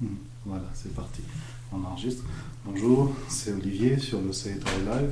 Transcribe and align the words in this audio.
Hmm, 0.00 0.06
voilà, 0.46 0.64
c'est 0.72 0.94
parti. 0.94 1.20
On 1.70 1.84
enregistre. 1.84 2.24
Bonjour, 2.64 3.12
c'est 3.28 3.52
Olivier 3.52 3.98
sur 3.98 4.22
le 4.22 4.32
CETA 4.32 4.70
Live 4.78 5.10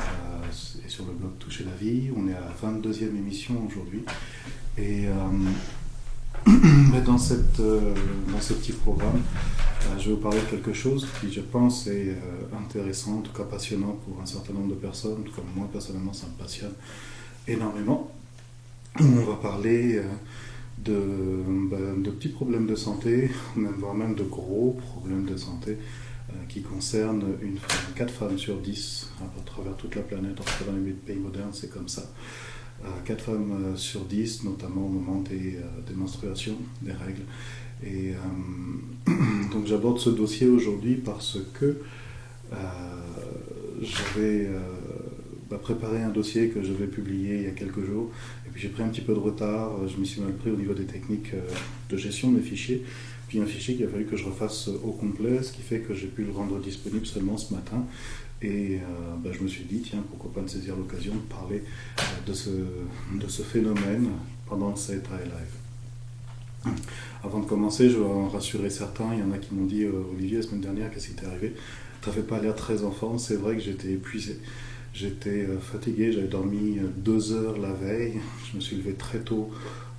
euh, 0.00 0.84
et 0.84 0.88
sur 0.88 1.06
le 1.06 1.12
blog 1.12 1.38
Toucher 1.38 1.64
la 1.64 1.76
vie. 1.76 2.10
On 2.16 2.26
est 2.26 2.34
à 2.34 2.40
la 2.40 2.50
22e 2.52 3.16
émission 3.16 3.54
aujourd'hui. 3.64 4.02
Et 4.76 5.06
euh, 5.06 6.50
dans, 7.06 7.16
cette, 7.16 7.60
euh, 7.60 7.94
dans 8.32 8.40
ce 8.40 8.54
petit 8.54 8.72
programme, 8.72 9.22
je 10.00 10.08
vais 10.08 10.14
vous 10.16 10.20
parler 10.20 10.40
de 10.40 10.46
quelque 10.46 10.72
chose 10.72 11.06
qui, 11.20 11.32
je 11.32 11.40
pense, 11.40 11.86
est 11.86 12.18
intéressant, 12.58 13.18
en 13.18 13.20
tout 13.20 13.32
cas 13.32 13.44
passionnant 13.44 13.96
pour 14.04 14.20
un 14.20 14.26
certain 14.26 14.52
nombre 14.52 14.70
de 14.70 14.80
personnes. 14.80 15.22
Comme 15.34 15.46
moi, 15.54 15.68
personnellement, 15.72 16.12
ça 16.12 16.26
me 16.26 16.42
passionne 16.42 16.74
énormément. 17.46 18.10
On 18.98 19.24
va 19.24 19.36
parler 19.36 20.02
ben, 20.84 22.02
de, 22.02 22.10
petits 22.10 22.28
problèmes 22.28 22.66
de 22.66 22.74
santé, 22.74 23.30
voire 23.56 23.94
même 23.94 24.14
de 24.14 24.22
gros 24.22 24.78
problèmes 24.80 25.24
de 25.24 25.36
santé 25.36 25.76
euh, 26.30 26.34
qui 26.48 26.62
concernent 26.62 27.24
une 27.42 27.58
4 27.96 28.12
femmes 28.12 28.38
sur 28.38 28.58
10 28.58 29.10
à 29.20 29.40
travers 29.44 29.76
toute 29.76 29.94
la 29.96 30.02
planète, 30.02 30.40
en 30.40 30.44
tout 30.44 30.64
cas 30.64 30.70
dans 30.70 30.76
les 30.76 30.92
pays 30.92 31.16
modernes, 31.16 31.52
c'est 31.52 31.70
comme 31.70 31.88
ça. 31.88 32.02
4 33.04 33.10
euh, 33.10 33.16
femmes 33.16 33.52
euh, 33.64 33.76
sur 33.76 34.04
10, 34.04 34.44
notamment 34.44 34.86
au 34.86 34.88
moment 34.88 35.20
des, 35.22 35.58
des 35.86 35.94
menstruations, 35.94 36.56
des 36.82 36.92
règles. 36.92 37.24
Et 37.84 38.14
donc 39.52 39.66
j'aborde 39.66 39.98
ce 39.98 40.10
dossier 40.10 40.48
aujourd'hui 40.48 40.96
parce 40.96 41.38
que 41.54 41.80
j'avais 43.80 44.50
bah, 45.50 45.58
préparé 45.58 46.02
un 46.02 46.10
dossier 46.10 46.48
que 46.48 46.62
je 46.62 46.72
vais 46.72 46.86
publier 46.86 47.36
il 47.36 47.42
y 47.42 47.46
a 47.46 47.52
quelques 47.52 47.84
jours 47.84 48.10
j'ai 48.58 48.68
pris 48.68 48.82
un 48.82 48.88
petit 48.88 49.00
peu 49.00 49.14
de 49.14 49.18
retard, 49.18 49.86
je 49.86 49.96
m'y 49.96 50.06
suis 50.06 50.20
mal 50.20 50.32
pris 50.32 50.50
au 50.50 50.56
niveau 50.56 50.74
des 50.74 50.84
techniques 50.84 51.32
euh, 51.34 51.40
de 51.90 51.96
gestion 51.96 52.30
de 52.30 52.38
mes 52.38 52.42
fichiers. 52.42 52.84
Puis 53.28 53.40
un 53.40 53.46
fichier 53.46 53.76
qu'il 53.76 53.84
a 53.84 53.88
fallu 53.88 54.06
que 54.06 54.16
je 54.16 54.24
refasse 54.24 54.68
au 54.68 54.92
complet, 54.92 55.42
ce 55.42 55.52
qui 55.52 55.62
fait 55.62 55.80
que 55.80 55.94
j'ai 55.94 56.06
pu 56.06 56.24
le 56.24 56.32
rendre 56.32 56.58
disponible 56.58 57.06
seulement 57.06 57.36
ce 57.36 57.54
matin. 57.54 57.84
Et 58.40 58.76
euh, 58.76 58.80
bah, 59.22 59.30
je 59.32 59.42
me 59.42 59.48
suis 59.48 59.64
dit, 59.64 59.80
tiens, 59.80 60.02
pourquoi 60.08 60.32
pas 60.32 60.40
me 60.40 60.48
saisir 60.48 60.76
l'occasion 60.76 61.14
de 61.14 61.20
parler 61.20 61.62
euh, 61.98 62.02
de, 62.26 62.32
ce, 62.32 62.50
de 62.50 63.26
phénomène 63.26 64.08
pendant 64.46 64.74
cette 64.74 65.06
live. 65.08 66.72
Avant 67.22 67.40
de 67.40 67.46
commencer, 67.46 67.90
je 67.90 67.98
vais 67.98 68.04
en 68.04 68.28
rassurer 68.28 68.70
certains. 68.70 69.12
Il 69.12 69.20
y 69.20 69.22
en 69.22 69.30
a 69.32 69.38
qui 69.38 69.54
m'ont 69.54 69.66
dit, 69.66 69.84
Olivier, 69.84 70.38
la 70.38 70.42
semaine 70.42 70.62
dernière, 70.62 70.90
qu'est-ce 70.90 71.08
qui 71.08 71.14
t'est 71.14 71.26
arrivé? 71.26 71.54
Tu 72.02 72.08
n'avais 72.08 72.22
pas 72.22 72.40
l'air 72.40 72.56
très 72.56 72.82
enfant. 72.82 73.18
C'est 73.18 73.36
vrai 73.36 73.56
que 73.56 73.62
j'étais 73.62 73.92
épuisé. 73.92 74.38
J'étais 74.94 75.44
euh, 75.44 75.58
fatigué, 75.58 76.12
j'avais 76.12 76.28
dormi 76.28 76.78
euh, 76.78 76.88
deux 76.96 77.32
heures 77.32 77.58
la 77.58 77.72
veille, 77.72 78.20
je 78.50 78.56
me 78.56 78.60
suis 78.60 78.76
levé 78.76 78.94
très 78.94 79.18
tôt 79.18 79.50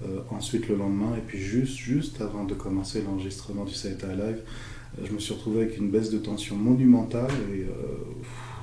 euh, 0.04 0.20
ensuite 0.32 0.68
le 0.68 0.76
lendemain, 0.76 1.16
et 1.16 1.22
puis 1.22 1.40
juste, 1.40 1.78
juste 1.78 2.22
avant 2.22 2.44
de 2.44 2.54
commencer 2.54 3.02
l'enregistrement 3.02 3.66
du 3.66 3.74
CETA 3.74 4.08
Live, 4.08 4.42
je 5.04 5.12
me 5.12 5.20
suis 5.20 5.34
retrouvé 5.34 5.62
avec 5.62 5.78
une 5.78 5.92
baisse 5.92 6.10
de 6.10 6.18
tension 6.18 6.56
monumentale, 6.56 7.32
et 7.54 7.66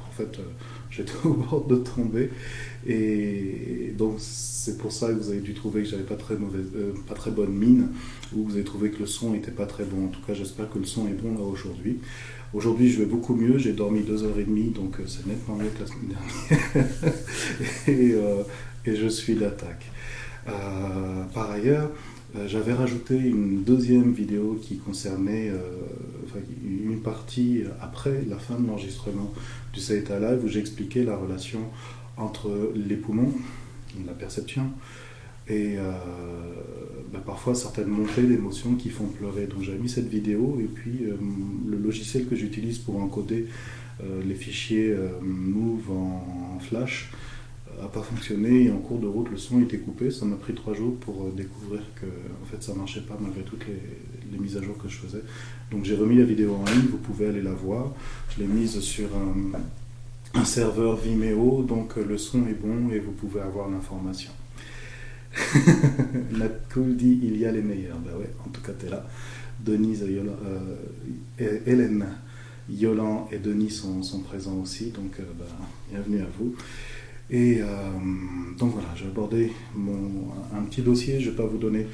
en 0.09 0.13
fait 0.13 0.41
j'étais 0.91 1.13
au 1.25 1.35
bord 1.35 1.65
de 1.67 1.77
tomber, 1.77 2.31
et 2.87 3.93
donc 3.97 4.17
c'est 4.19 4.79
pour 4.79 4.93
ça 4.93 5.09
que 5.09 5.15
vous 5.15 5.31
avez 5.31 5.41
dû 5.41 5.55
trouver 5.55 5.83
que 5.83 5.89
j'avais 5.89 6.03
pas 6.03 6.17
très 6.17 6.37
mauvaise, 6.37 6.67
pas 7.09 7.15
très 7.15 7.31
bonne 7.31 7.53
mine, 7.53 7.89
ou 8.35 8.45
vous 8.45 8.55
avez 8.55 8.65
trouvé 8.65 8.91
que 8.91 9.01
le 9.01 9.07
son 9.07 9.33
n'était 9.33 9.51
pas 9.51 9.67
très 9.67 9.85
bon. 9.85 10.07
En 10.07 10.09
tout 10.09 10.21
cas, 10.27 10.35
j'espère 10.35 10.71
que 10.71 10.79
le 10.79 10.85
son 10.85 11.07
est 11.09 11.21
bon 11.21 11.35
là 11.35 11.45
aujourd'hui. 11.45 11.99
Aujourd'hui, 12.55 12.89
je 12.91 13.01
vais 13.01 13.07
beaucoup 13.07 13.35
mieux. 13.35 13.59
J'ai 13.59 13.73
dormi 13.73 14.01
deux 14.01 14.25
heures 14.25 14.39
et 14.39 14.45
demie, 14.45 14.71
donc 14.71 14.99
euh, 14.99 15.05
c'est 15.07 15.27
nettement 15.27 15.57
mieux 15.57 15.69
que 15.69 15.81
la 15.81 15.87
semaine 15.87 16.09
dernière. 16.09 16.87
Euh, 17.89 18.43
et, 18.85 18.97
je 18.97 19.09
suis 19.09 19.35
d'attaque. 19.35 19.85
Euh, 20.49 21.25
par 21.35 21.51
ailleurs, 21.51 21.91
j'avais 22.47 22.73
rajouté 22.73 23.17
une 23.17 23.63
deuxième 23.63 24.13
vidéo 24.13 24.59
qui 24.61 24.79
concernait 24.79 25.53
une 26.65 27.01
partie 27.01 27.63
après 27.81 28.25
la 28.29 28.37
fin 28.37 28.59
de 28.59 28.67
l'enregistrement 28.67 29.33
du 29.73 29.81
Saïta 29.81 30.19
Live 30.19 30.45
où 30.45 30.49
j'expliquais 30.49 31.05
la 31.05 31.17
relation 31.17 31.61
entre 32.17 32.73
les 32.75 32.97
poumons, 32.97 33.33
la 34.07 34.13
perception, 34.13 34.71
et 35.49 35.77
euh, 35.79 35.93
bah, 37.13 37.23
parfois 37.25 37.55
certaines 37.55 37.89
montées 37.89 38.23
d'émotions 38.23 38.75
qui 38.75 38.91
font 38.91 39.07
pleurer. 39.07 39.47
Donc 39.47 39.63
j'avais 39.63 39.79
mis 39.79 39.89
cette 39.89 40.09
vidéo 40.09 40.59
et 40.61 40.67
puis 40.67 41.05
euh, 41.05 41.17
le 41.69 41.79
logiciel 41.79 42.27
que 42.27 42.35
j'utilise 42.35 42.79
pour 42.79 43.01
encoder 43.01 43.47
euh, 44.03 44.23
les 44.27 44.35
fichiers 44.35 44.95
Move 45.23 45.91
en, 45.91 46.59
Flash 46.61 47.13
n'a 47.81 47.89
pas 47.89 48.01
fonctionné 48.01 48.65
et 48.65 48.71
en 48.71 48.79
cours 48.79 48.99
de 48.99 49.07
route 49.07 49.31
le 49.31 49.37
son 49.37 49.61
était 49.61 49.79
coupé. 49.79 50.11
Ça 50.11 50.25
m'a 50.25 50.37
pris 50.37 50.55
trois 50.55 50.75
jours 50.75 50.97
pour 50.97 51.31
découvrir 51.31 51.83
que 51.95 52.07
en 52.07 52.47
fait 52.47 52.63
ça 52.63 52.75
marchait 52.75 53.03
pas 53.03 53.17
malgré 53.21 53.43
toutes 53.43 53.67
les, 53.67 54.39
mises 54.39 54.57
à 54.57 54.63
jour 54.63 54.77
que 54.77 54.89
je 54.89 54.97
faisais. 54.97 55.23
Donc 55.71 55.85
j'ai 55.85 55.95
remis 55.95 56.17
la 56.17 56.25
vidéo 56.25 56.55
en 56.55 56.65
ligne, 56.65 56.87
vous 56.91 56.99
pouvez 56.99 57.29
aller 57.29 57.43
la 57.43 57.53
voir. 57.53 57.93
Je 58.35 58.43
l'ai 58.43 58.49
mise 58.49 58.81
sur 58.81 59.09
un 59.15 59.59
serveur 60.45 60.97
Vimeo, 60.97 61.63
donc 61.63 61.97
le 61.97 62.19
son 62.19 62.47
est 62.47 62.61
bon 62.61 62.91
et 62.91 62.99
vous 62.99 63.13
pouvez 63.13 63.41
avoir 63.41 63.69
l'information. 63.69 64.33
Cool 66.73 66.97
dit 66.97 67.21
il 67.23 67.39
y 67.39 67.47
a 67.47 67.53
les 67.53 67.63
meilleurs. 67.63 67.99
Ben 67.99 68.13
ouais, 68.19 68.31
en 68.45 68.51
tout 68.51 68.61
cas, 68.61 68.73
tu 68.79 68.87
es 68.87 68.91
là. 68.91 69.07
Denise, 69.61 70.05
euh, 70.05 71.61
Hélène, 71.67 72.07
Yolan 72.69 73.29
et 73.33 73.39
Denis 73.39 73.71
sont, 73.71 74.21
présents 74.21 74.59
aussi, 74.63 74.91
donc 74.91 75.19
euh, 75.19 75.23
ben, 75.39 75.47
bienvenue 75.91 76.21
à 76.21 76.27
vous. 76.39 76.55
Et 77.31 77.61
euh, 77.61 77.67
donc 78.59 78.73
voilà, 78.75 78.89
j'ai 78.95 79.07
abordé 79.07 79.53
mon, 79.75 80.29
un 80.55 80.63
petit 80.65 80.83
dossier, 80.83 81.21
je 81.21 81.27
ne 81.27 81.31
vais 81.31 81.37
pas 81.37 81.47
vous 81.47 81.59
donner 81.59 81.87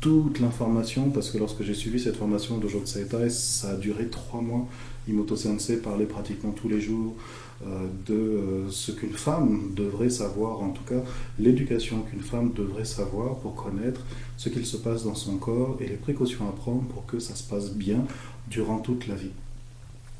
toute 0.00 0.40
l'information 0.40 1.10
parce 1.10 1.30
que 1.30 1.38
lorsque 1.38 1.62
j'ai 1.62 1.74
suivi 1.74 1.98
cette 1.98 2.16
formation 2.16 2.58
de 2.58 2.68
Joe 2.68 2.84
Saita, 2.84 3.28
ça 3.30 3.70
a 3.70 3.76
duré 3.76 4.08
trois 4.08 4.42
mois. 4.42 4.68
Imoto 5.08 5.36
Sensei 5.36 5.78
parlait 5.78 6.04
pratiquement 6.04 6.50
tous 6.50 6.68
les 6.68 6.80
jours 6.80 7.14
euh, 7.16 7.45
de 7.64 8.14
euh, 8.14 8.70
ce 8.70 8.92
qu'une 8.92 9.14
femme 9.14 9.72
devrait 9.74 10.10
savoir, 10.10 10.60
en 10.62 10.70
tout 10.70 10.84
cas 10.84 11.02
l'éducation 11.38 12.02
qu'une 12.02 12.20
femme 12.20 12.52
devrait 12.54 12.84
savoir 12.84 13.36
pour 13.36 13.54
connaître 13.54 14.02
ce 14.36 14.50
qu'il 14.50 14.66
se 14.66 14.76
passe 14.76 15.04
dans 15.04 15.14
son 15.14 15.36
corps 15.36 15.78
et 15.80 15.86
les 15.86 15.96
précautions 15.96 16.46
à 16.48 16.52
prendre 16.52 16.82
pour 16.82 17.06
que 17.06 17.18
ça 17.18 17.34
se 17.34 17.42
passe 17.42 17.70
bien 17.70 18.04
durant 18.50 18.78
toute 18.78 19.06
la 19.06 19.14
vie. 19.14 19.30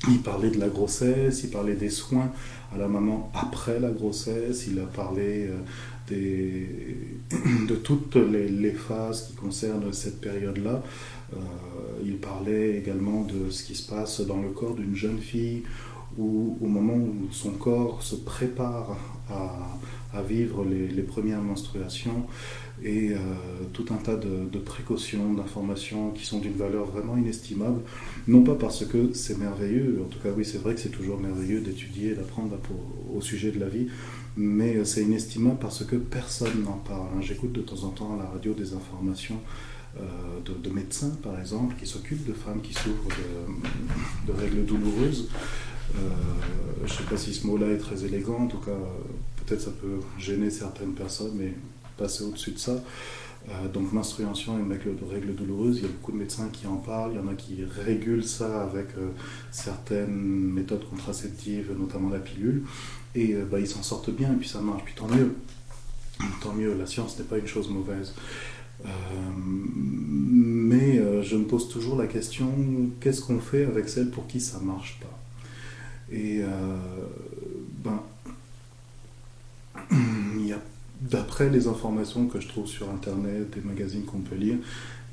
Il 0.09 0.21
parlait 0.21 0.49
de 0.49 0.59
la 0.59 0.67
grossesse, 0.67 1.43
il 1.43 1.51
parlait 1.51 1.75
des 1.75 1.89
soins 1.89 2.31
à 2.73 2.77
la 2.77 2.87
maman 2.87 3.31
après 3.35 3.79
la 3.79 3.91
grossesse, 3.91 4.65
il 4.67 4.79
a 4.79 4.85
parlé 4.85 5.47
euh, 5.47 5.57
des, 6.07 6.67
de 7.67 7.75
toutes 7.75 8.15
les, 8.15 8.71
phases 8.71 9.27
qui 9.27 9.33
concernent 9.35 9.93
cette 9.93 10.21
période-là. 10.21 10.81
il 12.03 12.17
parlait 12.17 12.77
également 12.77 13.23
de 13.23 13.51
ce 13.51 13.63
qui 13.63 13.75
se 13.75 13.87
passe 13.87 14.21
dans 14.21 14.41
le 14.41 14.49
corps 14.49 14.75
d'une 14.75 14.95
jeune 14.95 15.19
fille 15.19 15.63
où, 16.17 16.57
au 16.61 16.67
moment 16.67 16.95
où 16.95 17.31
son 17.31 17.51
corps 17.51 18.01
se 18.01 18.15
prépare 18.15 18.97
à, 19.29 20.21
vivre 20.27 20.65
les, 20.65 21.03
premières 21.03 21.43
menstruations 21.43 22.25
et 22.81 23.11
euh, 23.11 23.17
tout 23.71 23.85
un 23.91 23.97
tas 23.97 24.15
de, 24.15 24.57
précautions, 24.57 25.33
d'informations 25.33 26.09
qui 26.09 26.25
sont 26.25 26.39
d'une 26.39 26.55
valeur 26.55 26.85
vraiment 26.85 27.17
inestimable, 27.17 27.81
non 28.27 28.41
pas 28.41 28.55
parce 28.55 28.83
que 28.85 29.13
c'est 29.13 29.37
merveilleux, 29.37 30.01
en 30.03 30.09
tout 30.09 30.17
cas 30.17 30.29
oui 30.35 30.43
c'est 30.43 30.57
vrai 30.57 30.73
que 30.73 30.79
c'est 30.79 30.89
toujours 30.89 31.19
merveilleux 31.19 31.61
d'étudier 31.61 32.15
d'apprendre 32.15 32.57
au 33.15 33.21
sujet 33.21 33.51
de 33.51 33.59
la 33.59 33.67
vie, 33.67 33.89
mais 34.37 34.83
c'est 34.85 35.03
inestimable 35.03 35.57
parce 35.59 35.83
que 35.85 35.95
personne 35.95 36.63
n'en 36.63 36.77
parle. 36.77 37.07
Hein. 37.15 37.21
J'écoute 37.21 37.51
de 37.51 37.61
temps 37.61 37.83
en 37.83 37.89
temps 37.89 38.15
à 38.15 38.17
la 38.17 38.29
radio 38.29 38.53
des 38.53 38.73
informations 38.73 39.39
euh, 39.99 40.39
de, 40.63 40.69
médecins, 40.69 41.11
par 41.23 41.39
exemple, 41.39 41.75
qui 41.79 41.87
s'occupent 41.87 42.27
de 42.27 42.33
femmes 42.33 42.61
qui 42.61 42.73
souffrent 42.73 43.17
de 44.27 44.31
règles 44.31 44.65
douloureuses. 44.65 45.29
Euh, 45.95 45.99
je 46.85 46.93
ne 46.93 46.97
sais 46.97 47.03
pas 47.03 47.17
si 47.17 47.33
ce 47.33 47.47
mot-là 47.47 47.67
est 47.67 47.77
très 47.77 48.05
élégant, 48.05 48.39
en 48.39 48.47
tout 48.47 48.59
cas, 48.59 48.77
peut-être 49.37 49.61
ça 49.61 49.71
peut 49.71 49.99
gêner 50.19 50.49
certaines 50.49 50.93
personnes, 50.93 51.33
mais 51.35 51.53
passer 51.97 52.23
au-dessus 52.23 52.51
de 52.51 52.59
ça. 52.59 52.83
Euh, 53.49 53.67
donc 53.69 53.93
menstruation 53.93 54.59
et 54.59 54.63
règles 55.09 55.35
douloureuses, 55.35 55.77
il 55.77 55.83
y 55.83 55.85
a 55.85 55.89
beaucoup 55.89 56.11
de 56.11 56.17
médecins 56.17 56.49
qui 56.51 56.67
en 56.67 56.75
parlent, 56.75 57.13
il 57.13 57.17
y 57.17 57.19
en 57.19 57.29
a 57.29 57.33
qui 57.33 57.63
régulent 57.63 58.25
ça 58.25 58.63
avec 58.63 58.87
euh, 58.97 59.11
certaines 59.51 60.09
méthodes 60.09 60.83
contraceptives, 60.89 61.71
notamment 61.77 62.09
la 62.09 62.19
pilule, 62.19 62.63
et 63.15 63.35
bah, 63.49 63.59
ils 63.59 63.67
s'en 63.67 63.83
sortent 63.83 64.11
bien, 64.11 64.33
et 64.33 64.35
puis 64.35 64.49
ça 64.49 64.59
marche, 64.59 64.83
puis 64.83 64.95
tant 64.95 65.07
mieux. 65.07 65.33
Tant 66.41 66.53
mieux, 66.53 66.73
la 66.73 66.87
science 66.87 67.17
n'est 67.19 67.25
pas 67.25 67.37
une 67.37 67.45
chose 67.45 67.69
mauvaise. 67.69 68.15
mais 68.83 70.99
je 71.23 71.35
me 71.35 71.45
pose 71.45 71.69
toujours 71.69 71.95
la 71.95 72.07
question, 72.07 72.51
qu'est-ce 72.99 73.21
qu'on 73.21 73.39
fait 73.39 73.65
avec 73.65 73.87
celles 73.87 74.09
pour 74.09 74.25
qui 74.25 74.41
ça 74.41 74.59
marche 74.59 74.99
pas? 74.99 75.15
Et 76.11 76.41
euh, 76.41 76.77
ben, 77.83 78.01
d'après 81.01 81.49
les 81.49 81.67
informations 81.67 82.27
que 82.27 82.39
je 82.39 82.47
trouve 82.47 82.67
sur 82.67 82.89
Internet, 82.89 83.51
des 83.51 83.61
magazines 83.61 84.03
qu'on 84.03 84.19
peut 84.19 84.35
lire, 84.35 84.57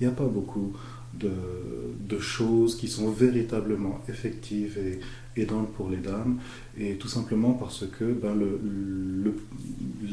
il 0.00 0.06
n'y 0.06 0.12
a 0.12 0.17
pas 0.17 0.26
beaucoup 0.26 0.73
de, 1.12 2.19
choses 2.19 2.76
qui 2.76 2.88
sont 2.88 3.11
véritablement 3.11 4.00
effectives 4.08 4.79
et 4.79 5.00
aidantes 5.41 5.73
pour 5.73 5.91
les 5.91 5.96
dames, 5.99 6.38
et 6.79 6.94
tout 6.94 7.08
simplement 7.08 7.52
parce 7.52 7.85
que 7.87 8.05
ben, 8.05 8.35
le, 8.35 9.37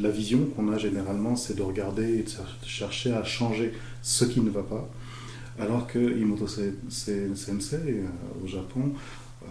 la 0.00 0.10
vision 0.10 0.46
qu'on 0.46 0.72
a 0.72 0.78
généralement, 0.78 1.36
c'est 1.36 1.54
de 1.54 1.62
regarder 1.62 2.18
et 2.18 2.22
de 2.22 2.30
chercher 2.66 3.12
à 3.12 3.24
changer 3.24 3.72
ce 4.02 4.24
qui 4.24 4.40
ne 4.40 4.50
va 4.50 4.62
pas, 4.62 4.88
Alors 5.58 5.86
que 5.86 5.98
Imoto 5.98 6.46
Sensei 6.46 7.30
euh, 7.30 8.06
au 8.42 8.46
Japon 8.46 8.92
euh, 9.44 9.46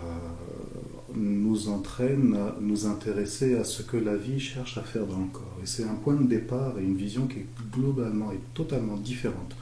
nous 1.15 1.69
entraîne 1.69 2.35
à 2.35 2.55
nous 2.61 2.85
intéresser 2.85 3.55
à 3.55 3.63
ce 3.63 3.83
que 3.83 3.97
la 3.97 4.15
vie 4.15 4.39
cherche 4.39 4.77
à 4.77 4.81
faire 4.81 5.05
dans 5.05 5.19
le 5.19 5.27
corps. 5.31 5.57
Et 5.63 5.65
c'est 5.65 5.83
un 5.83 5.95
point 5.95 6.15
de 6.15 6.27
départ 6.27 6.77
et 6.79 6.83
une 6.83 6.95
vision 6.95 7.27
qui 7.27 7.39
est 7.39 7.47
globalement 7.73 8.31
et 8.31 8.39
totalement 8.53 8.97
différente 8.97 9.55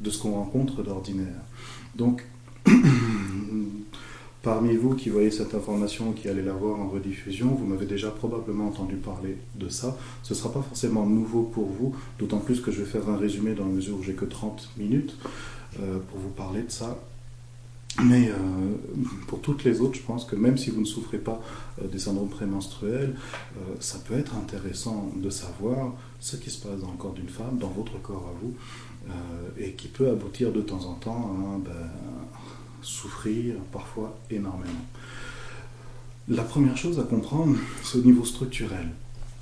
de 0.00 0.10
ce 0.10 0.18
qu'on 0.18 0.32
rencontre 0.32 0.82
d'ordinaire. 0.82 1.40
Donc, 1.96 2.26
parmi 4.42 4.76
vous 4.76 4.94
qui 4.94 5.08
voyez 5.08 5.30
cette 5.30 5.54
information, 5.54 6.12
qui 6.12 6.28
allez 6.28 6.42
la 6.42 6.52
voir 6.52 6.78
en 6.78 6.88
rediffusion, 6.88 7.48
vous 7.48 7.66
m'avez 7.66 7.86
déjà 7.86 8.10
probablement 8.10 8.68
entendu 8.68 8.96
parler 8.96 9.36
de 9.54 9.68
ça. 9.68 9.96
Ce 10.22 10.34
ne 10.34 10.38
sera 10.38 10.52
pas 10.52 10.62
forcément 10.62 11.06
nouveau 11.06 11.42
pour 11.42 11.66
vous, 11.66 11.94
d'autant 12.18 12.38
plus 12.38 12.60
que 12.60 12.70
je 12.70 12.82
vais 12.82 12.90
faire 12.90 13.08
un 13.08 13.16
résumé 13.16 13.54
dans 13.54 13.64
la 13.64 13.72
mesure 13.72 13.96
où 13.98 14.02
j'ai 14.02 14.14
que 14.14 14.26
30 14.26 14.70
minutes 14.76 15.16
euh, 15.80 15.98
pour 16.10 16.20
vous 16.20 16.30
parler 16.30 16.62
de 16.62 16.70
ça. 16.70 16.98
Mais 18.02 18.28
euh, 18.28 18.34
pour 19.28 19.40
toutes 19.40 19.62
les 19.62 19.80
autres, 19.80 19.94
je 19.94 20.02
pense 20.02 20.24
que 20.24 20.34
même 20.34 20.58
si 20.58 20.70
vous 20.70 20.80
ne 20.80 20.86
souffrez 20.86 21.18
pas 21.18 21.40
euh, 21.80 21.86
des 21.86 22.00
syndromes 22.00 22.28
prémenstruels, 22.28 23.14
ça 23.78 23.98
peut 24.04 24.14
être 24.14 24.34
intéressant 24.36 25.12
de 25.16 25.30
savoir 25.30 25.92
ce 26.18 26.36
qui 26.36 26.50
se 26.50 26.66
passe 26.66 26.80
dans 26.80 26.90
le 26.90 26.96
corps 26.96 27.12
d'une 27.12 27.28
femme, 27.28 27.58
dans 27.58 27.68
votre 27.68 28.00
corps 28.02 28.30
à 28.34 28.40
vous, 28.40 28.54
et 29.58 29.72
qui 29.72 29.88
peut 29.88 30.08
aboutir 30.10 30.50
de 30.50 30.60
temps 30.60 30.84
en 30.86 30.94
temps 30.94 31.36
à 31.54 31.58
ben, 31.58 31.90
souffrir 32.82 33.56
parfois 33.70 34.18
énormément. 34.30 34.84
La 36.28 36.42
première 36.42 36.76
chose 36.76 36.98
à 36.98 37.02
comprendre, 37.02 37.56
c'est 37.82 37.98
au 37.98 38.02
niveau 38.02 38.24
structurel. 38.24 38.88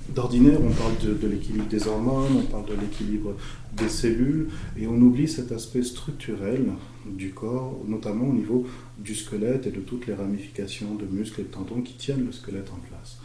D'ordinaire, 0.09 0.59
on 0.61 0.71
parle 0.71 0.97
de, 0.99 1.27
l'équilibre 1.27 1.67
des 1.67 1.87
hormones, 1.87 2.37
on 2.37 2.51
parle 2.51 2.65
de 2.65 2.73
l'équilibre 2.73 3.35
des 3.75 3.87
cellules, 3.87 4.49
et 4.77 4.85
on 4.85 4.95
oublie 4.95 5.27
cet 5.27 5.51
aspect 5.51 5.81
structurel 5.81 6.65
du 7.05 7.31
corps, 7.31 7.79
notamment 7.87 8.27
au 8.27 8.33
niveau 8.33 8.67
du 8.99 9.15
squelette 9.15 9.65
et 9.65 9.71
de 9.71 9.79
toutes 9.79 10.05
les 10.07 10.13
ramifications 10.13 10.95
de 10.95 11.05
muscles 11.05 11.41
et 11.41 11.43
de 11.45 11.49
tendons 11.49 11.81
qui 11.81 11.93
tiennent 11.93 12.25
le 12.25 12.31
squelette 12.31 12.69
en 12.71 12.79
place. 12.87 13.17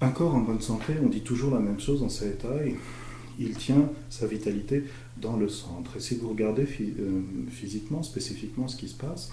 Un 0.00 0.10
corps 0.10 0.34
en 0.34 0.40
bonne 0.40 0.60
santé, 0.60 0.94
on 1.02 1.08
dit 1.08 1.20
toujours 1.20 1.54
la 1.54 1.60
même 1.60 1.80
chose 1.80 2.00
dans 2.00 2.08
sa 2.08 2.26
taille, 2.28 2.76
il 3.38 3.54
tient 3.54 3.90
sa 4.08 4.26
vitalité 4.26 4.84
dans 5.20 5.36
le 5.36 5.48
centre. 5.48 5.96
Et 5.96 6.00
si 6.00 6.16
vous 6.16 6.30
regardez 6.30 6.66
euh, 6.80 7.22
physiquement, 7.50 8.02
spécifiquement 8.02 8.68
ce 8.68 8.76
qui 8.76 8.88
se 8.88 8.96
passe, 8.96 9.30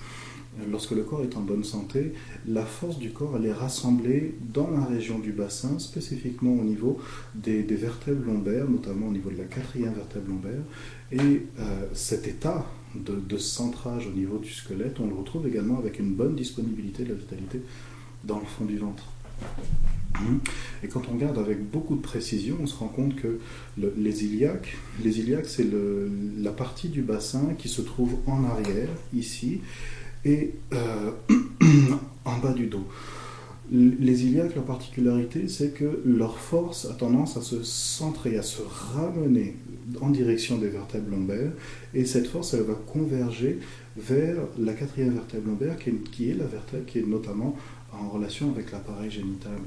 lorsque 0.72 0.92
le 0.92 1.04
corps 1.04 1.24
est 1.24 1.36
en 1.36 1.42
bonne 1.42 1.64
santé, 1.64 2.14
la 2.48 2.66
force 2.66 3.00
du 3.00 3.12
corps, 3.12 3.36
elle 3.38 3.46
est 3.46 3.54
rassemblée 3.54 4.36
dans 4.54 4.70
la 4.70 4.86
région 4.86 5.20
du 5.20 5.32
bassin, 5.32 5.80
spécifiquement 5.80 6.54
au 6.54 6.64
niveau 6.64 7.00
des, 7.36 7.64
vertèbres 7.64 8.26
lombaires, 8.26 8.70
notamment 8.70 9.08
au 9.08 9.12
niveau 9.12 9.30
de 9.30 9.38
la 9.38 9.46
quatrième 9.46 9.94
vertèbre 9.94 10.30
lombaire. 10.30 10.62
Et 11.12 11.48
euh, 11.60 11.86
cet 11.94 12.28
état 12.28 12.66
de, 12.96 13.38
centrage 13.38 14.08
au 14.08 14.12
niveau 14.12 14.38
du 14.38 14.52
squelette, 14.52 15.00
on 15.00 15.08
le 15.08 15.16
retrouve 15.16 15.48
également 15.48 15.78
avec 15.78 16.00
une 16.00 16.14
bonne 16.14 16.36
disponibilité 16.36 17.04
de 17.04 17.10
la 17.10 17.16
vitalité 17.16 17.62
dans 18.24 18.40
le 18.40 18.46
fond 18.46 18.66
du 18.66 18.78
ventre. 18.78 19.06
Et 20.84 20.88
quand 20.88 21.02
on 21.10 21.16
regarde 21.16 21.40
avec 21.40 21.70
beaucoup 21.70 21.96
de 21.96 22.02
précision, 22.02 22.58
on 22.62 22.68
se 22.68 22.76
rend 22.76 22.88
compte 22.88 23.16
que 23.16 23.40
les 23.78 24.26
iliaques, 24.26 24.78
les 25.04 25.20
iliaques, 25.20 25.48
c'est 25.48 25.68
la 26.38 26.52
partie 26.52 26.90
du 26.90 27.02
bassin 27.02 27.56
qui 27.58 27.68
se 27.68 27.82
trouve 27.82 28.16
en 28.28 28.44
arrière, 28.44 28.90
ici, 29.14 29.62
et 30.26 30.54
euh, 30.74 31.12
en 32.26 32.38
bas 32.38 32.54
du 32.54 32.68
dos. 32.68 32.88
Les 33.72 34.26
iliaques, 34.26 34.56
leur 34.56 34.66
particularité, 34.66 35.48
c'est 35.48 35.74
que 35.74 36.02
leur 36.06 36.38
force 36.38 36.86
a 36.86 36.94
tendance 36.94 37.38
à 37.38 37.42
se 37.42 37.64
centrer, 37.64 38.38
à 38.38 38.44
se 38.44 38.62
ramener 38.62 39.56
en 40.02 40.10
direction 40.10 40.58
des 40.58 40.68
vertèbres 40.68 41.10
lombaires, 41.10 41.52
et 41.94 42.06
cette 42.06 42.28
force, 42.28 42.54
elle 42.54 42.64
va 42.64 42.76
converger 42.76 43.60
vers 43.98 44.38
la 44.60 44.74
quatrième 44.74 45.14
vertèbre 45.14 45.48
lombaire, 45.48 45.78
qui 45.78 45.90
est, 45.90 46.04
qui 46.12 46.30
est 46.30 46.36
la 46.36 46.46
vertèbre 46.46 46.86
qui 46.86 47.00
est 47.00 47.08
notamment 47.08 47.56
en 47.92 48.10
relation 48.10 48.52
avec 48.52 48.72
l'appareil 48.72 49.10
génital. 49.10 49.60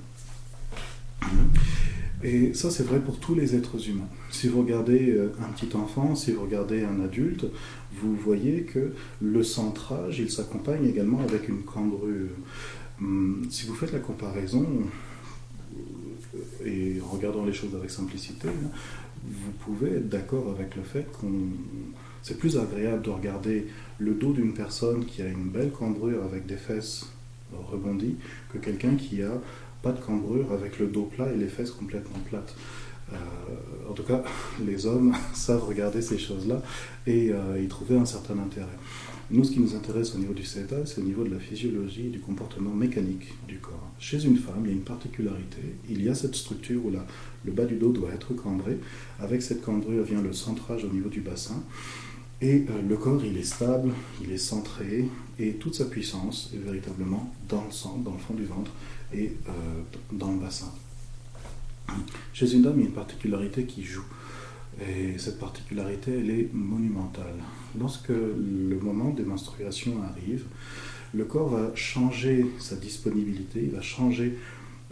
Et 2.23 2.55
ça, 2.55 2.71
c'est 2.71 2.85
vrai 2.85 3.01
pour 3.01 3.19
tous 3.19 3.35
les 3.35 3.55
êtres 3.55 3.89
humains. 3.89 4.09
Si 4.31 4.49
vous 4.49 4.63
regardez 4.63 5.11
euh, 5.11 5.33
un 5.41 5.53
petit 5.53 5.75
enfant, 5.77 6.15
si 6.15 6.33
vous 6.33 6.43
regardez 6.43 6.83
un 6.83 7.01
adulte, 7.01 7.47
vous 7.93 8.15
voyez 8.17 8.63
que 8.63 8.93
le 9.21 9.43
centrage, 9.43 10.19
il 10.19 10.31
s'accompagne 10.31 10.87
également 10.87 11.21
avec 11.21 11.49
une 11.49 11.63
cambrure. 11.63 12.31
Hum, 13.01 13.47
si 13.51 13.67
vous 13.67 13.75
faites 13.75 13.93
la 13.93 13.99
comparaison, 13.99 14.67
euh, 15.75 16.65
et 16.65 17.01
en 17.03 17.09
regardant 17.15 17.45
les 17.45 17.53
choses 17.53 17.75
avec 17.75 17.91
simplicité, 17.91 18.49
hein, 18.49 18.71
vous 19.25 19.53
pouvez 19.65 19.97
être 19.97 20.09
d'accord 20.09 20.51
avec 20.51 20.77
le 20.77 20.83
fait 20.83 21.07
qu'on 21.13 21.51
c'est 22.23 22.39
plus 22.39 22.59
agréable 22.59 23.03
de 23.03 23.11
regarder 23.11 23.69
le 24.01 24.13
dos 24.15 24.33
d'une 24.33 24.53
personne 24.53 25.05
qui 25.05 25.23
a 25.23 25.29
une 25.29 25.49
belle 25.49 25.71
cambrure 25.71 26.25
avec 26.25 26.45
des 26.45 26.57
fesses 26.57 27.07
rebondies 27.71 28.17
que 28.53 28.59
quelqu'un 28.59 28.97
qui 28.97 29.23
a 29.23 29.31
pas 29.83 29.93
de 29.93 30.01
cambrure 30.01 30.53
avec 30.53 30.79
le 30.79 30.87
dos 30.87 31.05
plat 31.05 31.33
et 31.33 31.37
les 31.37 31.49
fesses 31.49 31.71
complètement 31.71 32.19
plates. 32.29 32.55
Euh, 33.13 33.17
en 33.89 33.93
tout 33.93 34.03
cas, 34.03 34.23
les 34.67 34.87
hommes 34.87 35.15
savent 35.35 35.65
regarder 35.65 36.03
ces 36.03 36.19
choses-là 36.19 36.63
et 37.07 37.31
euh, 37.33 37.61
y 37.61 37.69
trouver 37.69 37.97
un 37.97 38.07
certain 38.07 38.39
intérêt. 38.39 38.67
Nous, 39.31 39.43
ce 39.43 39.53
qui 39.53 39.61
nous 39.61 39.75
intéresse 39.75 40.15
au 40.15 40.19
niveau 40.19 40.35
du 40.35 40.45
CETA, 40.45 40.87
c'est 40.87 41.01
au 41.01 41.05
niveau 41.05 41.25
de 41.25 41.31
la 41.31 41.41
physiologie 41.41 42.07
et 42.07 42.11
du 42.11 42.21
comportement 42.21 42.71
mécanique 42.71 43.35
du 43.49 43.59
corps. 43.59 43.91
Chez 43.99 44.25
une 44.25 44.37
femme, 44.37 44.61
il 44.65 44.69
y 44.69 44.71
a 44.71 44.75
une 44.75 44.85
particularité. 44.85 45.63
Il 45.91 46.01
y 46.03 46.09
a 46.09 46.15
cette 46.15 46.37
structure 46.37 46.85
où 46.85 46.93
le 47.45 47.53
bas 47.53 47.65
du 47.65 47.75
dos 47.75 47.91
doit 47.91 48.13
être 48.13 48.35
cambré. 48.35 48.79
Avec 49.19 49.43
cette 49.43 49.63
cambrure 49.63 50.05
vient 50.05 50.23
le 50.23 50.33
centrage 50.33 50.85
au 50.85 50.89
niveau 50.89 51.09
du 51.09 51.23
bassin. 51.23 51.61
Et 52.41 52.67
euh, 52.71 52.83
le 52.89 52.97
corps, 52.97 53.25
il 53.25 53.37
est 53.37 53.43
stable, 53.43 53.93
il 54.23 54.31
est 54.31 54.39
centré, 54.39 55.09
et 55.39 55.55
toute 55.55 55.75
sa 55.75 55.87
puissance 55.87 56.53
est 56.55 56.59
véritablement 56.59 57.33
dans 57.49 57.65
le 57.65 57.73
centre, 57.73 57.99
dans 58.05 58.13
le 58.13 58.19
fond 58.19 58.35
du 58.35 58.45
ventre 58.45 58.71
et 59.13 59.33
euh, 59.49 59.53
dans 60.13 60.33
le 60.33 60.39
bassin. 60.39 60.73
Chez 62.33 62.53
une 62.53 62.63
dame, 62.63 62.75
il 62.77 62.81
y 62.81 62.85
a 62.85 62.89
une 62.89 62.95
particularité 62.95 63.65
qui 63.65 63.85
joue. 63.85 64.05
Et 64.81 65.19
cette 65.19 65.39
particularité, 65.39 66.13
elle 66.19 66.31
est 66.31 66.51
monumentale. 66.53 67.35
Lorsque 67.79 68.09
le 68.09 68.79
moment 68.81 69.11
des 69.11 69.23
menstruations 69.23 70.03
arrive, 70.03 70.45
le 71.15 71.25
corps 71.25 71.49
va 71.49 71.75
changer 71.75 72.47
sa 72.59 72.77
disponibilité, 72.77 73.63
il 73.63 73.71
va 73.71 73.81
changer 73.81 74.37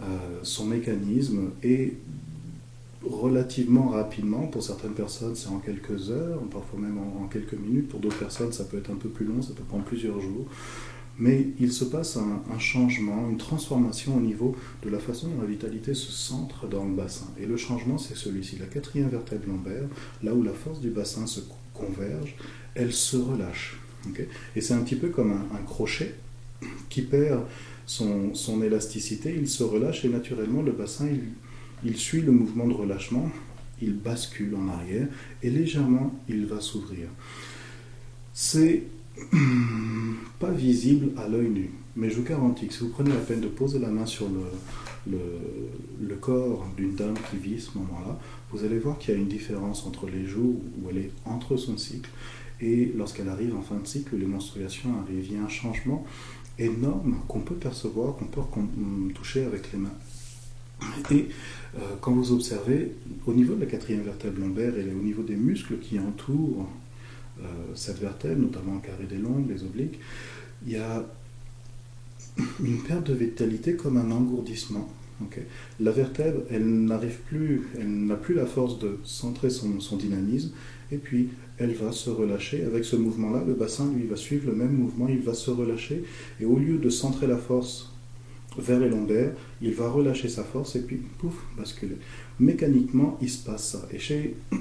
euh, 0.00 0.04
son 0.42 0.66
mécanisme 0.66 1.50
et 1.62 1.94
relativement 3.04 3.88
rapidement. 3.88 4.46
Pour 4.46 4.62
certaines 4.62 4.94
personnes, 4.94 5.36
c'est 5.36 5.48
en 5.48 5.58
quelques 5.58 6.10
heures, 6.10 6.40
parfois 6.50 6.80
même 6.80 6.98
en, 6.98 7.26
quelques 7.26 7.54
minutes. 7.54 7.88
Pour 7.88 8.00
d'autres 8.00 8.18
personnes, 8.18 8.52
ça 8.52 8.64
peut 8.64 8.78
être 8.78 8.90
un 8.90 8.96
peu 8.96 9.08
plus 9.08 9.26
long, 9.26 9.42
ça 9.42 9.52
peut 9.54 9.62
prendre 9.62 9.84
plusieurs 9.84 10.20
jours. 10.20 10.46
Mais 11.18 11.48
il 11.60 11.72
se 11.72 11.84
passe 11.84 12.16
un, 12.16 12.58
changement, 12.58 13.28
une 13.30 13.36
transformation 13.36 14.16
au 14.16 14.20
niveau 14.20 14.56
de 14.82 14.90
la 14.90 14.98
façon 14.98 15.28
dont 15.28 15.40
la 15.40 15.46
vitalité 15.46 15.94
se 15.94 16.10
centre 16.10 16.66
dans 16.66 16.84
le 16.84 16.94
bassin. 16.94 17.26
Et 17.38 17.46
le 17.46 17.56
changement, 17.56 17.98
c'est 17.98 18.16
celui-ci. 18.16 18.56
La 18.58 18.66
quatrième 18.66 19.08
vertèbre 19.08 19.46
lombaire, 19.46 19.84
là 20.22 20.34
où 20.34 20.42
la 20.42 20.52
force 20.52 20.80
du 20.80 20.90
bassin 20.90 21.26
se 21.26 21.40
converge, 21.72 22.34
elle 22.74 22.92
se 22.92 23.16
relâche. 23.16 23.78
Et 24.56 24.60
c'est 24.60 24.74
un 24.74 24.80
petit 24.80 24.96
peu 24.96 25.08
comme 25.08 25.32
un, 25.32 25.62
crochet 25.64 26.14
qui 26.88 27.02
perd 27.02 27.42
son, 27.86 28.34
son, 28.34 28.62
élasticité, 28.62 29.34
il 29.36 29.48
se 29.48 29.62
relâche 29.62 30.04
et 30.04 30.08
naturellement 30.08 30.62
le 30.62 30.72
bassin, 30.72 31.06
il, 31.06 31.22
il 31.84 31.96
suit 31.96 32.22
le 32.22 32.32
mouvement 32.32 32.66
de 32.66 32.74
relâchement, 32.74 33.30
il 33.80 33.94
bascule 33.94 34.54
en 34.54 34.68
arrière 34.68 35.08
et 35.42 35.50
légèrement 35.50 36.14
il 36.28 36.46
va 36.46 36.60
s'ouvrir. 36.60 37.08
C'est 38.32 38.84
pas 40.40 40.50
visible 40.50 41.12
à 41.18 41.28
l'œil 41.28 41.48
nu, 41.48 41.70
mais 41.96 42.10
je 42.10 42.16
vous 42.16 42.24
garantis 42.24 42.66
que 42.66 42.74
si 42.74 42.80
vous 42.80 42.90
prenez 42.90 43.10
la 43.10 43.20
peine 43.20 43.40
de 43.40 43.48
poser 43.48 43.78
la 43.78 43.88
main 43.88 44.06
sur 44.06 44.26
le, 44.28 46.16
corps 46.20 46.66
d'une 46.76 46.94
dame 46.94 47.14
qui 47.30 47.36
vit 47.36 47.60
ce 47.60 47.76
moment-là, 47.76 48.18
vous 48.50 48.64
allez 48.64 48.78
voir 48.78 48.98
qu'il 48.98 49.12
y 49.12 49.16
a 49.16 49.20
une 49.20 49.28
différence 49.28 49.86
entre 49.86 50.06
les 50.06 50.24
jours 50.24 50.54
où 50.54 50.88
elle 50.88 50.98
est 50.98 51.10
entre 51.26 51.56
son 51.58 51.76
cycle 51.76 52.08
et 52.60 52.92
lorsqu'elle 52.96 53.28
arrive 53.28 53.54
en 53.54 53.62
fin 53.62 53.76
de 53.76 53.86
cycle, 53.86 54.16
les 54.16 54.26
menstruations 54.26 54.90
arrivent. 55.02 55.26
Il 55.26 55.34
y 55.34 55.38
a 55.38 55.44
un 55.44 55.48
changement 55.48 56.06
énorme 56.58 57.16
qu'on 57.28 57.40
peut 57.40 57.56
percevoir, 57.56 58.16
qu'on 58.16 58.26
peut 58.26 58.40
toucher 59.14 59.44
avec 59.44 59.72
les 59.72 59.78
mains. 59.78 59.94
Et 61.10 61.28
euh, 61.76 61.80
quand 62.00 62.12
vous 62.12 62.32
observez, 62.32 62.92
au 63.26 63.32
niveau 63.32 63.54
de 63.54 63.60
la 63.60 63.66
quatrième 63.66 64.02
vertèbre 64.02 64.40
lombaire 64.40 64.76
et 64.76 64.84
au 64.92 65.02
niveau 65.02 65.22
des 65.22 65.36
muscles 65.36 65.78
qui 65.78 65.98
entourent 65.98 66.68
euh, 67.42 67.46
cette 67.74 67.98
vertèbre, 67.98 68.40
notamment 68.40 68.78
carré 68.78 69.04
des 69.04 69.18
longues, 69.18 69.48
les 69.48 69.62
obliques, 69.64 69.98
il 70.66 70.72
y 70.72 70.76
a 70.76 71.04
une 72.62 72.82
perte 72.82 73.08
de 73.10 73.14
vitalité 73.14 73.74
comme 73.74 73.96
un 73.96 74.10
engourdissement. 74.10 74.88
la 75.80 75.90
vertèbre, 75.90 76.42
elle 76.50 76.66
n'arrive 76.66 77.18
plus, 77.26 77.68
elle 77.78 78.06
n'a 78.06 78.16
plus 78.16 78.34
la 78.34 78.46
force 78.46 78.78
de 78.78 78.98
centrer 79.04 79.50
son, 79.50 79.80
son, 79.80 79.96
dynamisme, 79.96 80.52
et 80.90 80.98
puis 80.98 81.28
elle 81.58 81.74
va 81.74 81.92
se 81.92 82.10
relâcher. 82.10 82.64
Avec 82.64 82.84
ce 82.84 82.96
mouvement-là, 82.96 83.44
le 83.46 83.54
bassin, 83.54 83.92
lui, 83.92 84.06
va 84.06 84.16
suivre 84.16 84.48
le 84.48 84.56
même 84.56 84.72
mouvement, 84.72 85.08
il 85.08 85.20
va 85.20 85.34
se 85.34 85.50
relâcher, 85.50 86.04
et 86.40 86.44
au 86.44 86.58
lieu 86.58 86.78
de 86.78 86.90
centrer 86.90 87.26
la 87.26 87.38
force 87.38 87.94
vers 88.58 88.80
les 88.80 88.88
lombaires, 88.88 89.32
il 89.60 89.72
va 89.74 89.88
relâcher 89.88 90.28
sa 90.28 90.44
force 90.44 90.76
et 90.76 90.80
puis 90.80 91.00
pouf, 91.18 91.34
basculer. 91.56 91.96
Mécaniquement, 92.40 93.16
il 93.22 93.30
se 93.30 93.44
passe 93.44 93.70
ça. 93.70 93.86
Et 93.92 93.98
chez 93.98 94.36
euh, 94.52 94.56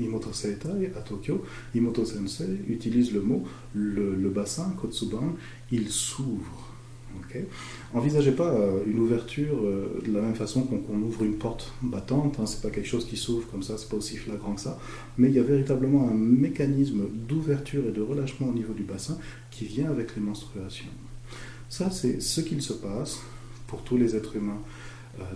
Imoto 0.00 0.32
Seitai, 0.32 0.92
à 0.96 1.00
Tokyo, 1.00 1.44
Imoto 1.74 2.04
Sensei 2.04 2.58
utilise 2.68 3.12
le 3.12 3.20
mot 3.20 3.44
le, 3.74 4.28
bassin, 4.30 4.74
Kotsuban, 4.80 5.34
il 5.70 5.88
s'ouvre. 5.88 6.68
Envisagez 7.94 8.32
pas 8.32 8.48
euh, 8.48 8.80
une 8.86 9.00
ouverture 9.00 9.58
euh, 9.62 10.00
de 10.06 10.12
la 10.12 10.20
même 10.20 10.34
façon 10.34 10.62
qu'on 10.62 11.00
ouvre 11.02 11.24
une 11.24 11.34
porte 11.34 11.72
battante, 11.82 12.38
hein, 12.38 12.46
c'est 12.46 12.62
pas 12.62 12.70
quelque 12.70 12.88
chose 12.88 13.06
qui 13.06 13.16
s'ouvre 13.16 13.46
comme 13.50 13.62
ça, 13.62 13.76
c'est 13.76 13.88
pas 13.88 13.96
aussi 13.96 14.16
flagrant 14.16 14.54
que 14.54 14.60
ça, 14.60 14.78
mais 15.16 15.28
il 15.28 15.34
y 15.34 15.38
a 15.38 15.42
véritablement 15.42 16.08
un 16.08 16.14
mécanisme 16.14 17.02
d'ouverture 17.28 17.86
et 17.88 17.92
de 17.92 18.00
relâchement 18.00 18.48
au 18.48 18.52
niveau 18.52 18.72
du 18.72 18.82
bassin 18.82 19.18
qui 19.50 19.64
vient 19.64 19.90
avec 19.90 20.16
les 20.16 20.22
menstruations. 20.22 20.86
Ça, 21.68 21.90
c'est 21.90 22.20
ce 22.20 22.40
qu'il 22.40 22.62
se 22.62 22.72
passe 22.72 23.20
pour 23.66 23.82
tous 23.82 23.96
les 23.96 24.16
êtres 24.16 24.36
humains, 24.36 24.60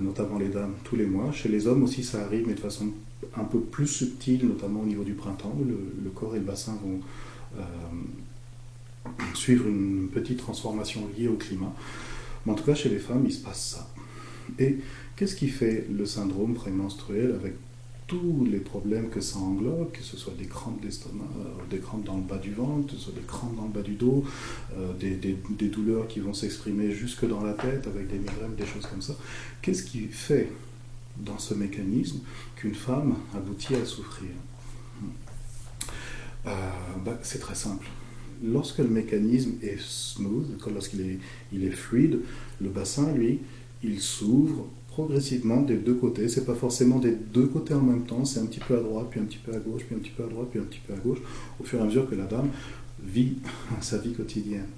notamment 0.00 0.38
les 0.38 0.48
dames, 0.48 0.74
tous 0.84 0.96
les 0.96 1.06
mois. 1.06 1.32
Chez 1.32 1.48
les 1.48 1.66
hommes 1.66 1.82
aussi, 1.82 2.02
ça 2.02 2.24
arrive, 2.24 2.46
mais 2.46 2.54
de 2.54 2.60
façon 2.60 2.88
un 3.36 3.44
peu 3.44 3.60
plus 3.60 3.86
subtile, 3.86 4.46
notamment 4.46 4.80
au 4.80 4.86
niveau 4.86 5.04
du 5.04 5.14
printemps, 5.14 5.54
où 5.58 5.64
le, 5.64 6.10
corps 6.10 6.34
et 6.34 6.38
le 6.38 6.44
bassin 6.44 6.78
vont 6.84 7.00
suivre 9.34 9.66
une 9.66 10.08
petite 10.08 10.38
transformation 10.38 11.08
liée 11.16 11.28
au 11.28 11.36
climat. 11.36 11.74
Mais 12.44 12.52
en 12.52 12.54
tout 12.54 12.64
cas, 12.64 12.74
chez 12.74 12.88
les 12.88 12.98
femmes, 12.98 13.24
il 13.24 13.32
se 13.32 13.42
passe 13.42 13.76
ça. 13.76 13.88
Et 14.58 14.78
qu'est-ce 15.16 15.36
qui 15.36 15.48
fait 15.48 15.86
le 15.90 16.06
syndrome 16.06 16.54
prémenstruel 16.54 17.34
avec 17.40 17.54
tous 18.12 18.44
les 18.44 18.58
problèmes 18.58 19.08
que 19.08 19.22
ça 19.22 19.38
englobe, 19.38 19.90
que 19.90 20.02
ce 20.02 20.18
soit 20.18 20.34
des 20.34 20.44
crampes 20.44 20.82
d'estomac, 20.82 21.24
euh, 21.24 21.44
des 21.70 21.78
crampes 21.78 22.04
dans 22.04 22.16
le 22.16 22.22
bas 22.22 22.36
du 22.36 22.52
ventre, 22.52 22.92
ce 22.92 23.00
soit 23.00 23.14
des 23.14 23.26
crampes 23.26 23.56
dans 23.56 23.64
le 23.64 23.70
bas 23.70 23.80
du 23.80 23.94
dos, 23.94 24.22
euh, 24.76 24.92
des, 24.92 25.68
douleurs 25.68 26.06
qui 26.08 26.20
vont 26.20 26.34
s'exprimer 26.34 26.90
jusque 26.90 27.26
dans 27.26 27.42
la 27.42 27.54
tête 27.54 27.86
avec 27.86 28.08
des 28.08 28.18
migraines, 28.18 28.54
des 28.54 28.66
choses 28.66 28.84
comme 28.84 29.00
ça. 29.00 29.14
Qu'est-ce 29.62 29.84
qui 29.84 30.08
fait 30.08 30.52
dans 31.16 31.38
ce 31.38 31.54
mécanisme 31.54 32.20
qu'une 32.54 32.74
femme 32.74 33.16
aboutit 33.34 33.76
à 33.76 33.86
souffrir? 33.86 34.28
Euh, 36.46 36.50
bah, 37.02 37.18
C'est 37.22 37.38
très 37.38 37.54
simple 37.54 37.86
lorsque 38.44 38.78
le 38.78 38.88
mécanisme 38.88 39.52
est 39.62 39.80
smooth, 39.80 40.58
lorsqu'il 40.74 41.00
est, 41.00 41.18
il 41.52 41.64
est 41.64 41.70
fluide, 41.70 42.18
le 42.60 42.68
bassin, 42.68 43.12
lui, 43.12 43.38
il 43.84 44.00
s'ouvre 44.00 44.66
progressivement 44.92 45.62
des 45.62 45.76
deux 45.76 45.94
côtés. 45.94 46.28
C'est 46.28 46.44
pas 46.44 46.54
forcément 46.54 46.98
des 46.98 47.12
deux 47.12 47.46
côtés 47.46 47.72
en 47.72 47.80
même 47.80 48.04
temps, 48.04 48.24
c'est 48.24 48.40
un 48.40 48.46
petit 48.46 48.60
peu 48.60 48.76
à 48.76 48.80
droite, 48.80 49.06
puis 49.10 49.20
un 49.20 49.24
petit 49.24 49.38
peu 49.38 49.52
à 49.54 49.58
gauche, 49.58 49.82
puis 49.86 49.96
un 49.96 49.98
petit 49.98 50.10
peu 50.10 50.22
à 50.22 50.26
droite, 50.26 50.48
puis 50.50 50.60
un 50.60 50.64
petit 50.64 50.80
peu 50.86 50.92
à 50.92 50.96
gauche, 50.96 51.18
au 51.60 51.64
fur 51.64 51.78
et 51.78 51.82
à 51.82 51.86
mesure 51.86 52.08
que 52.08 52.14
la 52.14 52.24
dame 52.24 52.48
vit 53.02 53.36
sa 53.80 53.98
vie 53.98 54.12
quotidienne. 54.12 54.68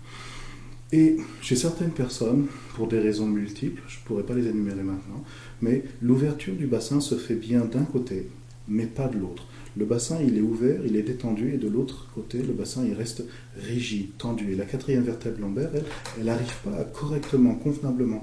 Et 0.92 1.16
chez 1.42 1.56
certaines 1.56 1.90
personnes, 1.90 2.46
pour 2.76 2.86
des 2.86 3.00
raisons 3.00 3.26
multiples, 3.26 3.82
je 3.88 3.98
ne 3.98 4.04
pourrais 4.04 4.22
pas 4.22 4.34
les 4.34 4.46
énumérer 4.46 4.84
maintenant, 4.84 5.24
mais 5.60 5.82
l'ouverture 6.00 6.54
du 6.54 6.66
bassin 6.66 7.00
se 7.00 7.16
fait 7.16 7.34
bien 7.34 7.64
d'un 7.64 7.84
côté, 7.84 8.28
mais 8.68 8.86
pas 8.86 9.08
de 9.08 9.18
l'autre. 9.18 9.48
Le 9.76 9.84
bassin, 9.84 10.18
il 10.24 10.38
est 10.38 10.40
ouvert, 10.40 10.80
il 10.86 10.94
est 10.94 11.02
détendu, 11.02 11.52
et 11.52 11.58
de 11.58 11.66
l'autre 11.66 12.08
côté, 12.14 12.38
le 12.38 12.52
bassin, 12.52 12.84
il 12.86 12.94
reste 12.94 13.24
rigide, 13.56 14.10
tendu. 14.18 14.52
Et 14.52 14.54
la 14.54 14.66
quatrième 14.66 15.02
vertèbre 15.02 15.40
lombaire, 15.40 15.70
elle, 15.74 15.84
elle 16.16 16.26
n'arrive 16.26 16.54
pas 16.62 16.76
à 16.76 16.84
correctement, 16.84 17.56
convenablement 17.56 18.22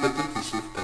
que 0.00 0.77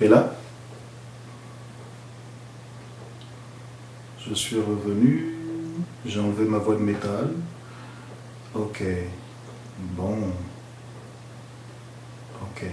Et 0.00 0.08
là, 0.08 0.34
je 4.28 4.34
suis 4.34 4.56
revenu, 4.56 5.34
j'ai 6.04 6.20
enlevé 6.20 6.44
ma 6.44 6.58
voix 6.58 6.74
de 6.74 6.80
métal. 6.80 7.30
Ok, 8.54 8.82
bon. 9.78 10.18
Ok, 12.42 12.64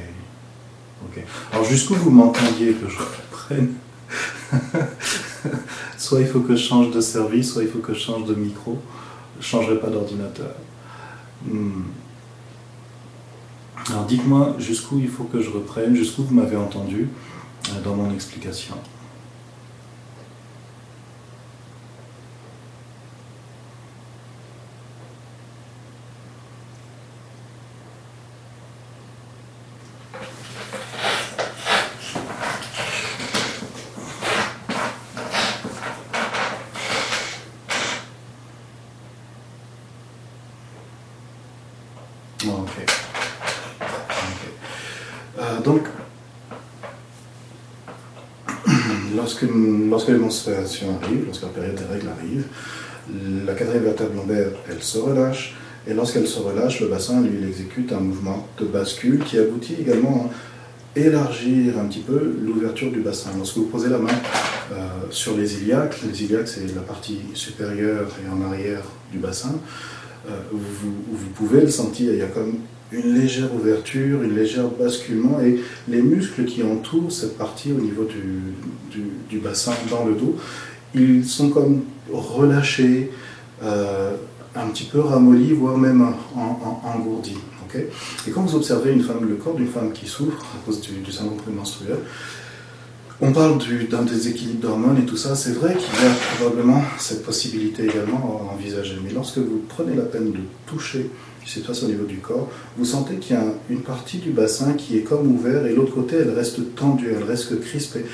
ok. 1.06 1.24
Alors 1.52 1.66
jusqu'où 1.66 1.96
vous 1.96 2.12
m'entendiez 2.12 2.74
que 2.74 2.90
je 2.90 2.98
reprenne 2.98 3.74
Soit 5.98 6.22
il 6.22 6.28
faut 6.28 6.42
que 6.42 6.56
je 6.56 6.64
change 6.64 6.92
de 6.92 7.02
service, 7.02 7.54
soit 7.54 7.64
il 7.64 7.70
faut 7.70 7.80
que 7.80 7.94
je 7.94 8.00
change 8.00 8.26
de 8.26 8.36
micro. 8.36 8.82
Je 9.36 9.40
ne 9.40 9.44
changerai 9.44 9.80
pas 9.80 9.88
d'ordinateur. 9.88 10.56
Hmm. 11.46 11.84
Alors 13.90 14.06
dites-moi 14.06 14.56
jusqu'où 14.60 15.00
il 15.00 15.10
faut 15.10 15.26
que 15.26 15.42
je 15.42 15.50
reprenne, 15.50 15.96
jusqu'où 15.96 16.24
vous 16.24 16.36
m'avez 16.36 16.56
entendu 16.56 17.10
euh, 17.70 17.82
dans 17.84 17.96
mon 17.96 18.14
explication. 18.14 18.76
Arrivent, 51.02 51.26
lorsque 51.26 51.44
la 51.44 51.50
période 51.50 51.76
des 51.76 51.86
règles 51.86 52.10
arrive, 52.10 52.46
la 53.46 53.54
quatrième 53.54 53.84
vertèbre 53.84 54.16
lombaire, 54.16 54.50
elle 54.70 54.82
se 54.82 54.98
relâche. 54.98 55.56
Et 55.86 55.94
lorsqu'elle 55.94 56.28
se 56.28 56.40
relâche, 56.40 56.80
le 56.80 56.88
bassin, 56.88 57.22
lui, 57.22 57.46
exécute 57.48 57.92
un 57.92 58.00
mouvement 58.00 58.48
de 58.58 58.66
bascule 58.66 59.24
qui 59.24 59.38
aboutit 59.38 59.76
également 59.82 60.30
à 60.96 61.00
élargir 61.00 61.78
un 61.80 61.86
petit 61.86 62.00
peu 62.00 62.38
l'ouverture 62.42 62.92
du 62.92 63.02
bassin. 63.02 63.32
Lorsque 63.38 63.58
vous 63.58 63.66
posez 63.66 63.90
la 63.90 63.98
main 63.98 64.10
euh, 64.72 64.88
sur 65.10 65.36
les 65.36 65.62
iliaques, 65.62 65.98
les 66.04 66.24
iliaques 66.24 66.48
c'est 66.48 66.74
la 66.74 66.82
partie 66.82 67.20
supérieure 67.34 68.08
et 68.24 68.30
en 68.30 68.50
arrière 68.50 68.84
du 69.12 69.18
bassin, 69.18 69.56
euh, 70.30 70.40
vous, 70.52 70.94
vous, 71.12 71.30
pouvez 71.36 71.62
le 71.62 71.70
sentir, 71.70 72.14
il 72.14 72.20
y 72.20 72.22
a 72.22 72.28
comme 72.28 72.60
une 72.94 73.16
légère 73.16 73.54
ouverture, 73.54 74.22
une 74.22 74.36
légère 74.36 74.68
basculement, 74.68 75.40
et 75.42 75.60
les 75.88 76.02
muscles 76.02 76.46
qui 76.46 76.64
entourent 76.64 77.12
cette 77.12 77.38
partie 77.38 77.72
au 77.72 77.80
niveau 77.80 78.06
du, 78.06 79.00
du, 79.30 79.40
bassin 79.40 79.74
dans 79.90 80.06
le 80.06 80.14
dos, 80.14 80.36
ils 80.94 81.26
sont 81.26 81.50
comme 81.50 81.82
relâchés, 82.12 83.12
euh, 83.64 84.16
un 84.56 84.68
petit 84.68 84.84
peu 84.86 85.00
ramollis, 85.00 85.54
voire 85.54 85.78
même 85.78 86.06
engourdis. 86.84 87.38
et 87.76 88.32
quand 88.32 88.42
vous 88.42 88.56
observez 88.56 88.92
une 88.92 89.02
femme, 89.02 89.28
le 89.28 89.36
corps 89.36 89.56
d'une 89.56 89.68
femme 89.68 89.92
qui 89.92 90.06
souffre 90.06 90.46
à 90.56 90.66
cause 90.66 90.80
du, 90.82 91.12
syndrome 91.12 91.38
prémenstruel, 91.38 91.98
on 93.22 93.32
parle 93.32 93.58
d'un 93.90 94.02
déséquilibre 94.04 94.60
d'hormones 94.60 94.98
et 94.98 95.06
tout 95.06 95.18
ça. 95.18 95.36
C'est 95.36 95.54
vrai 95.54 95.76
qu'il 95.76 96.04
y 96.04 96.08
a 96.08 96.14
probablement 96.38 96.82
cette 96.98 97.24
possibilité 97.24 97.84
également 97.84 98.42
à 98.50 98.54
envisager. 98.54 98.98
Mais 99.04 99.12
lorsque 99.12 99.38
vous 99.38 99.64
prenez 99.70 99.96
la 99.96 100.04
peine 100.04 100.32
de 100.32 100.40
toucher 100.66 101.10
ce 101.46 101.46
qui 101.46 101.60
se 101.60 101.66
passe 101.66 101.84
au 101.84 101.88
niveau 101.88 102.06
du 102.06 102.18
corps, 102.18 102.50
vous 102.78 102.86
sentez 102.86 103.16
qu'il 103.16 103.36
y 103.36 103.40
a 103.40 103.44
une 103.70 103.82
partie 103.82 104.18
du 104.18 104.32
bassin 104.32 104.74
qui 104.74 104.98
est 104.98 105.02
comme 105.02 105.32
ouverte 105.32 105.66
et 105.66 105.76
l'autre 105.76 105.94
côté, 105.94 106.16
elle 106.16 106.32
reste 106.32 106.76
tendue, 106.76 107.14
elle 107.16 107.24
reste 107.24 107.60
crispée. 107.62 108.06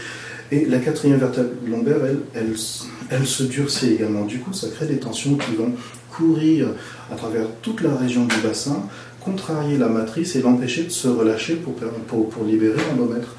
Et 0.51 0.65
la 0.65 0.79
quatrième 0.79 1.19
vertèbre 1.19 1.49
lombaire, 1.67 1.97
elle, 2.33 3.27
se 3.27 3.43
durcit 3.43 3.93
également. 3.93 4.25
Du 4.25 4.39
coup, 4.39 4.51
ça 4.51 4.67
crée 4.67 4.87
des 4.87 4.97
tensions 4.97 5.35
qui 5.35 5.55
vont 5.55 5.71
courir 6.11 6.69
à 7.11 7.15
travers 7.15 7.45
toute 7.61 7.81
la 7.81 7.95
région 7.95 8.25
du 8.25 8.35
bassin, 8.43 8.81
contrarier 9.21 9.77
la 9.77 9.89
matrice 9.89 10.35
et 10.35 10.41
l'empêcher 10.41 10.83
de 10.83 10.89
se 10.89 11.07
relâcher 11.07 11.55
pour, 11.55 11.75
pour 12.29 12.43
libérer 12.45 12.77
l'endomètre 12.89 13.35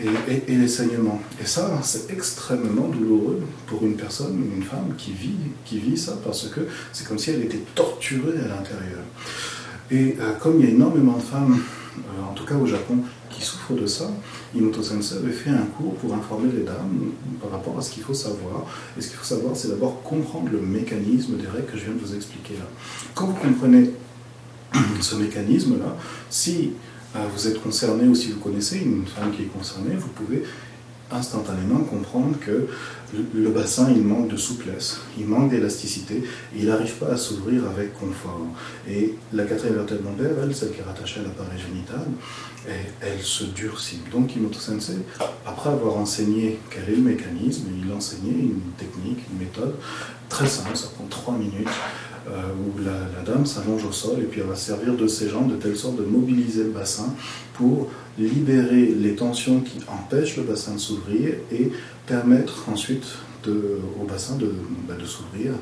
et, 0.00 0.54
les 0.54 0.68
saignements. 0.68 1.20
Et 1.40 1.46
ça, 1.46 1.78
c'est 1.82 2.10
extrêmement 2.10 2.88
douloureux 2.88 3.40
pour 3.66 3.84
une 3.84 3.94
personne, 3.94 4.42
une 4.56 4.62
femme 4.62 4.94
qui 4.96 5.12
vit, 5.12 5.36
qui 5.64 5.78
vit 5.78 5.96
ça, 5.96 6.18
parce 6.24 6.48
que 6.48 6.60
c'est 6.92 7.06
comme 7.06 7.18
si 7.18 7.30
elle 7.30 7.42
était 7.42 7.62
torturée 7.74 8.38
à 8.38 8.48
l'intérieur. 8.48 9.02
Et 9.90 10.16
euh, 10.20 10.32
comme 10.40 10.58
il 10.58 10.66
y 10.66 10.68
a 10.68 10.72
énormément 10.72 11.16
de 11.16 11.22
femmes, 11.22 11.60
euh, 11.98 12.30
en 12.30 12.32
tout 12.32 12.44
cas 12.44 12.54
au 12.54 12.66
Japon, 12.66 12.98
qui 13.30 13.42
souffrent 13.42 13.74
de 13.74 13.86
ça, 13.86 14.10
Imoto 14.54 14.82
Sensei 14.82 15.18
avait 15.18 15.32
fait 15.32 15.50
un 15.50 15.66
cours 15.76 15.94
pour 15.94 16.14
informer 16.14 16.50
les 16.52 16.62
dames 16.62 17.12
par 17.40 17.50
rapport 17.50 17.78
à 17.78 17.82
ce 17.82 17.90
qu'il 17.90 18.02
faut 18.02 18.14
savoir. 18.14 18.66
Et 18.96 19.00
ce 19.00 19.08
qu'il 19.08 19.16
faut 19.16 19.24
savoir, 19.24 19.56
c'est 19.56 19.68
d'abord 19.68 20.02
comprendre 20.02 20.48
le 20.50 20.60
mécanisme 20.60 21.36
des 21.36 21.46
règles 21.46 21.66
que 21.66 21.78
je 21.78 21.84
viens 21.84 21.94
de 21.94 22.00
vous 22.00 22.14
expliquer 22.14 22.54
là. 22.54 22.66
Quand 23.14 23.26
vous 23.26 23.34
comprenez 23.34 23.90
ce 25.00 25.16
mécanisme-là, 25.16 25.96
si 26.30 26.72
vous 27.14 27.46
êtes 27.46 27.62
concerné 27.62 28.08
ou 28.08 28.14
si 28.14 28.30
vous 28.30 28.40
connaissez 28.40 28.78
une 28.78 29.06
femme 29.06 29.32
qui 29.32 29.42
est 29.42 29.46
concernée, 29.46 29.94
vous 29.96 30.08
pouvez 30.08 30.44
instantanément 31.10 31.80
comprendre 31.80 32.36
que 32.40 32.68
le 33.34 33.50
bassin, 33.50 33.90
il 33.94 34.02
manque 34.02 34.28
de 34.28 34.36
souplesse, 34.36 35.00
il 35.18 35.26
manque 35.26 35.50
d'élasticité, 35.50 36.24
il 36.56 36.66
n'arrive 36.66 36.94
pas 36.94 37.08
à 37.08 37.16
s'ouvrir 37.16 37.64
avec 37.68 37.92
confort. 37.92 38.46
Et 38.88 39.14
la 39.32 39.44
quatrième 39.44 39.76
vertèbre 39.76 40.04
lombaire, 40.04 40.32
elle, 40.42 40.54
celle 40.54 40.72
qui 40.72 40.80
est 40.80 40.84
rattachée 40.84 41.20
à 41.20 41.24
l'appareil 41.24 41.58
génital, 41.58 42.06
elle, 43.00 43.20
se 43.20 43.44
durcit. 43.44 44.00
Donc 44.10 44.34
Imoto 44.34 44.58
Sensei, 44.58 44.96
après 45.44 45.70
avoir 45.70 45.96
enseigné 45.96 46.58
quel 46.70 46.94
est 46.94 46.96
le 46.96 47.02
mécanisme, 47.02 47.66
il 47.84 47.92
enseignait 47.92 48.30
une 48.30 48.60
technique, 48.78 49.18
une 49.30 49.40
méthode 49.40 49.74
très 50.28 50.46
simple, 50.46 50.74
ça 50.74 50.88
prend 50.94 51.04
trois 51.10 51.34
minutes, 51.34 51.68
euh, 51.68 52.11
où 52.28 52.82
la, 52.82 53.22
dame 53.24 53.46
s'allonge 53.46 53.84
au 53.84 53.92
sol 53.92 54.18
et 54.20 54.24
puis 54.24 54.40
elle 54.40 54.46
va 54.46 54.56
servir 54.56 54.94
de 54.94 55.06
ses 55.06 55.28
jambes 55.28 55.50
de 55.50 55.56
telle 55.56 55.76
sorte 55.76 55.96
de 55.96 56.04
mobiliser 56.04 56.64
le 56.64 56.70
bassin 56.70 57.14
pour 57.54 57.90
libérer 58.18 58.86
les 58.86 59.14
tensions 59.14 59.60
qui 59.60 59.78
empêchent 59.88 60.36
le 60.36 60.42
bassin 60.42 60.74
de 60.74 60.78
s'ouvrir 60.78 61.34
et 61.50 61.70
permettre 62.06 62.68
ensuite 62.68 63.04
au 63.48 64.04
bassin 64.04 64.36
de, 64.36 64.52
bah, 64.88 64.94
de 65.00 65.06
s'ouvrir 65.06 65.52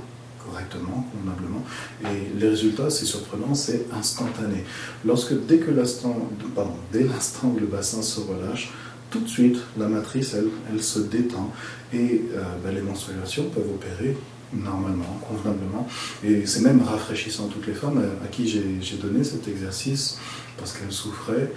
correctement, 0.44 1.06
convenablement. 1.12 1.62
Et 2.04 2.38
les 2.38 2.48
résultats, 2.48 2.90
c'est 2.90 3.04
surprenant, 3.04 3.54
c'est 3.54 3.86
instantané. 3.92 4.64
Lorsque 5.04 5.34
dès 5.46 5.58
que 5.58 5.70
l'instant, 5.70 6.16
pardon, 6.54 6.74
dès 6.92 7.04
l'instant 7.04 7.52
où 7.54 7.60
le 7.60 7.66
bassin 7.66 8.02
se 8.02 8.20
relâche, 8.20 8.72
tout 9.10 9.20
de 9.20 9.28
suite, 9.28 9.58
la 9.78 9.88
matrice, 9.88 10.34
elle, 10.34 10.48
elle 10.72 10.82
se 10.82 11.00
détend 11.00 11.52
et 11.92 12.22
euh, 12.34 12.42
bah, 12.62 12.70
les 12.72 12.82
menstruations 12.82 13.44
peuvent 13.50 13.70
opérer 13.70 14.16
normalement, 14.52 15.20
convenablement. 15.28 15.86
Et 16.24 16.46
c'est 16.46 16.60
même 16.60 16.82
rafraîchissant. 16.82 17.48
Toutes 17.48 17.66
les 17.66 17.74
femmes 17.74 18.02
à, 18.24 18.26
qui 18.28 18.48
j'ai 18.48 18.96
donné 18.96 19.22
cet 19.22 19.46
exercice, 19.48 20.18
parce 20.58 20.72
qu'elles 20.72 20.92
souffraient, 20.92 21.52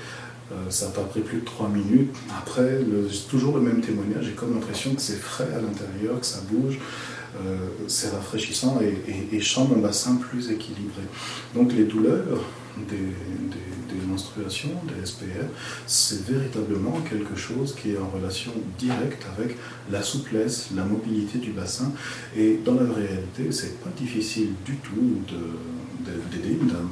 euh, 0.52 0.70
ça 0.70 0.88
n'a 0.88 0.92
pas 0.92 1.04
pris 1.04 1.22
plus 1.22 1.40
de 1.40 1.46
trois 1.46 1.70
minutes. 1.70 2.14
Après, 2.38 2.80
toujours 3.30 3.56
le 3.56 3.62
même 3.62 3.82
témoignage. 3.82 4.26
J'ai 4.26 4.34
comme 4.34 4.54
l'impression 4.54 4.94
que 4.94 5.02
c'est 5.02 5.20
frais 5.20 5.50
à 5.56 5.62
l'intérieur, 5.62 6.20
que 6.20 6.26
ça 6.26 6.42
bouge. 6.50 6.80
Euh, 7.36 7.58
c'est 7.88 8.12
rafraîchissant 8.12 8.80
et, 8.80 9.12
et, 9.12 9.38
et 9.38 9.42
un 9.58 9.80
bassin 9.80 10.18
plus 10.18 10.52
équilibré. 10.52 11.02
Donc 11.56 11.74
les 11.74 11.86
douleurs 11.86 12.44
des, 12.78 12.96
des 14.16 15.06
SPR, 15.06 15.46
c'est 15.86 16.26
véritablement 16.26 17.00
quelque 17.10 17.36
chose 17.36 17.76
qui 17.76 17.92
est 17.92 17.98
en 17.98 18.10
relation 18.10 18.52
directe 18.78 19.26
avec 19.38 19.58
la 19.90 20.02
souplesse, 20.02 20.70
la 20.76 20.84
mobilité 20.84 21.40
du 21.40 21.52
bassin. 21.52 21.92
Et 22.36 22.60
dans 22.64 22.76
la 22.76 22.94
réalité, 22.94 23.52
c'est 23.52 23.80
pas 23.82 23.90
difficile 23.96 24.50
du 24.66 24.76
tout 24.78 25.22
d'aider 26.32 26.58
une 26.62 26.68
dame 26.68 26.90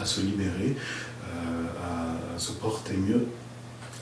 à 0.00 0.04
se 0.04 0.20
libérer, 0.20 0.76
euh, 1.24 2.36
à 2.36 2.38
se 2.38 2.52
porter 2.52 2.94
mieux 2.96 3.26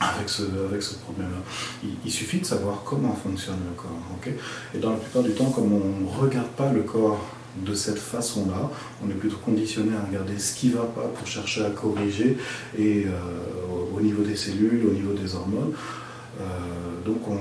avec 0.01 0.29
ce, 0.29 0.43
avec 0.69 0.83
ce 0.83 0.95
problème-là. 0.95 1.43
Il, 2.05 2.11
suffit 2.11 2.39
de 2.39 2.47
savoir 2.47 2.83
comment 2.85 3.15
fonctionne 3.15 3.59
le 3.69 3.75
corps. 3.77 4.35
et 4.75 4.79
dans 4.79 4.91
la 4.93 4.97
plupart 4.97 5.23
du 5.23 5.33
temps, 5.33 5.51
comme 5.51 5.73
on 5.73 6.01
ne 6.01 6.09
regarde 6.09 6.49
pas 6.49 6.73
le 6.73 6.83
corps 6.83 7.21
de 7.57 7.75
cette 7.75 7.99
façon-là, 7.99 8.71
on 9.05 9.11
est 9.11 9.15
plutôt 9.15 9.39
conditionné 9.39 9.91
à 9.97 10.07
regarder 10.07 10.39
ce 10.39 10.55
qui 10.55 10.69
ne 10.69 10.75
va 10.75 10.85
pas 10.85 11.09
pour 11.15 11.27
chercher 11.27 11.65
à 11.65 11.71
corriger, 11.71 12.37
euh, 12.79 13.05
au 13.95 14.01
niveau 14.01 14.23
des 14.23 14.37
cellules, 14.37 14.87
au 14.87 14.93
niveau 14.93 15.13
des 15.13 15.35
hormones. 15.35 15.73
Euh, 16.41 16.45
donc 17.05 17.27
on, 17.29 17.39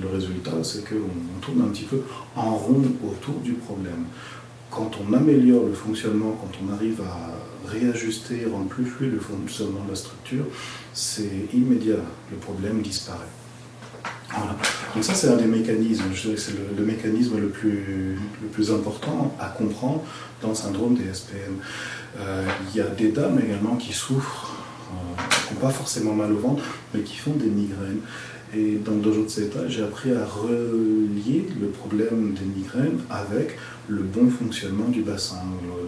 le 0.00 0.08
résultat, 0.08 0.52
c'est 0.62 0.88
qu'on 0.88 1.40
tourne 1.40 1.62
un 1.62 1.68
petit 1.68 1.84
peu 1.84 2.02
en 2.36 2.54
rond 2.54 2.82
autour 3.04 3.40
du 3.40 3.52
problème. 3.54 4.04
Quand 4.70 4.90
on 5.00 5.12
améliore 5.12 5.66
le 5.66 5.72
fonctionnement, 5.72 6.38
quand 6.40 6.52
on 6.64 6.72
arrive 6.72 7.00
à 7.02 7.68
réajuster, 7.68 8.46
rendre 8.50 8.68
plus 8.68 8.84
fluide 8.84 9.12
le 9.12 9.20
fonctionnement 9.20 9.84
de 9.84 9.90
la 9.90 9.96
structure, 9.96 10.44
c'est 10.92 11.48
immédiat, 11.52 11.96
le 12.30 12.36
problème 12.36 12.80
disparaît. 12.80 13.39
Donc 14.94 15.04
ça, 15.04 15.14
c'est 15.14 15.28
un 15.28 15.36
des 15.36 15.46
mécanismes, 15.46 16.04
je 16.12 16.22
dirais 16.22 16.34
que 16.34 16.40
c'est 16.40 16.54
le, 16.76 16.84
mécanisme 16.84 17.38
le 17.38 17.48
plus, 17.48 18.16
le 18.42 18.48
plus 18.48 18.70
important 18.72 19.34
à 19.40 19.48
comprendre 19.48 20.02
dans 20.42 20.48
le 20.48 20.54
syndrome 20.54 20.94
des 20.94 21.12
SPM. 21.12 21.56
Euh, 22.18 22.44
il 22.70 22.76
y 22.76 22.80
a 22.80 22.86
des 22.86 23.10
dames 23.10 23.40
également 23.44 23.76
qui 23.76 23.92
souffrent, 23.92 24.52
euh, 24.92 25.22
qui 25.46 25.54
n'ont 25.54 25.60
pas 25.60 25.70
forcément 25.70 26.14
mal 26.14 26.32
au 26.32 26.38
ventre, 26.38 26.64
mais 26.92 27.00
qui 27.00 27.16
font 27.16 27.32
des 27.32 27.46
migraines. 27.46 28.00
Et 28.54 28.80
dans 28.84 28.92
le 28.92 29.00
dojo 29.00 29.24
de 29.24 29.28
Seta, 29.28 29.68
j'ai 29.68 29.82
appris 29.82 30.12
à 30.12 30.24
relier 30.24 31.46
le 31.60 31.68
problème 31.68 32.34
des 32.34 32.44
migraines 32.44 32.98
avec 33.08 33.56
le 33.90 34.02
bon 34.02 34.30
fonctionnement 34.30 34.88
du 34.88 35.02
bassin. 35.02 35.42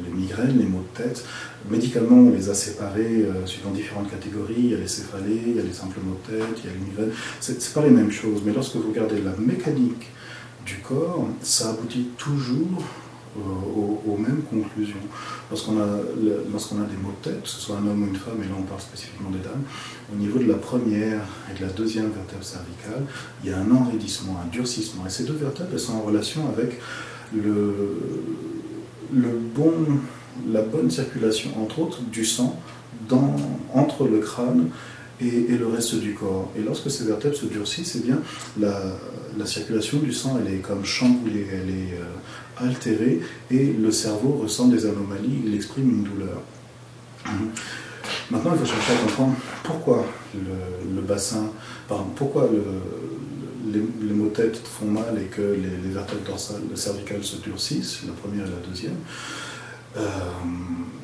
Les 0.05 0.11
migraines, 0.11 0.59
les 0.59 0.67
maux 0.67 0.85
de 0.93 1.03
tête, 1.03 1.25
médicalement, 1.71 2.17
on 2.17 2.31
les 2.31 2.49
a 2.51 2.55
séparés 2.55 3.25
euh, 3.25 3.47
suivant 3.47 3.71
différentes 3.71 4.11
catégories. 4.11 4.55
Il 4.59 4.71
y 4.71 4.75
a 4.75 4.79
les 4.79 4.89
céphalées, 4.89 5.43
il 5.47 5.57
y 5.57 5.61
a 5.61 5.63
les 5.63 5.73
simples 5.73 5.99
maux 6.05 6.19
de 6.27 6.37
tête, 6.37 6.59
il 6.59 6.71
y 6.71 6.73
a 6.73 6.77
les 6.77 6.85
migraines. 6.85 7.13
Ce 7.41 7.53
pas 7.73 7.83
les 7.83 7.91
mêmes 7.91 8.11
choses, 8.11 8.43
mais 8.45 8.53
lorsque 8.53 8.77
vous 8.77 8.89
regardez 8.89 9.23
la 9.23 9.35
mécanique 9.39 10.11
du 10.67 10.77
corps, 10.77 11.29
ça 11.41 11.71
aboutit 11.71 12.09
toujours 12.19 12.83
euh, 13.37 14.11
aux, 14.11 14.17
mêmes 14.19 14.43
conclusions. 14.43 14.97
Lorsqu'on 15.51 15.81
a, 15.81 15.87
lorsqu'on 16.53 16.83
a 16.83 16.85
des 16.85 16.97
maux 16.97 17.15
de 17.23 17.31
tête, 17.31 17.43
que 17.43 17.49
ce 17.49 17.61
soit 17.61 17.77
un 17.77 17.87
homme 17.87 18.03
ou 18.03 18.07
une 18.09 18.17
femme, 18.17 18.37
et 18.43 18.47
là 18.47 18.55
on 18.59 18.63
parle 18.63 18.81
spécifiquement 18.81 19.31
des 19.31 19.39
dames, 19.39 19.63
au 20.13 20.17
niveau 20.17 20.39
de 20.39 20.49
la 20.49 20.57
première 20.57 21.23
et 21.51 21.59
de 21.59 21.65
la 21.65 21.73
deuxième 21.73 22.11
vertèbre 22.11 22.45
cervicale, 22.45 23.05
il 23.43 23.51
y 23.51 23.53
a 23.53 23.59
un 23.59 23.71
enraidissement, 23.71 24.39
un 24.45 24.49
durcissement. 24.49 25.07
Et 25.07 25.11
ces 25.11 25.25
deux 25.25 25.35
vertèbres 25.35 25.71
elles 25.73 25.81
sont 25.81 25.95
en 25.95 26.03
relation 26.03 26.47
avec 26.49 26.79
le, 27.35 27.75
le 29.13 29.29
bon, 29.55 29.73
la 30.51 30.63
bonne 30.63 30.91
circulation, 30.91 31.51
entre 31.63 31.81
autres, 31.81 32.01
du 32.03 32.25
sang 32.25 32.59
dans, 33.09 33.37
entre 33.75 34.07
le 34.07 34.19
crâne 34.19 34.71
et, 35.21 35.57
le 35.57 35.67
reste 35.67 35.97
du 35.97 36.15
corps. 36.15 36.51
Et 36.59 36.63
lorsque 36.63 36.91
ces 36.91 37.05
vertèbres 37.05 37.37
se 37.37 37.47
durcissent, 37.47 37.97
eh 37.97 38.07
bien, 38.07 38.21
la, 38.59 38.81
la 39.39 39.47
circulation 39.47 39.99
du 39.99 40.13
sang, 40.13 40.39
elle 40.41 40.53
est 40.53 40.59
comme 40.59 40.85
chamboulée, 40.85 41.47
elle 41.53 41.71
est 41.71 41.95
euh, 41.95 42.67
altéré 42.67 43.21
et 43.51 43.73
le 43.73 43.91
cerveau 43.91 44.41
ressent 44.43 44.69
des 44.69 44.85
anomalies, 44.85 45.43
il 45.47 45.55
exprime 45.55 45.91
une 45.91 46.03
douleur. 46.03 46.43
Maintenant, 48.31 48.53
il 48.55 48.59
faut 48.59 48.67
chercher 48.67 48.93
à 48.93 48.97
comprendre 48.97 49.35
pourquoi 49.63 50.05
le, 50.35 51.01
bassin, 51.03 51.51
pardon, 51.89 52.07
pourquoi 52.17 52.49
les, 53.65 53.81
les, 54.07 54.15
maux 54.15 54.29
tête 54.29 54.59
font 54.59 54.87
mal 54.87 55.19
et 55.21 55.27
que 55.27 55.43
les, 55.43 55.91
vertèbres 55.91 56.25
dorsales, 56.27 56.63
cervicales 56.75 57.25
se 57.25 57.37
durcissent, 57.37 58.01
la 58.07 58.13
première 58.13 58.47
et 58.47 58.51
la 58.51 58.67
deuxième. 58.69 58.97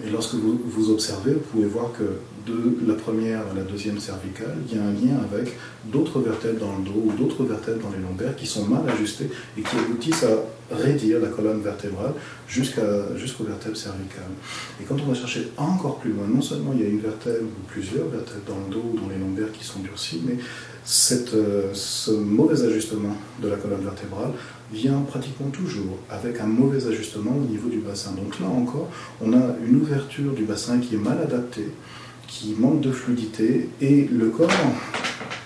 et 0.04 0.10
lorsque 0.10 0.34
vous, 0.34 0.60
vous 0.64 0.90
observez, 0.90 1.32
vous 1.32 1.40
pouvez 1.40 1.66
voir 1.66 1.92
que 1.92 2.18
de 2.48 2.86
la 2.86 2.94
première 2.94 3.40
à 3.40 3.54
la 3.54 3.62
deuxième 3.62 3.98
cervicale, 3.98 4.56
il 4.68 4.76
y 4.76 4.80
a 4.80 4.82
un 4.82 4.92
lien 4.92 5.20
avec 5.30 5.54
d'autres 5.84 6.20
vertèbres 6.20 6.60
dans 6.60 6.78
le 6.78 6.84
dos 6.84 7.02
ou 7.04 7.12
d'autres 7.12 7.44
vertèbres 7.44 7.82
dans 7.82 7.90
les 7.90 8.02
lombaires 8.02 8.34
qui 8.36 8.46
sont 8.46 8.64
mal 8.64 8.82
ajustées 8.88 9.30
et 9.56 9.62
qui 9.62 9.76
aboutissent 9.76 10.24
à 10.24 10.74
raidir 10.74 11.20
la 11.20 11.28
colonne 11.28 11.60
vertébrale 11.60 12.12
jusqu'aux 12.46 13.44
vertèbres 13.44 13.76
cervicales. 13.76 14.34
Et 14.80 14.84
quand 14.84 14.96
on 15.00 15.06
va 15.06 15.14
chercher 15.14 15.48
encore 15.56 15.98
plus 15.98 16.12
loin, 16.12 16.26
non 16.26 16.42
seulement 16.42 16.72
il 16.74 16.80
y 16.82 16.84
a 16.84 16.88
une 16.88 17.00
vertèbre 17.00 17.44
ou 17.44 17.66
plusieurs 17.68 18.08
vertèbres 18.08 18.44
dans 18.46 18.58
le 18.66 18.74
dos 18.74 18.84
ou 18.92 19.00
dans 19.00 19.08
les 19.08 19.18
lombaires 19.18 19.52
qui 19.52 19.64
sont 19.64 19.80
durcies, 19.80 20.20
mais 20.24 20.36
euh, 21.34 21.70
ce 21.74 22.10
mauvais 22.10 22.62
ajustement 22.64 23.14
de 23.42 23.48
la 23.48 23.56
colonne 23.56 23.82
vertébrale 23.82 24.30
vient 24.72 25.00
pratiquement 25.00 25.48
toujours 25.50 25.98
avec 26.10 26.40
un 26.40 26.46
mauvais 26.46 26.86
ajustement 26.86 27.32
au 27.36 27.50
niveau 27.50 27.68
du 27.68 27.78
bassin. 27.78 28.12
Donc 28.12 28.40
là 28.40 28.46
encore, 28.46 28.88
on 29.20 29.32
a 29.32 29.56
une 29.66 29.76
ouverture 29.76 30.32
du 30.32 30.44
bassin 30.44 30.78
qui 30.78 30.94
est 30.94 30.98
mal 30.98 31.18
adaptée, 31.20 31.68
qui 32.26 32.54
manque 32.58 32.80
de 32.80 32.92
fluidité 32.92 33.68
et 33.80 34.08
le 34.10 34.28
corps, 34.28 34.50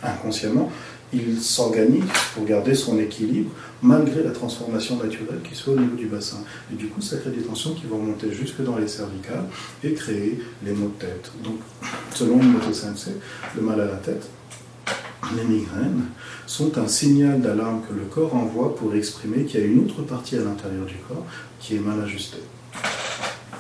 inconsciemment, 0.03 0.71
il 1.13 1.41
s'organise 1.41 2.05
pour 2.35 2.45
garder 2.45 2.75
son 2.75 2.99
équilibre 2.99 3.51
malgré 3.83 4.23
la 4.23 4.31
transformation 4.31 4.97
naturelle 4.97 5.41
qui 5.43 5.55
se 5.55 5.65
fait 5.65 5.71
au 5.73 5.79
niveau 5.79 5.97
du 5.97 6.07
bassin. 6.07 6.39
Et 6.73 6.77
du 6.77 6.87
coup, 6.87 7.01
ça 7.01 7.17
crée 7.19 7.31
des 7.31 7.43
tensions 7.43 7.75
qui 7.75 7.87
vont 7.87 7.99
monter 7.99 8.33
jusque 8.33 8.63
dans 8.63 8.77
les 8.77 8.89
cervicales 8.89 9.45
et 9.85 9.93
créer 9.93 10.39
les 10.65 10.73
maux 10.73 10.93
de 10.99 11.07
tête. 11.07 11.33
Donc, 11.43 11.59
selon 12.15 12.39
le 12.39 12.73
Sensei, 12.73 13.13
le 13.57 13.61
mal 13.61 13.81
à 13.81 13.87
la 13.87 13.97
tête, 13.97 14.29
les 15.37 15.45
migraines 15.45 16.05
sont 16.47 16.79
un 16.79 16.89
signal 16.89 17.41
d'alarme 17.41 17.83
que 17.89 17.95
le 17.95 18.05
corps 18.05 18.35
envoie 18.35 18.75
pour 18.75 18.95
exprimer 18.95 19.45
qu'il 19.45 19.61
y 19.61 19.63
a 19.63 19.67
une 19.67 19.81
autre 19.81 20.03
partie 20.03 20.37
à 20.37 20.43
l'intérieur 20.43 20.85
du 20.85 20.97
corps 21.09 21.25
qui 21.61 21.77
est 21.77 21.81
mal 21.81 22.01
ajustée. 22.03 22.43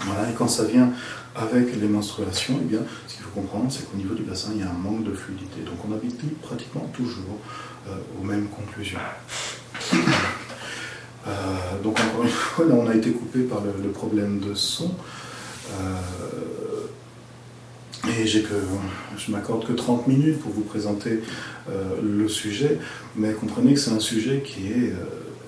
Voilà, 0.04 0.30
et 0.30 0.34
quand 0.34 0.48
ça 0.48 0.64
vient 0.64 0.90
avec 1.34 1.74
les 1.80 1.88
menstruations, 1.88 2.58
eh 2.60 2.64
bien, 2.64 2.80
ce 3.06 3.14
qu'il 3.14 3.24
faut 3.24 3.30
comprendre, 3.30 3.66
c'est 3.70 3.88
qu'au 3.88 3.96
niveau 3.96 4.14
du 4.14 4.22
bassin, 4.22 4.50
il 4.54 4.60
y 4.60 4.64
a 4.64 4.70
un 4.70 4.72
manque 4.72 5.04
de 5.04 5.12
fluidité. 5.12 5.60
Donc 5.64 5.76
on 5.88 5.92
habite 5.92 6.20
pratiquement 6.40 6.90
toujours 6.92 7.38
euh, 7.88 7.96
aux 8.20 8.24
mêmes 8.24 8.48
conclusions. 8.48 8.98
Euh, 11.26 11.30
donc 11.82 11.98
encore 12.00 12.24
une 12.24 12.30
fois, 12.30 12.64
on 12.72 12.88
a 12.88 12.94
été 12.94 13.12
coupé 13.12 13.42
par 13.42 13.60
le, 13.60 13.90
problème 13.90 14.40
de 14.40 14.54
son. 14.54 14.92
Euh, 15.70 15.94
et 18.08 18.24
que, 18.24 18.54
je 19.16 19.30
m'accorde 19.30 19.66
que 19.66 19.72
30 19.72 20.08
minutes 20.08 20.40
pour 20.40 20.52
vous 20.52 20.62
présenter 20.62 21.20
le 21.68 22.28
sujet, 22.28 22.78
mais 23.16 23.32
comprenez 23.32 23.74
que 23.74 23.80
c'est 23.80 23.92
un 23.92 24.00
sujet 24.00 24.42
qui 24.44 24.66
est 24.68 24.92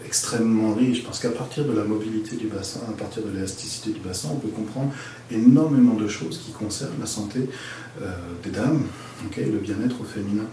extrêmement 0.07 0.75
riche, 0.75 1.03
parce 1.03 1.19
qu'à 1.19 1.31
partir 1.31 1.65
de 1.65 1.73
la 1.73 1.83
mobilité 1.83 2.37
du 2.37 2.47
bassin, 2.47 2.79
à 2.89 2.93
partir 2.93 3.25
de 3.25 3.31
l'élasticité 3.31 3.91
du 3.91 3.99
bassin, 3.99 4.29
on 4.33 4.37
peut 4.37 4.49
comprendre 4.49 4.93
énormément 5.33 5.95
de 5.95 6.07
choses 6.07 6.39
qui 6.39 6.53
concernent 6.53 7.01
la 7.01 7.07
santé 7.07 7.41
euh, 8.01 8.13
des 8.45 8.51
dames 8.51 8.85
le 9.37 9.59
bien-être 9.59 10.05
féminin. 10.05 10.45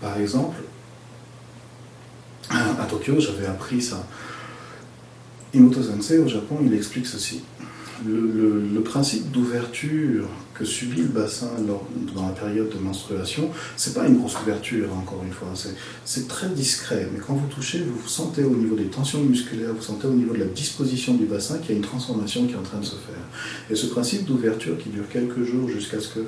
Par 0.00 0.18
exemple, 0.18 0.56
à 2.50 2.84
Tokyo, 2.84 3.20
j'avais 3.20 3.46
appris 3.46 3.80
ça. 3.80 4.06
Imoto 5.54 5.82
Sensei, 5.82 6.18
au 6.18 6.28
Japon, 6.28 6.58
il 6.62 6.74
explique 6.74 7.06
ceci 7.06 7.42
le, 8.06 8.80
principe 8.80 9.30
d'ouverture 9.30 10.26
que 10.54 10.64
subit 10.64 11.02
le 11.02 11.08
bassin 11.08 11.50
dans 12.14 12.26
la 12.26 12.32
période 12.32 12.68
de 12.68 12.78
menstruation, 12.78 13.50
c'est 13.76 13.94
pas 13.94 14.06
une 14.06 14.18
grosse 14.18 14.36
ouverture, 14.42 14.88
encore 14.94 15.22
une 15.24 15.32
fois, 15.32 15.48
c'est 16.04 16.26
très 16.26 16.48
discret. 16.48 17.08
Mais 17.12 17.20
quand 17.24 17.34
vous 17.34 17.46
touchez, 17.46 17.78
vous, 17.78 18.08
sentez 18.08 18.42
au 18.42 18.54
niveau 18.54 18.74
des 18.74 18.86
tensions 18.86 19.22
musculaires, 19.22 19.72
vous 19.74 19.82
sentez 19.82 20.06
au 20.06 20.12
niveau 20.12 20.34
de 20.34 20.40
la 20.40 20.46
disposition 20.46 21.14
du 21.14 21.26
bassin 21.26 21.58
qu'il 21.58 21.70
y 21.70 21.74
a 21.74 21.76
une 21.76 21.86
transformation 21.86 22.46
qui 22.46 22.54
est 22.54 22.58
en 22.58 22.62
train 22.62 22.80
de 22.80 22.84
se 22.84 22.96
faire. 22.96 23.24
Et 23.70 23.76
ce 23.76 23.86
principe 23.86 24.24
d'ouverture 24.24 24.76
qui 24.76 24.88
dure 24.88 25.08
quelques 25.08 25.44
jours 25.44 25.68
jusqu'à 25.68 26.00
ce 26.00 26.08
que 26.08 26.20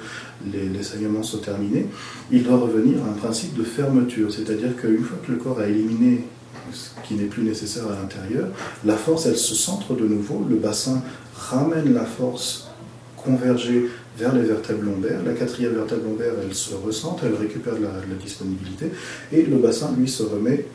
les, 0.52 0.68
les 0.68 0.82
saignements 0.82 1.22
soient 1.22 1.40
terminés, 1.40 1.86
il 2.30 2.44
doit 2.44 2.58
revenir 2.58 3.04
à 3.04 3.08
un 3.08 3.14
principe 3.14 3.54
de 3.54 3.64
fermeture, 3.64 4.32
c'est-à-dire 4.32 4.76
qu'une 4.76 5.02
fois 5.02 5.18
que 5.26 5.32
le 5.32 5.38
corps 5.38 5.58
a 5.58 5.66
éliminé 5.66 6.24
ce 6.72 6.90
qui 7.06 7.14
n'est 7.14 7.26
plus 7.26 7.42
nécessaire 7.42 7.84
à 7.86 8.00
l'intérieur, 8.00 8.48
la 8.84 8.96
force, 8.96 9.26
elle 9.26 9.36
se 9.36 9.54
centre 9.54 9.94
de 9.94 10.06
nouveau, 10.06 10.46
le 10.48 10.56
bassin 10.56 11.02
ramène 11.50 11.92
la 11.94 12.04
force 12.04 12.68
convergée 13.16 13.88
vers 14.18 14.34
les 14.34 14.42
vertèbres 14.42 14.82
lombaires. 14.82 15.20
La 15.24 15.32
quatrième 15.32 15.74
vertèbre 15.74 16.04
lombaire, 16.04 16.32
elle 16.42 16.54
se 16.54 16.74
ressent, 16.74 17.16
elle 17.24 17.34
récupère 17.34 17.74
la, 17.74 17.88
la 18.08 18.14
disponibilité, 18.20 18.90
et 19.32 19.42
le 19.42 19.56
bassin, 19.56 19.92
lui, 19.98 20.08
se 20.08 20.22
remet 20.22 20.66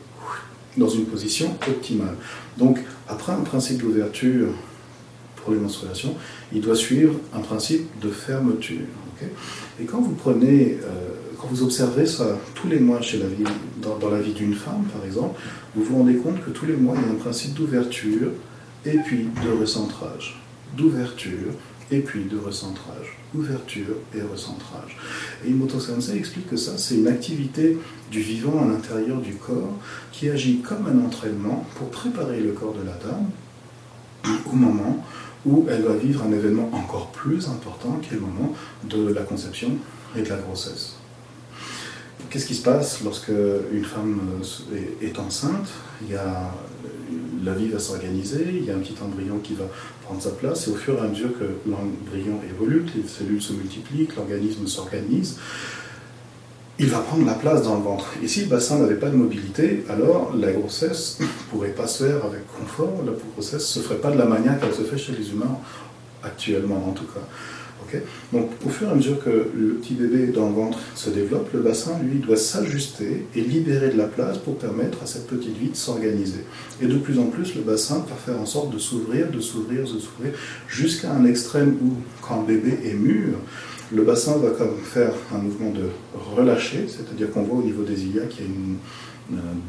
dans 0.78 0.90
une 0.90 1.06
position 1.06 1.56
optimale. 1.68 2.16
Donc, 2.58 2.80
après 3.08 3.34
un 3.34 3.42
principe 3.42 3.80
d'ouverture 3.80 4.50
pour 5.36 5.54
les 5.54 5.60
menstruations, 5.60 6.16
il 6.54 6.62
doit 6.62 6.76
suivre 6.76 7.16
un 7.34 7.40
principe 7.40 7.88
de 8.00 8.10
fermeture. 8.10 8.88
et 9.80 9.86
quand 9.86 10.02
vous 10.02 10.14
prenez, 10.14 10.78
euh, 10.84 11.10
quand 11.40 11.48
vous 11.48 11.64
observez 11.64 12.06
ça 12.06 12.38
tous 12.54 12.68
les 12.68 12.80
mois 12.80 13.02
chez 13.02 13.18
la 13.18 13.28
vie, 13.28 13.44
dans, 13.82 13.98
dans 13.98 14.10
la 14.10 14.20
vie 14.20 14.34
d'une 14.34 14.54
femme, 14.54 14.84
par 14.94 15.04
exemple, 15.06 15.40
vous 15.76 15.84
vous 15.84 15.98
rendez 15.98 16.16
compte 16.16 16.44
que 16.44 16.52
tous 16.52 16.66
les 16.66 16.76
mois, 16.76 16.96
il 16.98 17.08
y 17.08 17.10
a 17.10 17.12
un 17.12 17.16
principe 17.16 17.54
d'ouverture 17.54 18.30
et 18.86 18.98
puis 19.06 19.28
de 19.44 19.60
recentrage 19.60 20.40
d'ouverture 20.76 21.54
et 21.92 22.00
puis 22.00 22.26
de 22.26 22.38
recentrage. 22.38 23.18
Ouverture 23.34 23.96
et 24.16 24.22
recentrage. 24.22 24.98
Et 25.46 25.50
Imoto 25.50 25.80
Sensei 25.80 26.18
explique 26.18 26.50
que 26.50 26.58
ça, 26.58 26.78
c'est 26.78 26.96
une 26.96 27.08
activité 27.08 27.78
du 28.12 28.20
vivant 28.20 28.64
à 28.64 28.66
l'intérieur 28.66 29.22
du 29.22 29.36
corps 29.36 29.76
qui 30.12 30.30
agit 30.30 30.60
comme 30.60 30.88
un 30.88 31.06
entraînement 31.06 31.66
pour 31.76 31.90
préparer 31.90 32.40
le 32.40 32.52
corps 32.52 32.74
de 32.74 32.86
la 32.86 32.94
dame 32.94 33.30
au 34.52 34.56
moment 34.56 35.06
où 35.46 35.66
elle 35.70 35.84
va 35.84 35.96
vivre 35.96 36.24
un 36.24 36.32
événement 36.32 36.70
encore 36.74 37.12
plus 37.12 37.48
important 37.48 38.00
qui 38.02 38.10
est 38.10 38.16
le 38.16 38.22
moment 38.22 38.54
de 38.84 39.14
la 39.14 39.22
conception 39.22 39.78
et 40.16 40.22
de 40.22 40.30
la 40.30 40.38
grossesse. 40.38 40.96
Qu'est-ce 42.30 42.46
qui 42.46 42.56
se 42.56 42.64
passe 42.64 43.02
lorsque 43.04 43.32
une 43.72 43.86
femme 43.86 44.20
est 45.02 45.18
enceinte? 45.20 45.70
Il 46.02 46.12
y 46.12 46.16
a 46.16 46.54
la 47.44 47.54
vie 47.54 47.68
va 47.70 47.80
s'organiser, 47.80 48.46
il 48.50 48.66
y 48.66 48.72
a 48.72 48.76
un 48.76 48.80
petit 48.80 48.96
embryon 49.04 49.40
qui 49.40 49.54
va 49.54 49.66
prendre 50.04 50.22
sa 50.22 50.32
place, 50.32 50.68
et 50.68 50.72
au 50.72 50.76
fur 50.76 50.96
et 50.96 51.00
à 51.00 51.08
mesure 51.08 51.38
que 51.38 51.46
l'embryon 51.70 52.40
évolue, 52.50 52.86
les 52.96 53.08
cellules 53.08 53.42
se 53.42 53.54
multiplient, 53.54 54.08
l'organisme 54.16 54.68
s'organise, 54.68 55.38
il 56.80 56.90
va 56.90 57.00
prendre 57.00 57.26
la 57.26 57.34
place 57.34 57.64
dans 57.64 57.76
le 57.76 57.82
ventre. 57.82 58.14
Et 58.24 58.28
si 58.28 58.42
le 58.42 58.48
bassin 58.48 58.80
n'avait 58.80 58.96
pas 58.96 59.10
de 59.10 59.16
mobilité, 59.16 59.84
alors 59.90 60.36
la 60.36 60.52
grossesse 60.52 61.18
ne 61.20 61.26
pourrait 61.50 61.70
pas 61.70 61.88
se 61.88 62.04
faire 62.04 62.24
avec 62.26 62.46
confort, 62.48 63.04
la 63.06 63.14
grossesse 63.34 63.76
ne 63.78 63.82
se 63.82 63.88
ferait 63.88 64.00
pas 64.00 64.12
de 64.12 64.18
la 64.18 64.26
manière 64.26 64.60
qu'elle 64.60 64.74
se 64.74 64.84
fait 64.84 64.98
chez 64.98 65.14
les 65.14 65.32
humains 65.32 65.58
actuellement 66.24 66.88
en 66.88 66.92
tout 66.92 67.06
cas. 67.06 67.22
Donc, 68.34 68.50
au 68.66 68.70
fur 68.70 68.88
et 68.88 68.92
à 68.92 68.96
mesure 68.96 69.24
que 69.24 69.30
le 69.56 69.74
petit 69.76 69.94
bébé 69.94 70.28
dans 70.28 70.48
le 70.48 70.56
ventre 70.56 70.80
se 70.96 71.10
développe, 71.10 71.50
le 71.54 71.60
bassin, 71.60 71.92
lui, 72.04 72.20
doit 72.20 72.38
s'ajuster 72.38 73.26
et 73.36 73.42
libérer 73.42 73.90
de 73.90 73.98
la 73.98 74.06
place 74.06 74.38
pour 74.38 74.58
permettre 74.58 75.04
à 75.04 75.06
cette 75.06 75.28
petite 75.28 75.58
vie 75.58 75.70
de 75.70 75.76
s'organiser. 75.76 76.44
Et 76.82 76.88
de 76.88 76.98
plus 76.98 77.20
en 77.20 77.26
plus, 77.26 77.56
le 77.56 77.62
bassin 77.62 78.06
va 78.10 78.16
faire 78.16 78.40
en 78.40 78.46
sorte 78.46 78.74
de 78.74 78.80
s'ouvrir, 78.80 79.32
de 79.32 79.40
s'ouvrir, 79.40 79.82
de 79.82 80.00
s'ouvrir, 80.00 80.34
jusqu'à 80.68 81.12
un 81.12 81.26
extrême 81.26 81.78
où, 81.82 81.94
quand 82.22 82.46
le 82.48 82.56
bébé 82.56 82.80
est 82.86 82.94
mûr, 82.94 83.38
le 83.94 84.04
bassin 84.04 84.38
va 84.38 84.50
faire 84.84 85.14
un 85.34 85.38
mouvement 85.38 85.72
de 85.72 85.90
relâcher, 86.36 86.88
c'est-à-dire 86.88 87.32
qu'on 87.32 87.44
voit 87.44 87.60
au 87.60 87.64
niveau 87.64 87.84
des 87.84 88.04
iliacs 88.04 88.30
qu'il 88.30 88.46
y 88.46 88.48
a 88.48 88.52
une, 88.52 88.78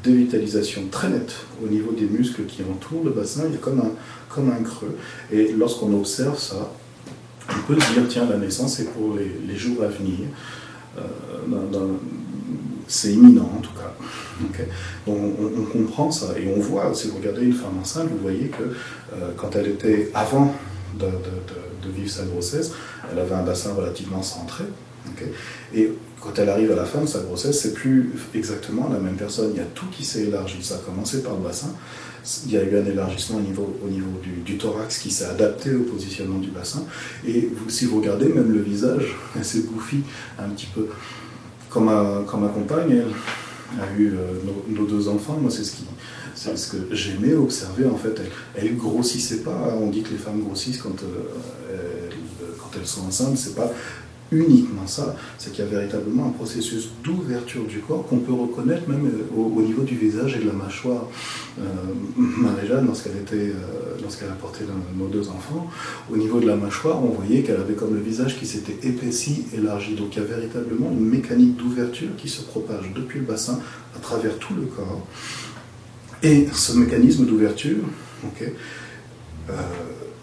dévitalisation 0.05 0.83
très 0.89 1.09
nette 1.09 1.35
au 1.61 1.67
niveau 1.67 1.91
des 1.91 2.07
muscles 2.07 2.45
qui 2.45 2.63
entourent 2.63 3.03
le 3.05 3.11
bassin, 3.11 3.43
il 3.47 3.55
y 3.55 3.57
a 3.57 3.59
comme 3.59 3.81
un, 3.81 3.91
comme 4.29 4.51
un 4.51 4.63
creux. 4.63 4.95
Et 5.33 5.51
lorsqu'on 5.53 5.93
observe 5.99 6.39
ça, 6.39 6.71
on 7.49 7.67
peut 7.67 7.75
dire, 7.75 8.07
tiens, 8.09 8.27
la 8.29 8.37
naissance 8.37 8.77
c'est 8.77 8.93
pour 8.93 9.17
les, 9.17 9.57
jours 9.57 9.83
à 9.83 9.89
venir. 9.89 10.29
Euh, 10.97 11.03
c'est 12.89 13.13
imminent 13.13 13.51
en 13.57 13.61
tout 13.61 13.73
cas. 13.75 13.95
Donc 14.41 14.67
on, 15.07 15.65
comprend 15.65 16.11
ça 16.11 16.39
et 16.39 16.53
on 16.57 16.61
voit, 16.61 16.95
si 16.95 17.09
vous 17.09 17.19
regardez 17.19 17.45
une 17.45 17.53
femme 17.53 17.79
enceinte, 17.81 18.09
vous 18.11 18.19
voyez 18.19 18.49
que 18.49 18.63
euh, 18.63 19.33
quand 19.37 19.55
elle 19.57 19.69
était 19.69 20.11
avant 20.15 20.55
de, 20.99 21.07
vivre 21.91 22.11
sa 22.11 22.25
grossesse, 22.25 22.73
elle 23.11 23.19
avait 23.19 23.35
un 23.35 23.43
bassin 23.43 23.75
relativement 23.75 24.23
centré. 24.23 24.65
et 25.75 25.91
quand 26.21 26.37
elle 26.39 26.49
arrive 26.49 26.73
à 26.73 26.77
la 26.77 26.85
fin 26.85 27.01
de 27.01 27.07
sa 27.07 27.21
grossesse, 27.21 27.61
c'est 27.61 27.75
plus 27.75 28.13
exactement 28.35 28.89
la 28.89 28.99
même 28.99 29.15
personne. 29.15 29.51
Il 29.55 29.59
y 29.59 29.63
a 29.63 29.69
tout 29.75 29.87
qui 29.87 30.05
s'est 30.05 30.23
élargi. 30.23 30.63
Ça 30.63 30.75
a 30.75 30.79
commencé 30.79 31.23
par 31.23 31.35
le 31.35 31.41
bassin, 31.41 31.73
il 32.47 32.53
y 32.53 32.57
a 32.57 32.63
eu 32.63 32.77
un 32.77 32.85
élargissement 32.85 33.39
au 33.39 33.41
niveau, 33.41 33.79
au 33.85 33.89
niveau 33.89 34.21
du, 34.45 34.57
thorax 34.59 34.99
qui 34.99 35.11
s'est 35.11 35.25
adapté 35.25 35.75
au 35.75 35.83
positionnement 35.83 36.39
du 36.39 36.51
bassin. 36.51 36.85
Et 37.27 37.49
si 37.69 37.87
vous 37.87 38.01
regardez, 38.01 38.29
même 38.29 38.53
le 38.53 38.61
visage 38.61 39.17
s'est 39.43 39.61
bouffi 39.61 40.03
un 40.39 40.49
petit 40.51 40.69
peu. 40.75 40.89
Comme 41.71 41.85
ma, 41.85 42.25
ma 42.39 42.49
compagne, 42.49 43.05
elle 43.73 43.81
a 43.81 43.99
eu 43.99 44.15
euh, 44.15 44.17
nos, 44.69 44.87
deux 44.87 45.09
enfants, 45.09 45.39
moi 45.41 45.51
c'est 45.51 45.65
ce, 45.65 45.73
qui, 45.73 45.85
c'est 46.35 46.57
ce 46.57 46.73
que 46.73 46.95
j'aimais 46.95 47.35
observer 47.35 47.87
en 47.87 47.97
fait. 47.97 48.21
Elle, 48.55 48.73
ne 48.73 48.79
grossissait 48.79 49.43
pas, 49.43 49.77
on 49.81 49.89
dit 49.89 50.03
que 50.03 50.11
les 50.11 50.17
femmes 50.17 50.41
grossissent 50.41 50.79
quand, 50.79 51.03
euh, 51.03 52.08
elles, 52.08 52.08
quand 52.71 52.79
elles 52.79 52.87
sont 52.87 53.07
enceintes, 53.07 53.37
c'est 53.37 53.55
pas 53.55 53.73
uniquement 54.31 54.87
ça, 54.87 55.17
c'est 55.39 55.53
qu'il 55.53 55.65
y 55.65 55.69
a 55.69 55.71
véritablement 55.71 56.27
un 56.27 56.31
processus 56.31 56.91
d'ouverture 57.03 57.65
du 57.65 57.79
corps 57.79 58.07
qu'on 58.07 58.19
peut 58.19 58.33
reconnaître 58.33 58.89
même 58.89 59.07
euh, 59.07 59.41
au, 59.41 59.63
niveau 59.63 59.83
du 59.83 59.97
visage 59.97 60.37
et 60.37 60.41
de 60.41 60.47
la 60.47 60.53
mâchoire. 60.53 61.07
Euh, 61.59 61.63
Marie-Jeanne, 62.17 62.87
lorsqu'elle 62.87 63.17
était, 63.17 63.37
euh, 63.37 63.97
lorsqu'elle 64.03 64.29
a 64.29 64.33
porté 64.33 64.65
nos 64.97 65.07
deux 65.07 65.29
enfants, 65.29 65.71
au 66.13 66.17
niveau 66.17 66.41
de 66.41 66.47
la 66.47 66.57
mâchoire, 66.57 67.03
on 67.03 67.09
voyait 67.09 67.43
qu'elle 67.43 67.57
avait 67.57 67.75
comme 67.75 67.95
le 67.95 68.01
visage 68.01 68.39
qui 68.39 68.47
s'était 68.47 68.87
épaissi, 68.87 69.47
élargi. 69.57 69.95
Donc 69.95 70.17
il 70.17 70.19
y 70.19 70.23
a 70.23 70.27
véritablement 70.27 70.91
une 70.91 71.07
mécanique 71.07 71.57
d'ouverture 71.57 72.11
qui 72.19 72.29
se 72.29 72.43
propage 72.43 72.93
depuis 72.95 73.21
le 73.21 73.25
bassin 73.25 73.59
à 73.97 73.99
travers 73.99 74.37
tout 74.39 74.55
le 74.55 74.67
corps. 74.67 75.07
Et 76.23 76.49
ce 76.53 76.73
mécanisme 76.73 77.25
d'ouverture, 77.25 77.79
ok, 78.25 78.53
euh, 79.51 79.53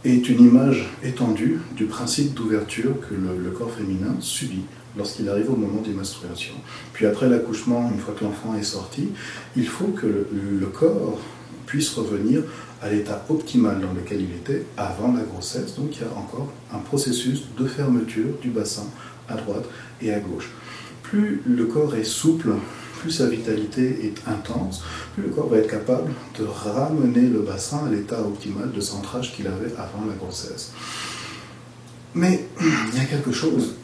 est 0.05 0.29
une 0.29 0.41
image 0.41 0.85
étendue 1.03 1.59
du 1.75 1.85
principe 1.85 2.33
d'ouverture 2.33 2.93
que 3.01 3.15
le, 3.15 3.49
corps 3.49 3.71
féminin 3.71 4.15
subit 4.19 4.63
lorsqu'il 4.95 5.27
arrive 5.27 5.51
au 5.51 5.55
moment 5.55 5.81
des 5.81 5.91
menstruations. 5.91 6.53
Puis 6.93 7.05
après 7.05 7.27
l'accouchement, 7.27 7.89
une 7.91 7.99
fois 7.99 8.13
que 8.17 8.23
l'enfant 8.23 8.55
est 8.55 8.63
sorti, 8.63 9.09
il 9.55 9.67
faut 9.67 9.87
que 9.87 10.05
le, 10.05 10.65
corps 10.67 11.19
puisse 11.65 11.89
revenir 11.93 12.43
à 12.81 12.89
l'état 12.89 13.25
optimal 13.29 13.81
dans 13.81 13.93
lequel 13.93 14.21
il 14.21 14.31
était 14.31 14.65
avant 14.77 15.11
la 15.11 15.23
grossesse. 15.23 15.75
Donc 15.75 15.95
il 15.95 16.01
y 16.01 16.05
a 16.05 16.17
encore 16.17 16.51
un 16.71 16.79
processus 16.79 17.43
de 17.57 17.65
fermeture 17.65 18.37
du 18.41 18.49
bassin 18.49 18.85
à 19.27 19.35
droite 19.35 19.65
et 20.01 20.13
à 20.13 20.19
gauche. 20.19 20.51
Plus 21.01 21.41
le 21.47 21.65
corps 21.65 21.95
est 21.95 22.03
souple, 22.03 22.49
plus 23.05 23.11
sa 23.11 23.27
vitalité 23.27 24.07
est 24.07 24.27
intense, 24.27 24.81
plus 25.13 25.21
le 25.21 25.29
corps 25.29 25.47
va 25.47 25.57
être 25.57 25.69
capable 25.69 26.11
de 26.39 26.43
ramener 26.43 27.21
le 27.21 27.41
bassin 27.41 27.85
à 27.85 27.89
l'état 27.91 28.19
optimal 28.19 28.71
de 28.71 28.81
centrage 28.81 29.31
qu'il 29.31 29.45
avait 29.45 29.71
avant 29.77 30.05
la 30.09 30.15
grossesse. 30.15 30.71
Mais 32.15 32.47
il 32.61 32.97
y 32.97 32.99
a 32.99 33.05
quelque 33.05 33.31
chose 33.31 33.75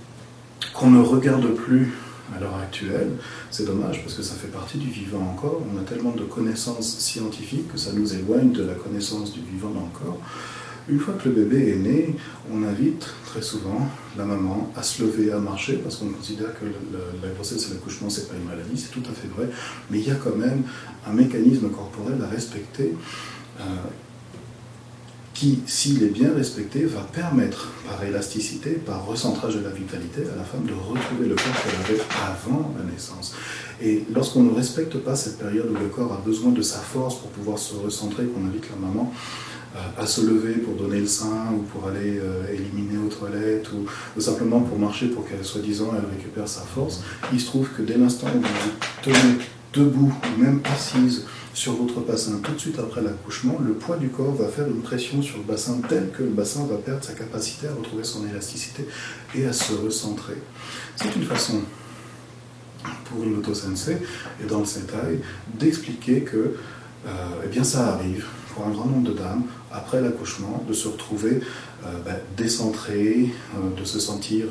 qu'on 0.74 0.90
ne 0.90 1.04
regarde 1.04 1.54
plus 1.54 1.94
à 2.36 2.40
l'heure 2.40 2.58
actuelle. 2.58 3.12
C'est 3.52 3.68
dommage 3.68 4.02
parce 4.02 4.16
que 4.16 4.24
ça 4.24 4.34
fait 4.34 4.48
partie 4.48 4.80
du 4.80 4.90
vivant 4.90 5.22
encore. 5.22 5.62
On 5.72 5.80
a 5.80 5.84
tellement 5.84 6.14
de 6.14 6.24
connaissances 6.24 6.98
scientifiques 6.98 7.72
que 7.72 7.78
ça 7.78 7.92
nous 7.94 8.16
éloigne 8.16 8.52
de 8.52 8.64
la 8.64 8.74
connaissance 8.74 9.34
du 9.34 9.42
vivant 9.42 9.74
encore. 9.78 10.18
Une 10.92 11.00
fois 11.00 11.14
que 11.14 11.30
le 11.30 11.36
bébé 11.36 11.72
est 11.72 11.78
né, 11.78 12.16
on 12.52 12.64
invite 12.64 13.08
très 13.26 13.42
souvent 13.42 13.88
la 14.18 14.26
maman 14.26 14.70
à 14.76 14.84
se 14.84 15.04
lever, 15.04 15.32
à 15.32 15.40
marcher, 15.40 15.78
parce 15.78 15.96
qu'on 15.96 16.10
considère 16.10 16.50
que 16.60 16.66
la 16.66 17.30
grossesse 17.34 17.70
et 17.70 17.74
l'accouchement, 17.74 18.10
ce 18.10 18.20
n'est 18.20 18.28
pas 18.28 18.36
une 18.36 18.44
maladie, 18.44 18.78
c'est 18.78 18.92
tout 18.92 19.10
à 19.10 19.14
fait 19.14 19.30
vrai, 19.30 19.50
mais 19.90 20.00
il 20.00 20.08
y 20.08 20.12
a 20.12 20.16
quand 20.16 20.36
même 20.36 20.64
un 21.08 21.14
mécanisme 21.14 21.70
corporel 21.70 22.22
à 22.22 22.28
respecter. 22.28 22.94
Euh, 23.60 23.64
qui, 25.34 25.60
s'il 25.66 26.04
est 26.04 26.10
bien 26.10 26.32
respecté, 26.36 26.86
va 26.86 27.02
permettre, 27.02 27.70
par 27.88 28.04
élasticité, 28.04 28.72
par 28.72 29.08
recentrage 29.08 29.56
de 29.56 29.62
la 29.62 29.72
vitalité, 29.72 30.22
à 30.32 30.36
la 30.36 30.44
femme 30.44 30.66
de 30.66 30.74
retrouver 30.74 31.28
le 31.28 31.34
corps 31.34 31.64
qu'elle 31.64 31.96
avait 31.96 32.04
avant 32.28 32.72
la 32.78 32.92
naissance. 32.92 33.34
Et 33.82 34.04
lorsqu'on 34.14 34.44
ne 34.44 34.54
respecte 34.54 34.98
pas 34.98 35.16
cette 35.16 35.40
période 35.40 35.72
où 35.72 35.80
le 35.80 35.88
corps 35.88 36.14
a 36.14 36.22
besoin 36.24 36.52
de 36.52 36.62
sa 36.62 36.78
force 36.78 37.16
pour 37.16 37.32
pouvoir 37.32 37.58
se 37.58 37.74
recentrer, 37.74 38.26
qu'on 38.26 38.46
invite 38.46 38.70
la 38.70 38.88
maman 38.88 39.12
à 39.98 40.06
se 40.06 40.22
lever 40.22 40.54
pour 40.56 40.76
donner 40.76 41.00
le 41.00 41.08
sein 41.08 41.54
ou 41.54 41.62
pour 41.62 41.88
aller 41.88 42.20
euh, 42.20 42.52
éliminer 42.52 42.98
aux 42.98 43.10
toilettes 43.10 43.70
ou, 43.72 44.20
simplement 44.20 44.62
pour 44.62 44.78
marcher 44.78 45.08
pour 45.08 45.28
qu'elle, 45.28 45.44
soi-disant, 45.44 45.92
elle 45.98 46.18
récupère 46.18 46.48
sa 46.48 46.62
force, 46.62 47.02
il 47.32 47.40
se 47.40 47.46
trouve 47.46 47.70
que 47.70 47.82
dès 47.82 47.98
l'instant 47.98 48.28
où 48.36 48.42
vous 48.42 48.72
tenez 49.02 49.38
debout 49.74 50.14
ou 50.36 50.42
même 50.42 50.62
assise 50.66 51.26
sur 51.54 51.74
votre 51.74 52.02
bassin 52.02 52.40
tout 52.44 52.54
de 52.54 52.60
suite 52.60 52.80
après 52.80 53.02
l'accouchement, 53.02 53.58
le 53.66 53.74
poids 53.74 53.98
du 53.98 54.10
corps 54.10 54.34
va 54.34 54.48
faire 54.48 54.68
une 54.68 54.82
pression 54.82 55.22
sur 55.22 55.38
le 55.38 55.44
bassin 55.44 55.80
telle 55.88 56.10
que 56.12 56.24
le 56.24 56.30
bassin 56.30 56.66
va 56.66 56.78
perdre 56.78 57.04
sa 57.04 57.14
capacité 57.14 57.68
à 57.68 57.74
retrouver 57.74 58.04
son 58.04 58.28
élasticité 58.28 58.86
et 59.36 59.46
à 59.46 59.54
se 59.54 59.74
recentrer. 59.74 60.38
C'est 60.96 61.16
une 61.16 61.24
façon 61.24 61.62
pour 63.06 63.24
une 63.24 63.38
auto-sensei 63.38 63.98
et 64.42 64.48
dans 64.48 64.60
le 64.60 64.66
Sentai 64.66 65.22
d'expliquer 65.60 66.22
que 66.22 66.56
euh, 67.06 67.10
eh 67.44 67.48
bien 67.48 67.64
ça 67.64 67.94
arrive 67.94 68.26
pour 68.54 68.66
un 68.66 68.72
grand 68.72 68.86
nombre 68.86 69.10
de 69.10 69.14
dames, 69.14 69.44
après 69.74 70.02
l'accouchement, 70.02 70.64
de 70.68 70.74
se 70.74 70.88
retrouver 70.88 71.42
euh, 71.86 71.88
ben, 72.06 72.16
décentrée, 72.38 73.30
euh, 73.56 73.80
de 73.80 73.86
se 73.86 74.00
sentir 74.00 74.46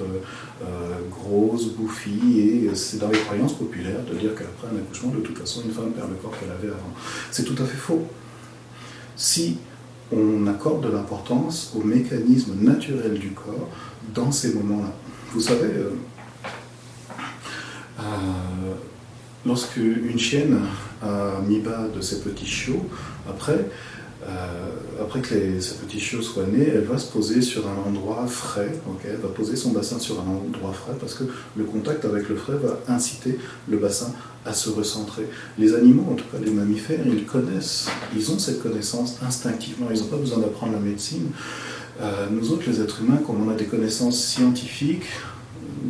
euh, 0.62 0.66
grosse, 1.10 1.68
bouffie, 1.72 2.40
et 2.40 2.74
c'est 2.74 2.98
dans 2.98 3.08
les 3.08 3.18
croyances 3.18 3.54
populaires 3.54 4.02
de 4.10 4.16
dire 4.16 4.34
qu'après 4.34 4.68
un 4.74 4.78
accouchement, 4.78 5.10
de 5.10 5.20
toute 5.20 5.38
façon, 5.38 5.62
une 5.64 5.72
femme 5.72 5.92
perd 5.92 6.10
le 6.10 6.16
corps 6.16 6.32
qu'elle 6.38 6.50
avait 6.50 6.68
avant. 6.68 6.92
C'est 7.30 7.44
tout 7.44 7.60
à 7.62 7.66
fait 7.66 7.76
faux. 7.76 8.06
Si 9.16 9.58
on 10.12 10.46
accorde 10.46 10.84
de 10.84 10.92
l'importance 10.92 11.72
au 11.76 11.84
mécanisme 11.84 12.54
naturel 12.60 13.14
du 13.18 13.30
corps 13.30 13.68
dans 14.12 14.32
ces 14.32 14.54
moments-là. 14.54 14.92
Vous 15.32 15.40
savez, 15.40 15.68
lorsque 19.46 19.76
une 19.76 20.18
chienne 20.18 20.58
a 21.00 21.40
mis 21.46 21.60
bas 21.60 21.86
de 21.94 22.00
ses 22.00 22.22
petits 22.22 22.46
chiots, 22.46 22.84
après, 23.28 23.66
euh, 24.28 25.02
après 25.02 25.20
que 25.20 25.34
les, 25.34 25.60
ces 25.60 25.76
petits 25.76 25.98
chiots 25.98 26.20
soient 26.20 26.46
nés, 26.46 26.68
elle 26.74 26.84
va 26.84 26.98
se 26.98 27.10
poser 27.10 27.40
sur 27.40 27.66
un 27.66 27.88
endroit 27.88 28.26
frais, 28.26 28.70
elle 29.04 29.16
va 29.16 29.28
poser 29.28 29.56
son 29.56 29.70
bassin 29.70 29.98
sur 29.98 30.20
un 30.20 30.26
endroit 30.28 30.72
frais 30.72 30.92
parce 31.00 31.14
que 31.14 31.24
le 31.56 31.64
contact 31.64 32.04
avec 32.04 32.28
le 32.28 32.36
frais 32.36 32.56
va 32.62 32.80
inciter 32.92 33.38
le 33.68 33.78
bassin 33.78 34.12
à 34.44 34.52
se 34.52 34.68
recentrer. 34.68 35.26
Les 35.58 35.74
animaux, 35.74 36.06
en 36.10 36.14
tout 36.14 36.24
cas 36.30 36.38
les 36.42 36.50
mammifères, 36.50 37.06
ils 37.06 37.24
connaissent, 37.24 37.88
ils 38.14 38.30
ont 38.30 38.38
cette 38.38 38.62
connaissance 38.62 39.16
instinctivement, 39.22 39.86
ils 39.90 40.00
n'ont 40.00 40.06
pas 40.06 40.16
besoin 40.16 40.38
d'apprendre 40.38 40.72
la 40.74 40.80
médecine. 40.80 41.30
Euh, 42.02 42.26
nous 42.30 42.52
autres, 42.52 42.64
les 42.66 42.80
êtres 42.80 43.02
humains, 43.02 43.20
comme 43.26 43.46
on 43.46 43.50
a 43.50 43.54
des 43.54 43.66
connaissances 43.66 44.22
scientifiques, 44.22 45.04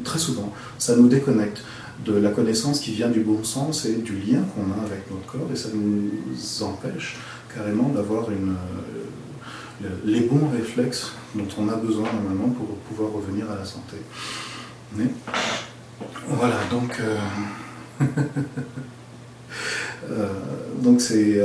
très 0.05 0.19
souvent, 0.19 0.53
ça 0.79 0.95
nous 0.97 1.09
déconnecte 1.09 1.63
de 2.05 2.15
la 2.15 2.31
connaissance 2.31 2.81
qui 2.81 2.93
vient 2.93 3.11
du 3.11 3.21
bon 3.21 3.45
sens 3.45 3.85
et 3.85 3.97
du 3.97 4.15
lien 4.15 4.43
qu'on 4.55 4.73
a 4.81 4.85
avec 4.85 5.11
notre 5.11 5.27
corps, 5.27 5.49
et 5.53 5.57
ça 5.57 5.69
nous 5.75 6.63
empêche 6.65 7.17
carrément 7.55 7.89
d'avoir 7.89 8.31
une, 8.31 8.57
euh, 9.85 9.89
les 10.05 10.21
bons 10.21 10.49
réflexes 10.51 11.13
dont 11.35 11.49
on 11.59 11.69
a 11.69 11.77
besoin 11.77 12.09
normalement 12.13 12.51
pour 12.51 12.67
pouvoir 12.89 13.13
revenir 13.13 13.51
à 13.51 13.57
la 13.57 13.65
santé. 13.65 13.97
Voilà, 16.29 16.57
donc 16.71 16.99
euh, 17.01 17.19
euh, 20.11 20.29
donc 20.79 21.01
c'est 21.01 21.41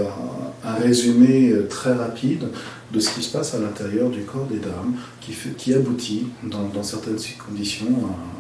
un 0.66 0.74
résumé 0.74 1.54
très 1.70 1.94
rapide 1.94 2.48
de 2.92 3.00
ce 3.00 3.10
qui 3.10 3.24
se 3.24 3.32
passe 3.36 3.54
à 3.56 3.60
l'intérieur 3.60 4.10
du 4.10 4.22
corps 4.22 4.46
des 4.46 4.60
dames, 4.60 4.94
qui, 5.20 5.34
qui 5.58 5.74
aboutit, 5.74 6.28
dans, 6.44 6.84
certaines 6.84 7.18
conditions, 7.46 7.88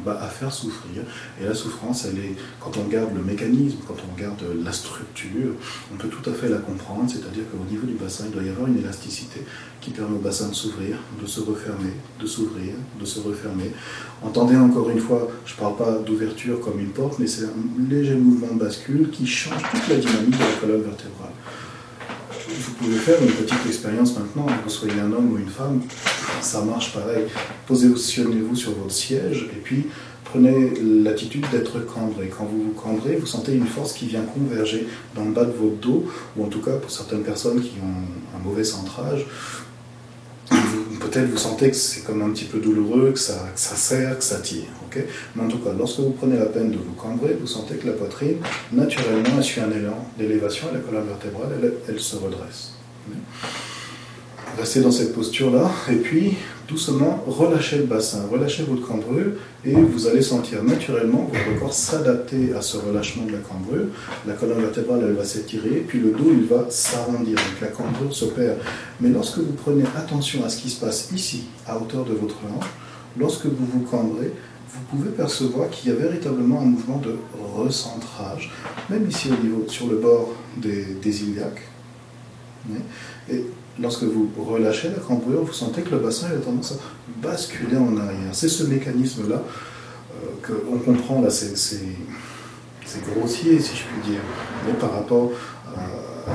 bah, 0.05 0.19
à, 0.21 0.27
faire 0.27 0.53
souffrir. 0.53 1.01
Et 1.41 1.45
la 1.45 1.53
souffrance, 1.53 2.05
elle 2.05 2.19
est, 2.19 2.35
quand 2.59 2.77
on 2.77 2.83
regarde 2.83 3.09
le 3.15 3.23
mécanisme, 3.23 3.77
quand 3.87 3.95
on 4.07 4.15
regarde 4.15 4.43
la 4.63 4.71
structure, 4.71 5.53
on 5.91 5.97
peut 5.97 6.07
tout 6.07 6.29
à 6.29 6.33
fait 6.33 6.47
la 6.47 6.59
comprendre, 6.59 7.09
c'est-à-dire 7.09 7.43
qu'au 7.51 7.69
niveau 7.69 7.87
du 7.87 7.95
bassin, 7.95 8.25
il 8.27 8.31
doit 8.31 8.43
y 8.43 8.49
avoir 8.49 8.67
une 8.67 8.77
élasticité 8.77 9.41
qui 9.81 9.89
permet 9.89 10.15
au 10.15 10.19
bassin 10.19 10.49
de 10.49 10.53
s'ouvrir, 10.53 10.97
de 11.21 11.27
se 11.27 11.39
refermer, 11.39 11.93
de 12.21 12.27
s'ouvrir, 12.27 12.73
de 12.99 13.05
se 13.05 13.19
refermer. 13.19 13.71
Entendez 14.21 14.55
encore 14.55 14.89
une 14.89 14.99
fois, 14.99 15.27
je 15.45 15.53
ne 15.53 15.59
parle 15.59 15.75
pas 15.75 15.97
d'ouverture 16.05 16.59
comme 16.59 16.79
une 16.79 16.91
porte, 16.91 17.19
mais 17.19 17.27
c'est 17.27 17.45
un 17.45 17.89
léger 17.89 18.15
mouvement 18.15 18.53
de 18.53 18.59
bascule 18.59 19.09
qui 19.09 19.25
change 19.25 19.61
toute 19.71 19.87
la 19.89 19.95
dynamique 19.95 20.37
de 20.37 20.43
la 20.43 20.59
colonne 20.61 20.81
vertébrale 20.83 21.31
vous 22.47 22.71
pouvez 22.73 22.97
faire 22.97 23.21
une 23.21 23.31
petite 23.31 23.65
expérience 23.65 24.17
maintenant, 24.17 24.45
que 24.45 24.63
vous 24.63 24.69
soyez 24.69 24.99
un 24.99 25.11
homme 25.11 25.33
ou 25.33 25.37
une 25.37 25.49
femme, 25.49 25.81
ça 26.41 26.61
marche 26.61 26.93
pareil. 26.93 27.25
Positionnez-vous 27.67 28.55
sur 28.55 28.71
votre 28.71 28.93
siège 28.93 29.49
et 29.51 29.59
puis 29.61 29.87
prenez 30.23 30.73
l'attitude 31.03 31.45
d'être 31.51 31.85
cambré. 31.85 32.31
Quand 32.35 32.45
vous 32.45 32.63
vous 32.63 32.71
cambrez, 32.71 33.15
vous 33.15 33.25
sentez 33.25 33.53
une 33.53 33.65
force 33.65 33.93
qui 33.93 34.05
vient 34.07 34.23
converger 34.23 34.87
dans 35.15 35.25
le 35.25 35.31
bas 35.31 35.45
de 35.45 35.53
votre 35.53 35.77
dos, 35.77 36.05
ou 36.35 36.45
en 36.45 36.47
tout 36.47 36.61
cas 36.61 36.73
pour 36.73 36.91
certaines 36.91 37.23
personnes 37.23 37.61
qui 37.61 37.73
ont 37.81 38.37
un 38.37 38.43
mauvais 38.43 38.63
centrage, 38.63 39.25
peut-être 40.49 41.29
vous 41.29 41.37
sentez 41.37 41.69
que 41.69 41.75
c'est 41.75 42.01
comme 42.01 42.21
un 42.21 42.29
petit 42.29 42.45
peu 42.45 42.59
douloureux, 42.59 43.11
que 43.11 43.19
ça, 43.19 43.47
ça 43.55 43.75
serre, 43.75 44.17
que 44.17 44.23
ça 44.23 44.39
tire. 44.39 44.65
Mais 45.35 45.43
en 45.43 45.47
tout 45.47 45.59
cas, 45.59 45.71
lorsque 45.77 45.99
vous 45.99 46.11
prenez 46.11 46.37
la 46.37 46.45
peine 46.45 46.71
de 46.71 46.77
vous 46.77 46.93
cambrer, 46.93 47.35
vous 47.39 47.47
sentez 47.47 47.75
que 47.75 47.87
la 47.87 47.93
poitrine, 47.93 48.37
naturellement, 48.71 49.41
suit 49.41 49.61
un 49.61 49.71
élan 49.71 50.07
d'élévation 50.17 50.67
et 50.71 50.75
la 50.75 50.79
colonne 50.79 51.07
vertébrale, 51.07 51.49
elle, 51.87 51.99
se 51.99 52.15
redresse. 52.15 52.73
Restez 54.57 54.79
dans 54.79 54.91
cette 54.91 55.13
posture-là, 55.13 55.69
et 55.91 55.95
puis 55.95 56.35
doucement 56.67 57.23
relâchez 57.27 57.77
le 57.77 57.83
bassin, 57.83 58.21
relâchez 58.31 58.63
votre 58.63 58.87
cambrure, 58.87 59.33
et 59.65 59.73
vous 59.73 60.07
allez 60.07 60.21
sentir 60.21 60.63
naturellement 60.63 61.29
votre 61.31 61.59
corps 61.59 61.73
s'adapter 61.73 62.53
à 62.57 62.61
ce 62.61 62.77
relâchement 62.77 63.25
de 63.25 63.33
la 63.33 63.39
cambrure. 63.39 63.87
La 64.25 64.33
colonne 64.33 64.61
vertébrale, 64.61 65.01
elle 65.07 65.13
va 65.13 65.25
s'étirer, 65.25 65.83
puis 65.87 65.99
le 65.99 66.11
dos, 66.11 66.31
il 66.31 66.45
va 66.45 66.67
s'arrondir, 66.69 67.35
donc 67.35 67.61
la 67.61 67.67
cambrure 67.67 68.15
se 68.15 68.25
perd. 68.25 68.57
Mais 69.01 69.09
lorsque 69.09 69.39
vous 69.39 69.53
prenez 69.53 69.83
attention 69.97 70.45
à 70.45 70.49
ce 70.49 70.57
qui 70.57 70.69
se 70.69 70.79
passe 70.79 71.09
ici, 71.13 71.45
à 71.67 71.77
hauteur 71.77 72.05
de 72.05 72.13
votre 72.13 72.35
hanche, 72.45 72.69
lorsque 73.17 73.45
vous 73.45 73.65
vous 73.65 73.81
cambrez, 73.81 74.31
vous 74.67 74.97
pouvez 74.97 75.09
percevoir 75.11 75.69
qu'il 75.69 75.91
y 75.91 75.93
a 75.93 75.97
véritablement 75.97 76.61
un 76.61 76.65
mouvement 76.65 76.97
de 76.97 77.17
recentrage, 77.55 78.51
même 78.89 79.07
ici 79.07 79.29
au 79.29 79.43
niveau, 79.43 79.65
sur 79.67 79.87
le 79.87 79.97
bord 79.97 80.33
des, 80.57 80.83
des 81.01 81.23
iliaques. 81.23 81.61
Et 83.31 83.45
lorsque 83.79 84.03
vous 84.03 84.29
relâchez 84.37 84.89
la 84.89 84.99
cambrure, 84.99 85.43
vous 85.43 85.53
sentez 85.53 85.81
que 85.81 85.91
le 85.91 85.99
bassin 85.99 86.27
a 86.27 86.37
tendance 86.37 86.73
à 86.73 86.75
basculer 87.21 87.77
en 87.77 87.95
arrière. 87.97 88.33
C'est 88.33 88.49
ce 88.49 88.63
mécanisme-là 88.63 89.41
qu'on 90.41 90.77
comprend 90.79 91.21
là, 91.21 91.29
c'est 91.29 91.53
grossier 93.13 93.59
si 93.59 93.75
je 93.75 93.83
puis 93.83 94.11
dire, 94.11 94.21
par 94.79 94.93
rapport 94.93 95.31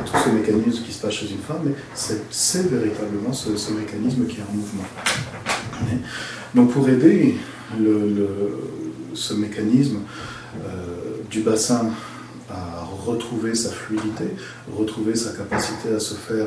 tout 0.04 0.12
ce 0.24 0.30
mécanisme 0.30 0.84
qui 0.84 0.92
se 0.92 1.00
passe 1.00 1.14
chez 1.14 1.30
une 1.30 1.38
femme, 1.38 1.62
mais 1.64 1.72
c'est 1.94 2.68
véritablement 2.68 3.32
ce, 3.32 3.72
mécanisme 3.72 4.26
qui 4.26 4.38
est 4.38 4.44
en 4.48 4.54
mouvement. 4.54 4.84
Donc 6.54 6.72
pour 6.72 6.88
aider 6.88 7.36
ce 9.14 9.34
mécanisme 9.34 9.98
du 11.30 11.40
bassin 11.40 11.90
à 12.50 12.84
retrouver 13.06 13.54
sa 13.54 13.70
fluidité, 13.70 14.24
retrouver 14.76 15.14
sa 15.14 15.32
capacité 15.32 15.94
à 15.94 16.00
se 16.00 16.14
faire 16.14 16.46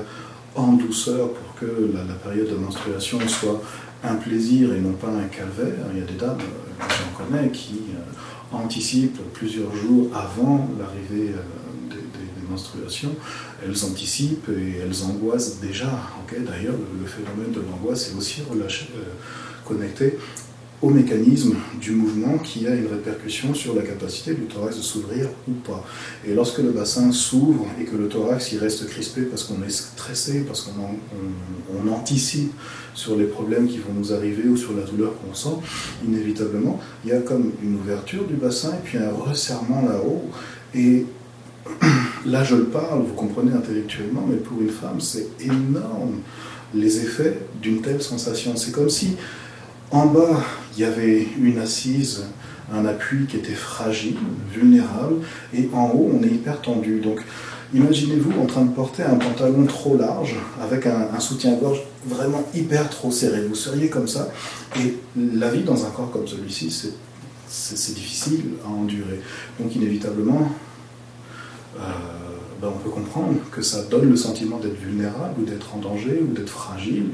en 0.56 0.74
douceur 0.74 1.30
pour 1.30 1.56
que 1.60 1.92
la, 1.94 2.14
période 2.16 2.50
de 2.50 2.56
menstruation 2.56 3.20
soit 3.28 3.62
un 4.04 4.16
plaisir 4.16 4.74
et 4.74 4.80
non 4.80 4.94
pas 4.94 5.08
un 5.08 5.28
calvaire. 5.28 5.86
Il 5.94 6.00
y 6.00 6.04
a 6.04 6.06
des 6.06 6.18
dames, 6.18 6.38
euh, 6.40 6.86
que 6.86 6.94
j'en 6.94 7.26
connais, 7.26 7.50
qui 7.50 7.82
euh, 7.96 8.56
anticipent 8.56 9.22
plusieurs 9.34 9.74
jours 9.76 10.10
avant 10.14 10.68
l'arrivée 10.78 11.32
euh, 11.32 11.42
Elles 13.64 13.86
anticipent 13.86 14.50
et 14.50 14.80
elles 14.84 15.04
angoissent 15.04 15.60
déjà. 15.60 16.10
D'ailleurs, 16.32 16.74
le, 16.74 17.08
phénomène 17.08 17.52
de 17.52 17.62
l'angoisse 17.62 18.10
est 18.10 18.18
aussi 18.18 18.42
relâché, 18.50 18.88
connecté 19.66 20.18
au 20.84 20.90
mécanisme 20.90 21.56
du 21.80 21.92
mouvement 21.92 22.38
qui 22.38 22.68
a 22.68 22.76
une 22.76 22.88
répercussion 22.88 23.54
sur 23.54 23.74
la 23.74 23.84
capacité 23.84 24.34
du 24.34 24.42
thorax 24.42 24.76
de 24.76 24.82
s'ouvrir 24.82 25.30
ou 25.48 25.54
pas. 25.54 25.82
Et 26.28 26.34
lorsque 26.34 26.58
le 26.58 26.72
bassin 26.72 27.10
s'ouvre 27.14 27.66
et 27.80 27.86
que 27.86 27.96
le 27.96 28.10
thorax 28.10 28.52
y 28.52 28.58
reste 28.58 28.88
crispé 28.88 29.22
parce 29.22 29.46
qu'on 29.46 29.64
est 29.64 29.72
stressé, 29.72 30.42
parce 30.42 30.62
qu'on 30.62 30.72
on, 30.82 31.92
anticipe 31.94 32.52
sur 32.94 33.16
les 33.16 33.26
problèmes 33.26 33.68
qui 33.68 33.78
vont 33.78 33.94
nous 33.94 34.14
arriver 34.14 34.48
ou 34.50 34.58
sur 34.58 34.74
la 34.76 34.84
douleur 34.84 35.14
qu'on 35.20 35.34
sent, 35.34 35.56
inévitablement, 36.06 36.80
il 37.06 37.12
y 37.12 37.14
a 37.14 37.20
comme 37.20 37.52
une 37.64 37.76
ouverture 37.76 38.26
du 38.26 38.36
bassin 38.36 38.72
et 38.74 38.84
puis 38.84 38.98
un 38.98 39.12
resserrement 39.12 39.84
là-haut. 39.84 40.30
Et 40.76 41.06
là, 42.26 42.44
je 42.44 42.56
le 42.56 42.66
parle, 42.66 43.04
vous 43.04 43.14
comprenez 43.14 43.52
intellectuellement, 43.54 44.26
mais 44.28 44.38
pour 44.38 44.62
une 44.62 44.70
femme, 44.70 45.00
c'est 45.00 45.28
énorme 45.40 46.20
les 46.74 47.02
effets 47.02 47.40
d'une 47.62 47.82
telle 47.82 48.02
sensation. 48.02 48.56
C'est 48.56 48.72
comme 48.72 48.90
si 48.90 49.16
en 49.92 50.08
bas, 50.08 50.44
il 50.76 50.82
y 50.82 50.86
avait 50.86 51.28
une 51.40 51.60
assise, 51.60 52.24
un 52.74 52.86
appui 52.86 53.28
qui 53.28 53.38
était 53.38 53.54
fragile, 53.54 54.16
vulnérable, 54.52 55.18
et 55.54 55.70
en 55.72 55.90
haut, 55.90 56.12
on 56.20 56.24
est 56.24 56.32
hyper 56.32 56.62
tendu. 56.62 57.00
Donc, 57.00 57.20
imaginez-vous 57.74 58.42
en 58.42 58.46
train 58.48 58.64
de 58.64 58.72
porter 58.72 59.04
un 59.04 59.16
pantalon 59.16 59.66
trop 59.66 59.96
large, 59.96 60.36
avec 60.62 60.88
un, 60.88 61.20
soutien-gorge 61.20 61.82
vraiment 62.08 62.44
hyper 62.56 62.90
trop 62.90 63.12
serré. 63.12 63.46
Vous 63.48 63.56
seriez 63.56 63.90
comme 63.90 64.08
ça, 64.08 64.30
et 64.78 64.98
la 65.16 65.52
vie 65.52 65.62
dans 65.62 65.86
un 65.86 65.90
corps 65.92 66.10
comme 66.10 66.28
celui-ci, 66.28 66.72
c'est 67.48 67.94
difficile 67.94 68.46
à 68.66 68.70
endurer. 68.70 69.22
Donc, 69.60 69.76
inévitablement, 69.76 70.50
ben, 71.76 72.68
on 72.68 72.78
peut 72.78 72.90
comprendre 72.90 73.36
que 73.52 73.62
ça 73.62 73.84
donne 73.84 74.10
le 74.10 74.16
sentiment 74.16 74.58
d'être 74.58 74.80
vulnérable 74.80 75.42
ou 75.42 75.46
d'être 75.46 75.76
en 75.76 75.80
danger 75.80 76.22
ou 76.22 76.34
d'être 76.34 76.50
fragile, 76.50 77.08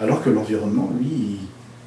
alors 0.00 0.22
que 0.22 0.30
l'environnement, 0.30 0.90
lui, 1.00 1.38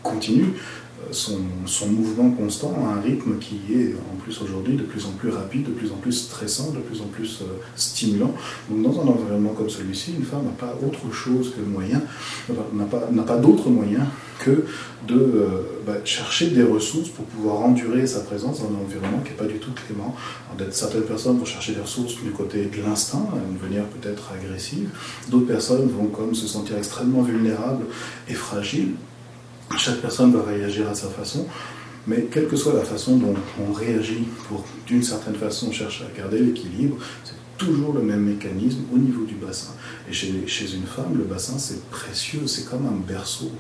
continue 0.04 0.46
euh, 0.46 0.87
son, 1.12 1.88
mouvement 1.88 2.32
constant 2.32 2.74
à 2.86 2.98
un 2.98 3.02
rythme 3.02 3.38
qui 3.40 3.60
est 3.74 3.96
en 4.12 4.16
plus 4.18 4.42
aujourd'hui 4.42 4.76
de 4.76 4.84
plus 4.84 5.06
en 5.06 5.12
plus 5.12 5.30
rapide, 5.30 5.64
de 5.64 5.72
plus 5.72 5.92
en 5.92 5.96
plus 5.96 6.12
stressant, 6.12 6.72
de 6.72 6.80
plus 6.80 7.02
en 7.02 7.06
plus 7.06 7.42
euh, 7.42 7.46
stimulant. 7.76 8.34
Donc 8.70 8.82
dans 8.84 9.02
un 9.02 9.08
environnement 9.08 9.52
comme 9.52 9.70
celui-ci, 9.70 10.16
une 10.18 10.26
femme 10.26 10.44
n'a 10.44 10.52
pas 10.52 10.78
autre 10.86 11.12
chose 11.14 11.54
que 11.56 11.62
moyen, 11.62 12.02
n'a 12.74 12.86
pas, 12.86 13.08
pas 13.24 13.38
d'autre 13.38 13.70
moyen 13.70 14.08
que 14.40 14.66
de 15.08 15.16
euh, 15.16 15.48
bah, 15.86 15.94
chercher 16.04 16.48
des 16.48 16.64
ressources 16.64 17.10
pour 17.10 17.26
pouvoir 17.26 17.62
endurer 17.62 18.06
sa 18.06 18.20
présence 18.20 18.62
dans 18.62 18.68
un 18.68 18.84
environnement 18.84 19.20
qui 19.24 19.32
n'est 19.32 19.38
pas 19.38 19.46
du 19.46 19.60
tout 19.60 19.72
clément. 19.72 20.16
certaines 20.72 21.04
personnes 21.04 21.40
vont 21.40 21.46
chercher 21.46 21.74
des 21.74 21.82
ressources 21.82 22.16
du 22.16 22.32
côté 22.32 22.66
de 22.66 22.82
l'instinct, 22.84 23.26
une 23.50 23.68
manière 23.68 23.86
peut-être 23.86 24.32
agressive. 24.34 24.90
D'autres 25.30 25.48
personnes 25.48 25.88
vont 25.90 26.08
comme 26.08 26.36
se 26.36 26.48
sentir 26.48 26.78
extrêmement 26.78 27.22
vulnérables 27.22 27.86
et 28.30 28.34
fragiles 28.34 28.94
chaque 29.78 29.98
personne 29.98 30.32
va 30.32 30.44
réagir 30.44 30.88
à 30.88 30.96
sa 30.96 31.10
façon, 31.10 31.46
mais 32.08 32.28
quelle 32.32 32.48
que 32.48 32.56
soit 32.56 32.74
la 32.74 32.86
façon 32.86 33.18
dont 33.18 33.36
on 33.60 33.74
réagit 33.74 34.24
pour, 34.48 34.64
d'une 34.86 35.04
certaine 35.04 35.36
façon, 35.36 35.72
chercher 35.72 36.06
à 36.06 36.18
garder 36.18 36.40
l'équilibre, 36.40 36.98
c'est 37.26 37.34
toujours 37.58 37.94
le 37.94 38.02
même 38.02 38.22
mécanisme 38.22 38.84
au 38.94 38.98
niveau 38.98 39.26
du 39.26 39.36
bassin. 39.36 39.74
Et 40.10 40.14
chez, 40.14 40.48
chez 40.48 40.74
une 40.74 40.86
femme, 40.86 41.18
le 41.18 41.26
bassin, 41.26 41.58
c'est 41.58 41.84
précieux, 41.90 42.48
c'est 42.48 42.70
comme 42.70 42.86
un 42.86 43.06
berceau. 43.06 43.52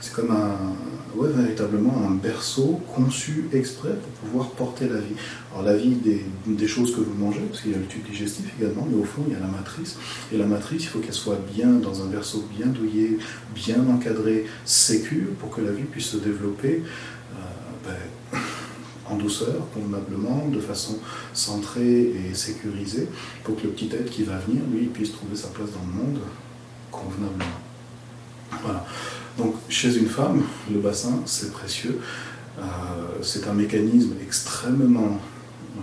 C'est 0.00 0.12
comme 0.14 0.30
un, 0.30 1.16
ouais, 1.16 1.28
véritablement 1.32 1.94
un 2.06 2.12
berceau 2.12 2.80
conçu 2.94 3.48
exprès 3.52 3.90
pour 3.90 4.10
pouvoir 4.12 4.50
porter 4.50 4.88
la 4.88 4.98
vie. 4.98 5.14
Alors 5.52 5.64
la 5.64 5.76
vie 5.76 5.94
des, 5.94 6.24
des 6.46 6.68
choses 6.68 6.94
que 6.94 7.00
vous 7.00 7.14
mangez, 7.14 7.40
parce 7.40 7.62
qu'il 7.62 7.72
y 7.72 7.74
a 7.74 7.78
le 7.78 7.86
tube 7.86 8.04
digestif 8.04 8.46
également, 8.58 8.86
mais 8.88 9.00
au 9.00 9.04
fond 9.04 9.22
il 9.26 9.32
y 9.32 9.36
a 9.36 9.40
la 9.40 9.46
matrice. 9.46 9.96
Et 10.32 10.38
la 10.38 10.46
matrice, 10.46 10.84
il 10.84 10.88
faut 10.88 10.98
qu'elle 11.00 11.12
soit 11.12 11.40
bien 11.54 11.68
dans 11.68 12.02
un 12.02 12.06
berceau 12.06 12.44
bien 12.56 12.66
douillé, 12.66 13.18
bien 13.54 13.78
encadré, 13.88 14.46
sécure, 14.64 15.30
pour 15.38 15.50
que 15.50 15.60
la 15.60 15.72
vie 15.72 15.84
puisse 15.84 16.06
se 16.06 16.18
développer 16.18 16.82
euh, 17.34 17.90
ben, 18.32 18.38
en 19.10 19.16
douceur, 19.16 19.68
convenablement, 19.74 20.48
de 20.48 20.60
façon 20.60 20.98
centrée 21.32 22.12
et 22.30 22.34
sécurisée, 22.34 23.08
pour 23.44 23.56
que 23.56 23.64
le 23.64 23.70
petit 23.70 23.90
être 23.92 24.10
qui 24.10 24.22
va 24.24 24.38
venir, 24.38 24.62
lui, 24.72 24.86
puisse 24.86 25.12
trouver 25.12 25.36
sa 25.36 25.48
place 25.48 25.70
dans 25.70 25.80
le 25.80 26.04
monde 26.04 26.20
convenablement. 26.90 27.44
Voilà. 28.62 28.86
Donc 29.38 29.54
chez 29.68 29.96
une 29.96 30.08
femme, 30.08 30.42
le 30.70 30.78
bassin, 30.78 31.22
c'est 31.24 31.52
précieux. 31.52 32.00
Euh, 32.58 32.62
c'est 33.22 33.46
un 33.48 33.54
mécanisme 33.54 34.12
extrêmement 34.22 35.18
euh, 35.76 35.80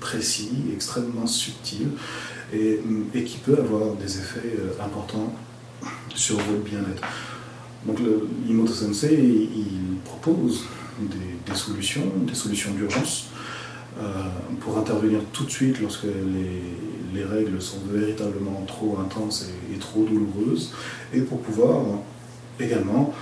précis, 0.00 0.50
extrêmement 0.72 1.26
subtil, 1.26 1.88
et, 2.52 2.80
qui 3.24 3.38
peut 3.38 3.58
avoir 3.58 3.94
des 3.96 4.18
effets 4.18 4.54
euh, 4.58 4.84
importants 4.84 5.34
sur 6.14 6.36
votre 6.36 6.62
bien-être. 6.62 7.02
Donc 7.84 7.98
l'Imoto 8.46 8.72
Sensei, 8.72 9.14
il, 9.14 9.98
propose 10.04 10.64
des, 11.00 11.54
solutions, 11.54 12.12
des 12.18 12.34
solutions 12.34 12.70
d'urgence, 12.72 13.26
pour 14.60 14.78
intervenir 14.78 15.20
tout 15.32 15.44
de 15.44 15.50
suite 15.50 15.80
lorsque 15.80 16.04
les, 16.04 17.24
règles 17.24 17.60
sont 17.60 17.80
véritablement 17.90 18.64
trop 18.66 18.98
intenses 19.00 19.48
et 19.72 19.78
trop 19.78 20.04
douloureuses, 20.04 20.72
et 21.12 21.20
pour 21.20 21.40
pouvoir 21.40 21.84
également 22.60 23.14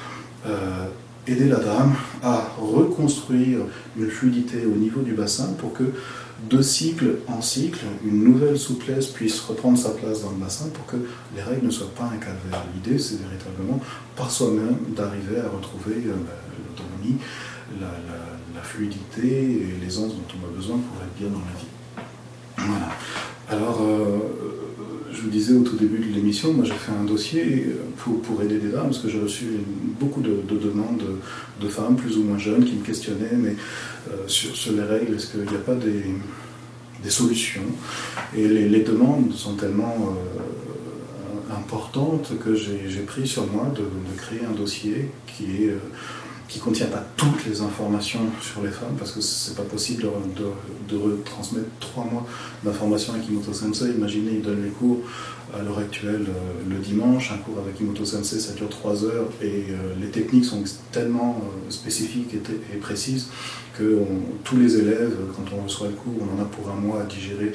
euh, 0.46 0.86
aider 1.26 1.48
la 1.48 1.58
dame 1.58 1.94
à 2.22 2.48
reconstruire 2.58 3.60
une 3.96 4.08
fluidité 4.08 4.66
au 4.66 4.76
niveau 4.76 5.02
du 5.02 5.12
bassin 5.12 5.54
pour 5.58 5.72
que 5.72 5.84
de 6.50 6.60
cycle 6.60 7.18
en 7.28 7.40
cycle, 7.40 7.84
une 8.04 8.24
nouvelle 8.24 8.58
souplesse 8.58 9.06
puisse 9.06 9.40
reprendre 9.40 9.78
sa 9.78 9.90
place 9.90 10.22
dans 10.22 10.30
le 10.30 10.36
bassin 10.36 10.68
pour 10.74 10.84
que 10.86 10.96
les 11.36 11.42
règles 11.42 11.66
ne 11.66 11.70
soient 11.70 11.94
pas 11.96 12.04
un 12.04 12.16
calvaire. 12.16 12.64
L'idée, 12.74 12.98
c'est 12.98 13.20
véritablement 13.20 13.80
par 14.16 14.30
soi-même 14.30 14.76
d'arriver 14.96 15.38
à 15.38 15.48
retrouver 15.48 15.96
euh, 16.06 16.14
l'autonomie, 16.58 17.18
la, 17.80 17.88
fluidité 18.62 19.26
et 19.26 19.84
l'aisance 19.84 20.14
dont 20.14 20.38
on 20.40 20.48
a 20.48 20.56
besoin 20.56 20.76
pour 20.76 21.02
être 21.02 21.14
bien 21.18 21.28
dans 21.28 21.44
la 21.44 21.58
vie. 21.58 21.66
Voilà. 22.56 22.88
Alors, 23.50 23.82
euh, 23.82 24.71
je 25.12 25.20
vous 25.20 25.30
disais 25.30 25.54
au 25.54 25.62
tout 25.62 25.76
début 25.76 25.98
de 25.98 26.14
l'émission, 26.14 26.52
moi 26.52 26.64
j'ai 26.64 26.72
fait 26.72 26.92
un 26.92 27.04
dossier 27.04 27.66
pour, 27.98 28.20
pour, 28.22 28.42
aider 28.42 28.58
des 28.58 28.68
dames, 28.68 28.86
parce 28.86 28.98
que 28.98 29.08
j'ai 29.08 29.20
reçu 29.20 29.46
beaucoup 30.00 30.20
de, 30.20 30.42
demandes 30.48 31.02
de, 31.60 31.68
femmes 31.68 31.96
plus 31.96 32.16
ou 32.16 32.22
moins 32.22 32.38
jeunes 32.38 32.64
qui 32.64 32.74
me 32.74 32.84
questionnaient, 32.84 33.36
mais 33.36 33.56
euh, 34.10 34.26
sur, 34.26 34.72
les 34.72 34.82
règles, 34.82 35.14
est-ce 35.16 35.32
qu'il 35.32 35.40
n'y 35.40 35.48
a 35.48 35.64
pas 35.64 35.74
des, 35.74 37.10
solutions? 37.10 37.62
Et 38.36 38.46
les, 38.46 38.80
demandes 38.80 39.32
sont 39.32 39.54
tellement 39.54 39.94
euh, 39.94 41.54
importantes 41.54 42.32
que 42.42 42.54
j'ai 42.54 43.02
pris 43.06 43.26
sur 43.26 43.46
moi 43.46 43.72
de, 43.76 43.84
créer 44.16 44.44
un 44.48 44.54
dossier 44.54 45.10
qui 45.26 45.64
est... 45.64 45.70
Euh, 45.70 45.78
qui 46.48 46.58
ne 46.58 46.64
contient 46.64 46.86
pas 46.86 47.04
toutes 47.16 47.46
les 47.46 47.60
informations 47.60 48.20
sur 48.40 48.62
les 48.62 48.70
femmes, 48.70 48.94
parce 48.98 49.12
que 49.12 49.20
c'est 49.20 49.56
pas 49.56 49.62
possible 49.62 50.04
de, 50.36 50.96
retransmettre 50.96 51.68
trois 51.80 52.04
mois 52.04 52.26
d'informations 52.62 53.14
avec 53.14 53.28
Imoto 53.28 53.52
Sensei. 53.52 53.92
Imaginez, 53.96 54.32
il 54.34 54.42
donne 54.42 54.62
les 54.62 54.70
cours 54.70 54.98
à 55.54 55.62
l'heure 55.62 55.78
actuelle 55.78 56.26
euh, 56.28 56.70
le 56.70 56.76
dimanche, 56.76 57.32
un 57.32 57.38
cours 57.38 57.58
avec 57.58 57.80
Imoto 57.80 58.04
Sensei, 58.04 58.38
ça 58.38 58.52
dure 58.52 58.68
trois 58.68 59.04
heures, 59.04 59.28
et 59.40 59.64
euh, 59.70 59.94
les 60.00 60.08
techniques 60.08 60.44
sont 60.44 60.62
tellement 60.90 61.42
euh, 61.42 61.70
spécifiques 61.70 62.34
et, 62.34 62.76
précises 62.76 63.28
que 63.78 64.00
tous 64.44 64.56
les 64.58 64.76
élèves, 64.76 65.16
quand 65.34 65.56
on 65.56 65.64
reçoit 65.64 65.88
le 65.88 65.94
cours, 65.94 66.14
on 66.20 66.38
en 66.38 66.42
a 66.42 66.44
pour 66.44 66.70
un 66.70 66.74
mois 66.74 67.02
à 67.02 67.04
digérer 67.04 67.52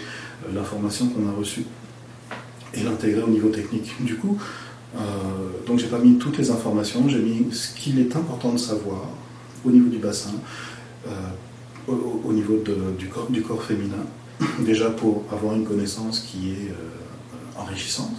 l'information 0.52 1.08
qu'on 1.10 1.30
a 1.30 1.32
reçue 1.32 1.66
et 2.74 2.82
l'intégrer 2.82 3.22
au 3.22 3.30
niveau 3.30 3.50
technique. 3.50 3.94
Du 4.00 4.16
coup, 4.16 4.38
donc 5.66 5.80
j'ai 5.80 5.88
pas 5.88 6.00
mis 6.00 6.18
toutes 6.18 6.38
les 6.38 6.50
informations, 6.50 7.08
j'ai 7.10 7.20
mis 7.20 7.54
ce 7.54 7.76
qu'il 7.76 8.00
est 8.00 8.16
important 8.16 8.54
de 8.54 8.58
savoir 8.58 9.10
au 9.66 9.72
niveau 9.72 9.90
du 9.90 9.98
bassin, 9.98 10.34
euh, 11.08 11.12
au, 11.88 12.34
niveau 12.34 12.62
du, 13.30 13.42
corps, 13.42 13.64
féminin, 13.64 14.06
déjà 14.60 14.90
pour 14.90 15.24
avoir 15.32 15.56
une 15.56 15.66
connaissance 15.66 16.20
qui 16.22 16.52
est 16.52 16.72
euh, 16.72 17.62
enrichissante. 17.62 18.16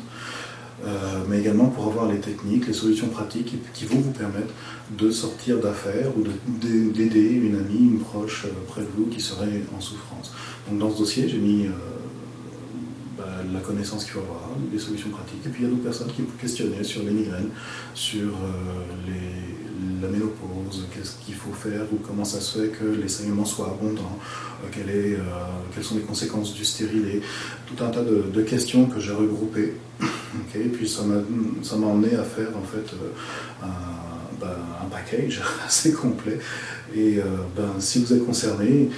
mais 1.29 1.41
également 1.41 1.67
pour 1.67 1.87
avoir 1.87 2.07
les 2.07 2.21
techniques, 2.21 2.67
les 2.67 2.73
solutions 2.73 3.09
pratiques 3.09 3.55
qui, 3.75 3.85
vont 3.85 4.01
vous 4.01 4.13
permettre 4.13 4.53
de 4.91 5.11
sortir 5.11 5.59
d'affaires 5.59 6.11
ou 6.17 6.23
d'aider 6.97 7.31
une 7.47 7.57
amie, 7.57 7.85
une 7.95 8.01
proche 8.01 8.47
près 8.69 8.83
de 8.83 8.93
vous 8.97 9.07
qui 9.07 9.21
serait 9.21 9.63
en 9.77 9.81
souffrance. 9.81 10.33
Donc 10.67 10.79
dans 10.79 10.91
ce 10.91 10.99
dossier, 10.99 11.29
j'ai 11.29 11.39
mis 11.39 11.67
la 13.53 13.61
connaissance 13.61 14.05
qu'il 14.05 14.13
faut 14.13 14.21
avoir, 14.21 14.51
les 14.73 14.79
solutions 14.79 15.11
pratiques, 15.11 15.47
et 15.47 15.49
puis 15.49 15.63
il 15.63 15.65
y 15.65 15.69
a 15.69 15.71
d'autres 15.71 15.85
personnes 15.85 16.13
qui 16.15 16.23
me 16.23 16.29
questionnaient 16.41 16.85
sur 16.85 17.03
les 17.03 17.11
migraines, 17.11 17.51
sur 17.95 18.33
les 19.07 19.59
la 20.03 20.09
ménopause, 20.09 20.87
qu'est-ce 20.93 21.17
qu'il 21.25 21.35
faut 21.35 21.53
faire 21.53 21.83
ou 21.93 21.97
comment 21.97 22.25
ça 22.25 22.41
se 22.41 22.59
fait 22.59 22.69
que 22.69 22.85
les 22.85 23.09
saignements 23.09 23.45
soient 23.45 23.69
abondants, 23.69 24.19
euh, 24.65 24.81
euh, 24.89 25.17
quelles 25.75 25.85
sont 25.85 25.97
les 25.97 26.03
conséquences 26.03 26.55
du 26.55 26.65
stérilet, 26.65 27.21
tout 27.67 27.83
un 27.83 27.89
tas 27.89 28.03
de, 28.03 28.43
questions 28.43 28.87
que 28.87 29.01
j'ai 29.01 29.13
regroupées. 29.13 29.75
et 30.55 30.69
puis 30.69 30.89
ça 30.89 31.03
m'a 31.05 31.87
emmené 31.87 32.15
à 32.15 32.23
faire 32.23 32.51
en 32.57 32.63
fait 32.63 32.95
euh, 32.95 33.67
ben, 34.41 34.57
un, 34.83 34.89
package 34.89 35.43
assez 35.67 35.93
complet. 35.93 36.39
Et 36.95 37.19
ben, 37.57 37.75
si 37.79 38.03
vous 38.03 38.13
êtes 38.15 38.25
concerné, 38.25 38.89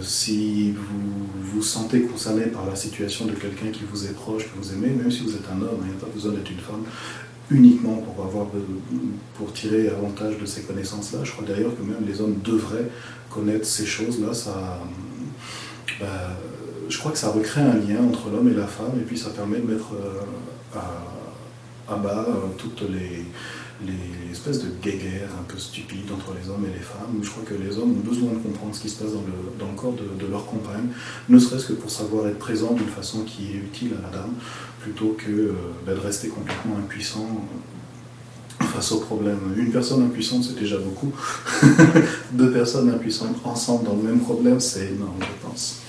si 0.00 0.72
vous 0.72 1.26
vous 1.42 1.62
sentez 1.62 2.02
concerné 2.02 2.46
par 2.46 2.66
la 2.66 2.76
situation 2.76 3.24
de 3.26 3.32
quelqu'un 3.32 3.68
qui 3.72 3.82
vous 3.90 4.06
est 4.06 4.14
proche, 4.14 4.44
que 4.44 4.58
vous 4.58 4.72
aimez, 4.72 4.90
même 4.90 5.10
si 5.10 5.22
vous 5.22 5.34
êtes 5.34 5.48
un 5.50 5.60
homme, 5.62 5.78
il 5.82 5.88
n'y 5.88 5.96
a 5.96 6.00
pas 6.00 6.12
besoin 6.12 6.32
d'être 6.32 6.50
une 6.50 6.58
femme, 6.58 6.84
uniquement 7.50 7.96
pour, 7.96 8.24
avoir, 8.24 8.46
pour 9.36 9.52
tirer 9.52 9.88
avantage 9.88 10.38
de 10.38 10.46
ces 10.46 10.62
connaissances-là. 10.62 11.20
Je 11.24 11.32
crois 11.32 11.46
d'ailleurs 11.46 11.76
que 11.76 11.82
même 11.82 12.06
les 12.06 12.20
hommes 12.20 12.38
devraient 12.44 12.90
connaître 13.30 13.66
ces 13.66 13.86
choses-là. 13.86 14.32
Bah, 16.00 16.06
je 16.88 16.98
crois 16.98 17.12
que 17.12 17.18
ça 17.18 17.30
recrée 17.30 17.60
un 17.60 17.74
lien 17.74 18.02
entre 18.02 18.30
l'homme 18.30 18.48
et 18.48 18.54
la 18.54 18.66
femme, 18.66 18.92
et 18.98 19.04
puis 19.04 19.18
ça 19.18 19.30
permet 19.30 19.58
de 19.58 19.72
mettre 19.72 19.92
euh, 19.94 20.78
à, 21.88 21.96
bas 21.96 22.26
euh, 22.28 22.32
toutes 22.58 22.82
les, 22.82 23.24
les 23.84 24.32
espèces 24.32 24.62
de 24.62 24.68
guéguerres 24.82 25.30
un 25.38 25.42
peu 25.42 25.58
stupides 25.58 26.10
entre 26.12 26.32
les 26.40 26.48
hommes 26.48 26.64
et 26.64 26.72
les 26.72 26.84
femmes. 26.84 27.20
Je 27.22 27.28
crois 27.28 27.42
que 27.44 27.54
les 27.54 27.76
hommes 27.78 27.92
ont 27.92 28.08
besoin 28.08 28.32
de 28.32 28.38
comprendre 28.38 28.74
ce 28.74 28.80
qui 28.80 28.88
se 28.88 29.02
passe 29.02 29.12
dans 29.12 29.22
le, 29.22 29.58
dans 29.58 29.68
le 29.68 29.76
corps 29.76 29.92
de, 29.92 30.26
leur 30.26 30.46
compagne, 30.46 30.88
ne 31.28 31.38
serait-ce 31.38 31.66
que 31.66 31.72
pour 31.74 31.90
savoir 31.90 32.26
être 32.28 32.38
présent 32.38 32.72
d'une 32.72 32.88
façon 32.88 33.24
qui 33.24 33.52
est 33.52 33.56
utile 33.56 33.92
à 33.98 34.02
la 34.02 34.16
dame, 34.16 34.32
plutôt 34.80 35.16
que 35.18 35.30
euh, 35.30 35.52
bah, 35.84 35.94
de 35.94 36.00
rester 36.00 36.28
complètement 36.28 36.76
impuissant 36.78 37.46
face 38.60 38.92
au 38.92 39.00
problème. 39.00 39.38
Une 39.56 39.70
personne 39.70 40.02
impuissante, 40.02 40.44
c'est 40.44 40.58
déjà 40.58 40.78
beaucoup. 40.78 41.12
Deux 42.32 42.52
personnes 42.52 42.90
impuissantes 42.90 43.36
ensemble 43.44 43.84
dans 43.84 43.96
le 43.96 44.02
même 44.02 44.20
problème, 44.20 44.60
c'est 44.60 44.86
énorme, 44.86 45.18
je 45.20 45.46
pense. 45.46 45.85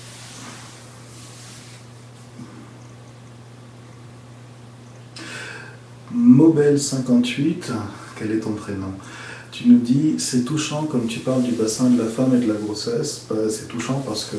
Mobile58, 6.27 7.71
quel 8.17 8.31
est 8.31 8.39
ton 8.39 8.51
prénom? 8.51 8.91
Tu 9.51 9.69
nous 9.69 9.79
dis, 9.79 10.15
c'est 10.17 10.43
touchant 10.43 10.83
comme 10.83 11.07
tu 11.07 11.19
parles 11.19 11.41
du 11.41 11.53
bassin 11.53 11.89
de 11.89 11.97
la 11.97 12.05
femme 12.07 12.35
et 12.35 12.45
de 12.45 12.51
la 12.51 12.59
grossesse. 12.59 13.25
Bah, 13.29 13.35
c'est 13.49 13.69
touchant 13.69 14.03
parce 14.05 14.25
que 14.25 14.35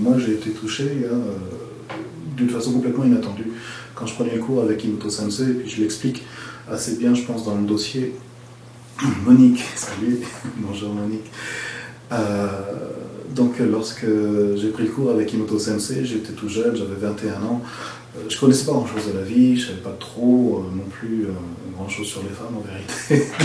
moi 0.00 0.16
j'ai 0.18 0.32
été 0.32 0.50
touché 0.50 0.84
euh, 1.04 1.18
d'une 2.36 2.48
façon 2.48 2.72
complètement 2.72 3.04
inattendue. 3.04 3.52
Quand 3.94 4.06
je 4.06 4.14
prenais 4.14 4.34
le 4.34 4.40
cours 4.40 4.62
avec 4.62 4.82
Imoto 4.84 5.10
Sensei, 5.10 5.50
et 5.50 5.54
puis 5.54 5.68
je 5.68 5.82
l'explique 5.82 6.24
assez 6.70 6.96
bien, 6.96 7.14
je 7.14 7.22
pense, 7.22 7.44
dans 7.44 7.54
le 7.54 7.66
dossier. 7.66 8.14
Monique, 9.26 9.62
salut, 9.74 10.20
bonjour 10.56 10.94
Monique. 10.94 11.30
Euh, 12.12 12.46
donc 13.34 13.58
lorsque 13.58 14.06
j'ai 14.56 14.70
pris 14.70 14.84
le 14.84 14.90
cours 14.90 15.10
avec 15.10 15.34
Imoto 15.34 15.58
Sensei, 15.58 16.06
j'étais 16.06 16.32
tout 16.32 16.48
jeune, 16.48 16.74
j'avais 16.74 16.96
21 16.98 17.42
ans. 17.42 17.62
Euh, 18.16 18.28
je 18.28 18.38
connaissais 18.38 18.66
pas 18.66 18.72
grand 18.72 18.86
chose 18.86 19.12
de 19.12 19.18
la 19.18 19.24
vie, 19.24 19.56
je 19.56 19.68
savais 19.68 19.80
pas 19.80 19.96
trop 19.98 20.64
euh, 20.64 20.76
non 20.76 20.84
plus 20.84 21.24
euh, 21.24 21.32
grand 21.74 21.88
chose 21.88 22.06
sur 22.06 22.22
les 22.22 22.30
femmes 22.30 22.56
en 22.56 22.60
vérité. 22.60 23.30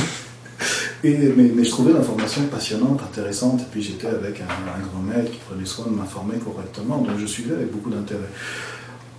Et, 1.04 1.18
mais, 1.36 1.64
je 1.64 1.70
trouvais 1.72 1.94
l'information 1.94 2.44
passionnante, 2.44 3.02
intéressante, 3.02 3.62
et 3.62 3.66
puis 3.72 3.82
j'étais 3.82 4.06
avec 4.06 4.40
un, 4.40 4.86
grand 4.86 5.02
maître 5.02 5.32
qui 5.32 5.40
prenait 5.40 5.66
soin 5.66 5.88
de 5.88 5.96
m'informer 5.96 6.36
correctement, 6.38 7.00
donc 7.00 7.18
je 7.20 7.26
suivais 7.26 7.56
avec 7.56 7.72
beaucoup 7.72 7.90
d'intérêt. 7.90 8.30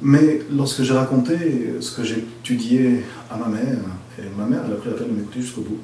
Mais 0.01 0.43
lorsque 0.53 0.85
j'ai 0.85 0.93
raconté 0.93 1.35
ce 1.81 1.91
que 1.91 2.03
étudié 2.07 3.03
à 3.29 3.37
ma 3.37 3.49
mère, 3.49 3.79
et 4.17 4.23
ma 4.39 4.47
mère 4.47 4.61
elle 4.65 4.75
a 4.75 4.77
pris 4.77 4.91
la 4.91 4.97
peine 4.97 5.09
de 5.09 5.15
m'écouter 5.15 5.41
jusqu'au 5.41 5.63
bout, 5.63 5.81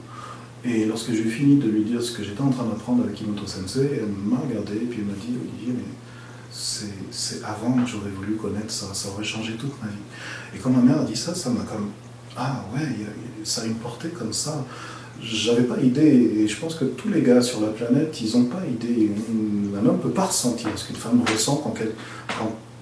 et 0.64 0.84
lorsque 0.84 1.10
j'ai 1.10 1.24
fini 1.24 1.56
de 1.56 1.68
lui 1.68 1.82
dire 1.82 2.00
ce 2.00 2.12
que 2.12 2.22
j'étais 2.22 2.42
en 2.42 2.50
train 2.50 2.66
d'apprendre 2.66 3.02
avec 3.02 3.20
Imoto 3.20 3.48
Sensei, 3.48 3.90
elle 3.94 4.12
m'a 4.24 4.38
regardé 4.38 4.76
et 4.76 4.86
puis 4.86 5.00
elle 5.00 5.06
m'a 5.06 5.18
dit 5.18 5.34
Olivier, 5.34 5.74
mais 5.74 5.82
c'est 6.58 7.44
avant 7.44 7.72
que 7.72 7.88
j'aurais 7.88 8.10
voulu 8.10 8.34
connaître 8.34 8.70
ça, 8.70 8.86
ça 8.92 9.08
aurait 9.10 9.24
changé 9.24 9.54
toute 9.54 9.80
ma 9.80 9.88
vie. 9.88 10.56
Et 10.56 10.58
quand 10.58 10.70
ma 10.70 10.82
mère 10.82 11.00
a 11.00 11.04
dit 11.04 11.16
ça, 11.16 11.34
ça 11.34 11.50
m'a 11.50 11.62
comme, 11.62 11.90
ah 12.36 12.64
ouais, 12.74 12.88
ça 13.44 13.62
a 13.62 13.66
une 13.66 13.76
portée 13.76 14.08
comme 14.08 14.32
ça. 14.32 14.64
J'avais 15.22 15.62
pas 15.62 15.78
idée, 15.80 16.02
et 16.02 16.48
je 16.48 16.56
pense 16.56 16.74
que 16.74 16.84
tous 16.84 17.08
les 17.08 17.22
gars 17.22 17.42
sur 17.42 17.60
la 17.60 17.68
planète, 17.68 18.20
ils 18.20 18.36
n'ont 18.36 18.46
pas 18.46 18.62
idée. 18.66 19.10
Un 19.80 19.86
homme 19.86 19.98
peut 19.98 20.10
pas 20.10 20.26
ressentir 20.26 20.70
ce 20.76 20.86
qu'une 20.86 20.96
femme 20.96 21.22
ressent 21.30 21.56
quand, 21.56 21.74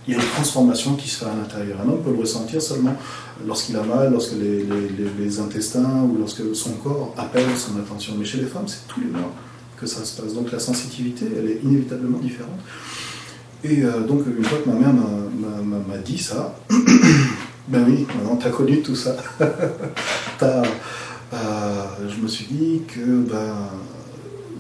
il 0.07 0.15
y 0.15 0.17
a 0.17 0.23
une 0.23 0.29
transformation 0.29 0.95
qui 0.95 1.09
se 1.09 1.19
fait 1.19 1.31
à 1.31 1.35
l'intérieur. 1.35 1.81
Un 1.81 1.89
homme 1.89 2.03
peut 2.03 2.13
le 2.13 2.19
ressentir 2.19 2.63
seulement 2.63 2.95
lorsqu'il 3.47 3.77
a 3.77 3.83
mal, 3.83 4.13
lorsque 4.13 4.35
les, 4.35 4.65
les, 5.19 5.41
intestins 5.41 6.03
ou 6.05 6.17
lorsque 6.19 6.55
son 6.55 6.73
corps 6.75 7.13
appelle 7.17 7.49
son 7.57 7.79
attention. 7.79 8.15
Mais 8.17 8.25
chez 8.25 8.39
les 8.39 8.47
femmes, 8.47 8.69
c'est 8.69 8.87
tous 8.87 9.01
les 9.01 9.07
mois 9.07 9.33
que 9.77 9.87
ça 9.87 10.05
se 10.05 10.21
passe. 10.21 10.33
Donc 10.33 10.53
la 10.53 10.61
sensibilité, 10.61 11.27
elle 11.37 11.51
est 11.51 11.61
inévitablement 11.65 12.19
différente. 12.19 12.61
Et 13.65 13.83
euh, 13.83 14.01
donc, 14.01 14.23
une 14.27 14.45
fois 14.45 14.59
que 14.59 14.69
ma 14.69 14.77
mère 14.77 14.93
m'a 14.93 15.99
dit 15.99 16.19
ça, 16.19 16.59
ben 17.69 17.85
oui, 17.87 18.07
maintenant 18.15 18.37
tu 18.37 18.47
as 18.47 18.51
connu 18.51 18.83
tout 18.83 18.97
ça. 18.97 19.17
Euh, 21.35 21.83
je 22.09 22.23
me 22.23 22.29
suis 22.29 22.45
dit 22.45 22.83
que 22.87 23.23
ben, 23.29 23.57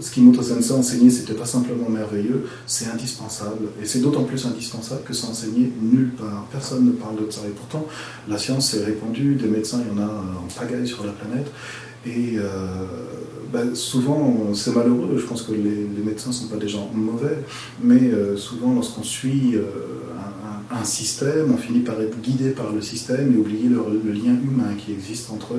ce 0.01 0.11
qu'Imoto 0.11 0.43
Sensei 0.43 0.73
a 0.73 0.77
enseigné, 0.77 1.11
c'était 1.11 1.35
pas 1.35 1.47
simplement 1.47 1.89
merveilleux, 1.89 2.49
c'est 2.67 2.89
indispensable. 2.89 3.69
Et 3.81 3.87
c'est 3.87 4.01
d'autant 4.01 4.25
plus 4.25 4.45
indispensable 4.47 5.03
que 5.05 5.13
c'est 5.13 5.27
enseigné 5.27 5.73
nulle 5.81 6.11
part. 6.11 6.47
Personne 6.51 6.87
ne 6.87 6.93
parle 6.93 7.25
de 7.25 7.31
ça. 7.31 7.43
Et 7.47 7.51
pourtant, 7.51 7.87
la 8.29 8.37
science 8.37 8.71
s'est 8.71 8.85
répandue, 8.85 9.37
des 9.37 9.49
médecins, 9.49 9.81
il 9.87 9.97
y 9.97 10.01
en 10.01 10.03
a 10.03 10.09
en 10.09 10.59
pagaille 10.59 10.87
sur 10.87 11.05
la 11.07 11.13
planète. 11.13 11.51
Et 12.07 12.39
euh, 12.39 12.47
ben, 13.53 13.75
souvent, 13.75 14.55
c'est 14.55 14.75
malheureux, 14.75 15.17
je 15.19 15.27
pense 15.27 15.43
que 15.43 15.53
les, 15.53 15.89
médecins 16.05 16.31
ne 16.31 16.35
sont 16.35 16.47
pas 16.47 16.57
des 16.57 16.69
gens 16.69 16.89
mauvais, 16.95 17.39
mais 17.83 18.01
euh, 18.01 18.37
souvent, 18.37 18.73
lorsqu'on 18.75 19.03
suit 19.03 19.57
euh, 19.57 19.65
un, 20.71 20.85
système, 20.85 21.53
on 21.53 21.57
finit 21.57 21.81
par 21.81 22.01
être 22.01 22.21
guidé 22.21 22.51
par 22.51 22.73
le 22.73 22.81
système 22.81 23.35
et 23.35 23.37
oublier 23.37 23.69
le, 23.69 24.13
lien 24.13 24.35
humain 24.35 24.75
qui 24.79 24.93
existe 24.93 25.31
entre 25.31 25.55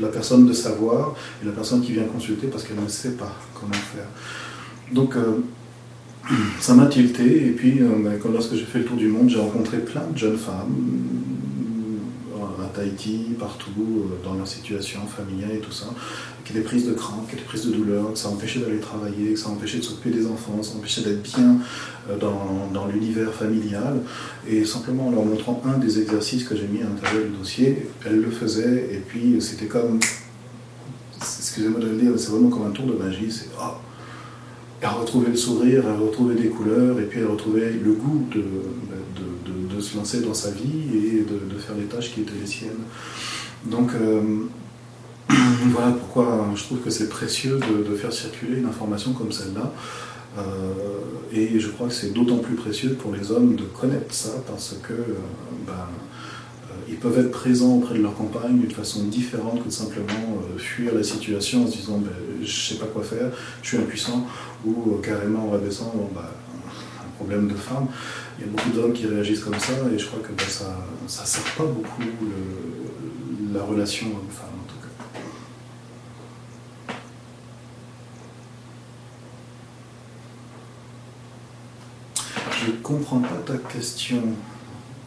la 0.00 0.08
personne 0.08 0.46
de 0.46 0.52
savoir 0.52 1.14
et 1.42 1.46
la 1.46 1.52
personne 1.52 1.80
qui 1.80 1.92
vient 1.92 2.04
consulter 2.04 2.46
parce 2.46 2.62
qu'elle 2.62 2.80
ne 2.80 2.88
sait 2.88 3.12
pas 3.12 3.34
comment 3.54 3.72
faire. 3.72 4.06
Donc, 4.92 5.16
ça 6.60 6.74
m'a 6.74 6.86
tilté, 6.86 7.48
et 7.48 7.50
puis 7.50 7.80
ben, 7.80 8.18
lorsque 8.32 8.54
j'ai 8.54 8.64
fait 8.64 8.80
le 8.80 8.84
tour 8.84 8.96
du 8.96 9.08
monde, 9.08 9.30
j'ai 9.30 9.40
rencontré 9.40 9.78
plein 9.78 10.06
de 10.12 10.18
jeunes 10.18 10.36
femmes, 10.36 10.74
Partout, 13.38 13.70
euh, 13.78 14.24
dans 14.24 14.34
leur 14.34 14.46
situation 14.46 15.00
familiale 15.06 15.52
et 15.56 15.60
tout 15.60 15.72
ça, 15.72 15.86
qui 16.44 16.52
des 16.52 16.60
prises 16.60 16.86
de 16.86 16.92
crainte, 16.92 17.28
qui 17.28 17.36
des 17.36 17.42
prises 17.42 17.66
de 17.66 17.72
douleur, 17.72 18.12
que 18.12 18.18
ça 18.18 18.28
empêchait 18.28 18.60
d'aller 18.60 18.80
travailler, 18.80 19.32
que 19.34 19.38
ça 19.38 19.48
empêchait 19.48 19.78
de 19.78 19.84
s'occuper 19.84 20.10
des 20.10 20.26
enfants, 20.26 20.62
ça 20.62 20.74
empêchait 20.76 21.02
d'être 21.02 21.22
bien 21.22 21.58
euh, 22.10 22.16
dans, 22.18 22.68
dans 22.72 22.86
l'univers 22.86 23.32
familial. 23.32 24.00
Et 24.48 24.64
simplement 24.64 25.08
en 25.08 25.10
leur 25.10 25.24
montrant 25.24 25.62
un 25.64 25.78
des 25.78 26.00
exercices 26.00 26.44
que 26.44 26.56
j'ai 26.56 26.66
mis 26.66 26.80
à 26.82 26.84
l'intérieur 26.84 27.24
du 27.26 27.36
dossier, 27.36 27.86
elles 28.04 28.20
le 28.20 28.30
faisaient, 28.30 28.88
et 28.92 28.98
puis 28.98 29.40
c'était 29.40 29.66
comme, 29.66 30.00
excusez-moi 31.16 31.80
de 31.80 31.86
le 31.86 31.96
dire, 31.96 32.12
c'est 32.16 32.30
vraiment 32.30 32.50
comme 32.50 32.66
un 32.66 32.70
tour 32.70 32.86
de 32.86 32.94
magie, 32.94 33.30
c'est 33.30 33.48
oh, 33.60 33.74
elle 34.80 34.88
retrouvait 34.88 35.30
le 35.30 35.36
sourire, 35.36 35.84
elle 35.86 36.00
retrouvait 36.00 36.34
des 36.34 36.48
couleurs, 36.48 36.98
et 36.98 37.04
puis 37.04 37.20
elle 37.20 37.26
retrouvait 37.26 37.70
le 37.70 37.92
goût 37.92 38.26
de, 38.34 38.42
se 39.82 39.96
lancer 39.96 40.20
dans 40.20 40.34
sa 40.34 40.50
vie 40.50 40.82
et 40.94 41.20
de, 41.20 41.58
faire 41.58 41.76
les 41.76 41.84
tâches 41.84 42.12
qui 42.12 42.22
étaient 42.22 42.38
les 42.40 42.46
siennes. 42.46 42.70
Donc 43.64 43.90
euh, 43.94 44.44
voilà 45.70 45.92
pourquoi 45.92 46.48
je 46.54 46.62
trouve 46.64 46.78
que 46.80 46.90
c'est 46.90 47.08
précieux 47.08 47.58
de, 47.88 47.94
faire 47.94 48.12
circuler 48.12 48.58
une 48.58 48.66
information 48.66 49.12
comme 49.12 49.32
celle-là. 49.32 49.72
Euh, 50.38 50.72
et 51.30 51.60
je 51.60 51.68
crois 51.68 51.88
que 51.88 51.94
c'est 51.94 52.12
d'autant 52.12 52.38
plus 52.38 52.54
précieux 52.54 52.94
pour 52.94 53.12
les 53.12 53.30
hommes 53.30 53.54
de 53.54 53.64
connaître 53.64 54.14
ça 54.14 54.30
parce 54.46 54.76
que 54.82 54.94
euh, 54.94 55.14
ben, 55.66 55.86
ils 56.88 56.96
peuvent 56.96 57.18
être 57.18 57.30
présents 57.30 57.76
auprès 57.76 57.94
de 57.94 58.02
leur 58.02 58.14
compagne 58.14 58.58
d'une 58.58 58.70
façon 58.70 59.04
différente 59.04 59.60
que 59.60 59.68
de 59.68 59.72
simplement 59.72 60.42
fuir 60.56 60.94
la 60.94 61.02
situation 61.02 61.64
en 61.64 61.66
se 61.66 61.76
disant 61.76 61.98
ben, 61.98 62.10
je 62.40 62.46
ne 62.46 62.46
sais 62.46 62.74
pas 62.76 62.86
quoi 62.86 63.02
faire, 63.02 63.30
je 63.62 63.68
suis 63.68 63.76
impuissant, 63.76 64.26
ou 64.64 64.96
carrément 65.02 65.46
en 65.46 65.50
rabaissant 65.50 66.10
bah, 66.14 66.32
un 67.00 67.10
problème 67.16 67.48
de 67.48 67.54
femme. 67.54 67.86
Il 68.38 68.46
y 68.46 68.48
a 68.48 68.50
beaucoup 68.50 68.70
d'hommes 68.70 68.92
qui 68.92 69.06
réagissent 69.06 69.44
comme 69.44 69.58
ça 69.58 69.72
et 69.94 69.98
je 69.98 70.06
crois 70.06 70.20
que 70.20 70.32
bah, 70.32 70.44
ça 70.48 70.74
ne 71.06 71.08
sert 71.08 71.54
pas 71.56 71.64
beaucoup 71.64 72.02
la 73.52 73.62
relation 73.62 74.06
homme-femme 74.06 74.48
en 74.62 74.66
tout 74.66 74.78
cas. 74.78 74.88
Je 82.64 82.70
ne 82.70 82.76
comprends 82.76 83.20
pas 83.20 83.38
ta 83.44 83.58
question, 83.58 84.22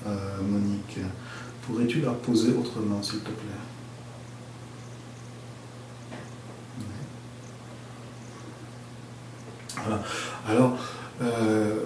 euh, 0.06 0.42
Monique. 0.42 1.00
Pourrais-tu 1.64 2.02
la 2.02 2.12
poser 2.12 2.54
autrement, 2.54 3.02
s'il 3.02 3.20
te 3.22 3.32
plaît? 3.32 3.60
Voilà. 9.78 10.04
Alors, 10.48 10.78
euh, 11.22 11.80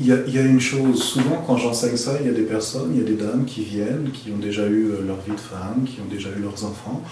il 0.00 0.06
y, 0.06 0.38
a 0.38 0.42
une 0.42 0.60
chose, 0.60 1.02
souvent 1.02 1.42
quand 1.44 1.56
j'enseigne 1.56 1.96
ça, 1.96 2.12
il 2.20 2.26
y 2.26 2.30
a 2.30 2.32
des 2.32 2.44
personnes, 2.44 2.92
il 2.94 2.98
y 2.98 3.04
a 3.04 3.04
des 3.04 3.16
dames 3.16 3.44
qui 3.44 3.64
viennent, 3.64 4.10
qui 4.12 4.30
ont 4.30 4.38
déjà 4.38 4.66
eu 4.66 4.90
euh, 4.90 5.02
leur 5.04 5.20
vie 5.20 5.32
de 5.32 5.40
femme, 5.40 5.84
qui 5.84 6.00
ont 6.00 6.08
déjà 6.08 6.28
eu 6.30 6.40
leurs 6.40 6.64
enfants, 6.64 7.02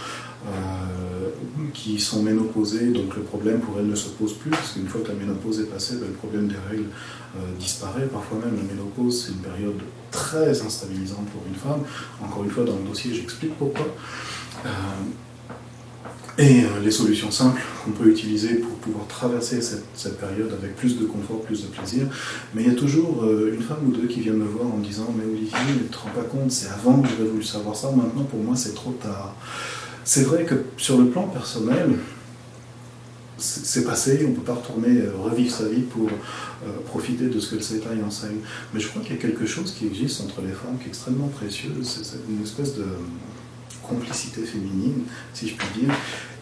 euh, 0.47 1.30
qui 1.74 1.99
sont 1.99 2.22
ménopausées, 2.22 2.91
donc 2.93 3.16
le 3.16 3.22
problème 3.22 3.59
pour 3.59 3.78
elles 3.80 3.89
ne 3.89 3.97
se 3.97 4.11
pose 4.11 4.34
plus, 4.34 4.51
parce 4.51 4.72
qu'une 4.72 4.87
fois 4.87 5.01
que 5.01 5.09
la 5.09 5.14
ménopause 5.14 5.61
est 5.61 5.70
passée, 5.70 5.97
ben, 5.97 6.07
le 6.07 6.14
problème 6.14 6.47
des 6.47 6.57
règles 6.70 6.89
disparaît. 7.59 8.07
Parfois 8.07 8.39
même 8.39 8.57
la 8.57 8.62
ménopause, 8.62 9.26
c'est 9.26 9.32
une 9.32 9.41
période 9.41 9.78
très 10.11 10.62
instabilisante 10.62 11.26
pour 11.26 11.43
une 11.47 11.55
femme. 11.55 11.82
Encore 12.24 12.45
une 12.45 12.51
fois, 12.51 12.64
dans 12.64 12.76
le 12.76 12.89
dossier, 12.89 13.12
j'explique 13.12 13.59
pourquoi. 13.59 13.87
Et 16.39 16.64
euh, 16.64 16.80
les 16.84 16.91
solutions 16.91 17.30
simples 17.30 17.62
qu'on 17.82 17.93
peut 17.93 18.11
utiliser 18.11 18.57
pour 18.57 18.76
pouvoir 18.76 19.07
traverser 19.07 19.62
cette, 19.62 20.18
période 20.18 20.53
avec 20.53 20.76
plus 20.76 20.99
de 20.99 21.07
confort, 21.07 21.41
plus 21.41 21.62
de 21.62 21.68
plaisir. 21.68 22.09
Mais 22.55 22.62
il 22.62 22.68
y 22.68 22.70
a 22.70 22.74
toujours 22.74 23.24
euh, 23.24 23.55
une 23.55 23.62
femme 23.62 23.78
ou 23.87 23.91
deux 23.91 24.07
qui 24.07 24.20
viennent 24.20 24.37
me 24.37 24.45
voir 24.45 24.66
en 24.66 24.76
me 24.76 24.84
disant 24.84 25.14
Mais 25.16 25.24
Olivier, 25.24 25.57
ne 25.82 25.89
te 25.89 25.97
rends 25.97 26.11
pas 26.11 26.24
compte, 26.24 26.51
c'est 26.51 26.68
avant 26.68 27.01
que 27.01 27.09
j'aurais 27.09 27.30
voulu 27.30 27.43
savoir 27.43 27.74
ça, 27.74 27.91
maintenant 27.91 28.24
pour 28.24 28.41
moi 28.41 28.55
c'est 28.55 28.74
trop 28.74 28.93
tard. 28.93 29.34
C'est 30.05 30.24
vrai 30.24 30.45
que 30.45 30.57
sur 30.76 30.99
le 30.99 31.07
plan 31.07 31.26
personnel, 31.26 31.97
c'est 33.39 33.84
passé, 33.84 34.22
on 34.26 34.30
ne 34.30 34.34
peut 34.34 34.43
pas 34.43 34.55
retourner 34.55 34.99
euh, 34.99 35.12
revivre 35.18 35.51
sa 35.51 35.68
vie 35.68 35.82
pour 35.82 36.09
profiter 36.87 37.28
de 37.28 37.39
ce 37.39 37.51
que 37.51 37.55
le 37.57 37.61
Sétaï 37.62 38.03
enseigne. 38.03 38.39
Mais 38.74 38.80
je 38.80 38.89
crois 38.89 39.01
qu'il 39.03 39.14
y 39.14 39.18
a 39.18 39.20
quelque 39.20 39.47
chose 39.47 39.72
qui 39.72 39.87
existe 39.87 40.20
entre 40.20 40.43
les 40.43 40.53
femmes 40.53 40.78
qui 40.78 40.84
est 40.84 40.89
extrêmement 40.89 41.28
précieuse, 41.28 42.01
c'est 42.03 42.18
une 42.30 42.43
espèce 42.43 42.74
de 42.74 42.84
complicité 43.89 44.43
féminine, 44.43 45.05
si 45.32 45.49
je 45.49 45.55
puis 45.55 45.80
dire, 45.80 45.95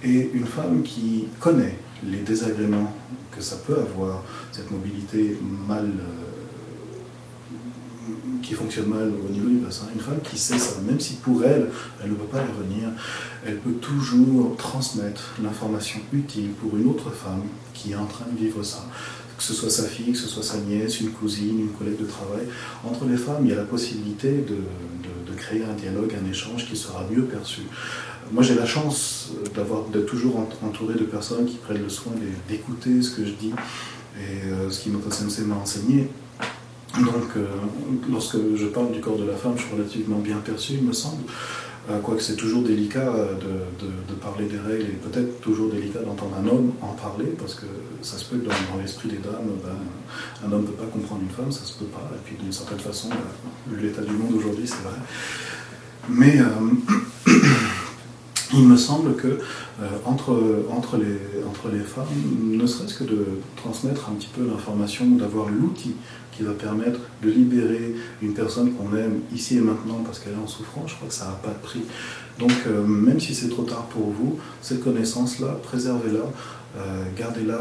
et 0.02 0.30
une 0.34 0.46
femme 0.46 0.82
qui 0.82 1.26
connaît 1.40 1.78
les 2.04 2.18
désagréments 2.18 2.92
que 3.30 3.40
ça 3.42 3.56
peut 3.56 3.78
avoir, 3.78 4.22
cette 4.52 4.70
mobilité 4.70 5.38
mal, 5.66 5.86
euh, 5.86 6.24
qui 8.42 8.54
fonctionne 8.54 8.86
mal 8.86 9.12
au 9.26 9.32
niveau 9.32 9.48
du 9.48 9.56
bassin, 9.56 9.86
une 9.94 10.00
femme 10.00 10.20
qui 10.22 10.38
sait 10.38 10.58
ça, 10.58 10.80
même 10.86 11.00
si 11.00 11.14
pour 11.14 11.42
elle, 11.44 11.70
elle 12.02 12.10
ne 12.10 12.14
peut 12.14 12.24
pas 12.24 12.38
y 12.38 12.46
revenir, 12.46 12.90
elle 13.44 13.58
peut 13.58 13.72
toujours 13.72 14.56
transmettre 14.56 15.34
l'information 15.42 16.00
utile 16.12 16.50
pour 16.60 16.76
une 16.76 16.88
autre 16.88 17.10
femme 17.10 17.42
qui 17.72 17.92
est 17.92 17.96
en 17.96 18.06
train 18.06 18.26
de 18.30 18.38
vivre 18.38 18.62
ça 18.62 18.86
que 19.36 19.42
ce 19.42 19.52
soit 19.52 19.70
sa 19.70 19.84
fille, 19.84 20.12
que 20.12 20.18
ce 20.18 20.28
soit 20.28 20.42
sa 20.42 20.58
nièce, 20.58 21.00
une 21.00 21.10
cousine, 21.10 21.60
une 21.60 21.72
collègue 21.72 21.98
de 21.98 22.06
travail. 22.06 22.46
Entre 22.84 23.04
les 23.06 23.16
femmes, 23.16 23.40
il 23.42 23.50
y 23.50 23.52
a 23.52 23.56
la 23.56 23.64
possibilité 23.64 24.30
de, 24.30 24.58
créer 25.34 25.64
un 25.64 25.74
dialogue, 25.74 26.14
un 26.20 26.30
échange 26.30 26.66
qui 26.66 26.76
sera 26.76 27.06
mieux 27.10 27.24
perçu. 27.24 27.62
Moi, 28.32 28.42
j'ai 28.42 28.54
la 28.54 28.66
chance 28.66 29.32
d'avoir 29.54 29.84
d'être 29.84 30.06
toujours 30.06 30.38
entouré 30.62 30.94
de 30.94 31.04
personnes 31.04 31.46
qui 31.46 31.56
prennent 31.56 31.82
le 31.82 31.88
soin 31.88 32.12
d'écouter 32.48 33.02
ce 33.02 33.10
que 33.10 33.24
je 33.24 33.32
dis 33.32 33.52
et 34.18 34.48
euh, 34.48 34.70
ce 34.70 34.80
qui 34.80 34.90
Sensei 35.10 35.42
m'a 35.42 35.56
enseigné. 35.56 36.08
Donc, 37.00 37.36
euh, 37.36 37.46
lorsque 38.10 38.36
je 38.54 38.66
parle 38.66 38.92
du 38.92 39.00
corps 39.00 39.18
de 39.18 39.24
la 39.24 39.34
femme, 39.34 39.54
je 39.56 39.62
suis 39.62 39.72
relativement 39.72 40.18
bien 40.18 40.36
perçu, 40.36 40.74
il 40.74 40.84
me 40.84 40.92
semble. 40.92 41.24
Euh, 41.90 41.98
quoique 42.02 42.22
c'est 42.22 42.36
toujours 42.36 42.62
délicat 42.62 43.12
de, 43.12 44.14
parler 44.14 44.46
des 44.46 44.58
règles 44.58 44.84
et 44.84 44.96
peut-être 45.10 45.40
toujours 45.42 45.70
délicat 45.70 45.98
d'entendre 45.98 46.36
un 46.42 46.48
homme 46.48 46.72
en 46.80 46.92
parler 46.94 47.26
parce 47.38 47.54
que 47.54 47.66
ça 48.00 48.16
se 48.16 48.24
peut 48.24 48.38
que 48.38 48.46
dans, 48.46 48.80
l'esprit 48.80 49.10
des 49.10 49.18
dames, 49.18 49.50
ben, 49.62 50.48
un 50.48 50.52
homme 50.52 50.62
ne 50.62 50.66
peut 50.68 50.72
pas 50.72 50.86
comprendre 50.86 51.20
une 51.22 51.28
femme, 51.28 51.52
ça 51.52 51.64
se 51.64 51.74
peut 51.74 51.84
pas. 51.84 52.10
Et 52.14 52.20
puis 52.24 52.36
d'une 52.42 52.52
certaine 52.52 52.78
façon, 52.78 53.10
ben, 53.10 53.82
l'état 53.82 54.00
du 54.00 54.12
monde 54.12 54.32
aujourd'hui, 54.34 54.66
c'est 54.66 54.82
vrai. 54.82 54.96
Mais 56.08 56.40
euh, 56.40 57.32
il 58.56 58.66
me 58.66 58.76
semble 58.76 59.16
que 59.16 59.26
euh, 59.28 59.88
entre, 60.04 60.64
entre, 60.70 60.96
les, 60.96 61.44
entre 61.48 61.68
les 61.72 61.80
femmes, 61.80 62.06
ne 62.42 62.66
serait-ce 62.66 62.94
que 62.94 63.04
de 63.04 63.26
transmettre 63.56 64.08
un 64.10 64.14
petit 64.14 64.30
peu 64.34 64.46
l'information, 64.46 65.06
d'avoir 65.06 65.48
l'outil 65.48 65.94
qui 66.32 66.42
va 66.42 66.52
permettre 66.52 67.00
de 67.22 67.30
libérer 67.30 67.94
une 68.20 68.34
personne 68.34 68.72
qu'on 68.72 68.96
aime 68.96 69.20
ici 69.32 69.56
et 69.56 69.60
maintenant 69.60 70.02
parce 70.04 70.18
qu'elle 70.18 70.32
est 70.32 70.42
en 70.42 70.48
souffrance, 70.48 70.90
je 70.90 70.96
crois 70.96 71.08
que 71.08 71.14
ça 71.14 71.26
n'a 71.26 71.32
pas 71.32 71.50
de 71.50 71.62
prix. 71.62 71.82
Donc 72.38 72.52
euh, 72.66 72.84
même 72.84 73.20
si 73.20 73.34
c'est 73.34 73.48
trop 73.48 73.62
tard 73.62 73.86
pour 73.86 74.10
vous, 74.10 74.38
cette 74.60 74.82
connaissance-là, 74.82 75.58
préservez-la, 75.62 76.24
euh, 76.76 77.04
gardez-la 77.16 77.60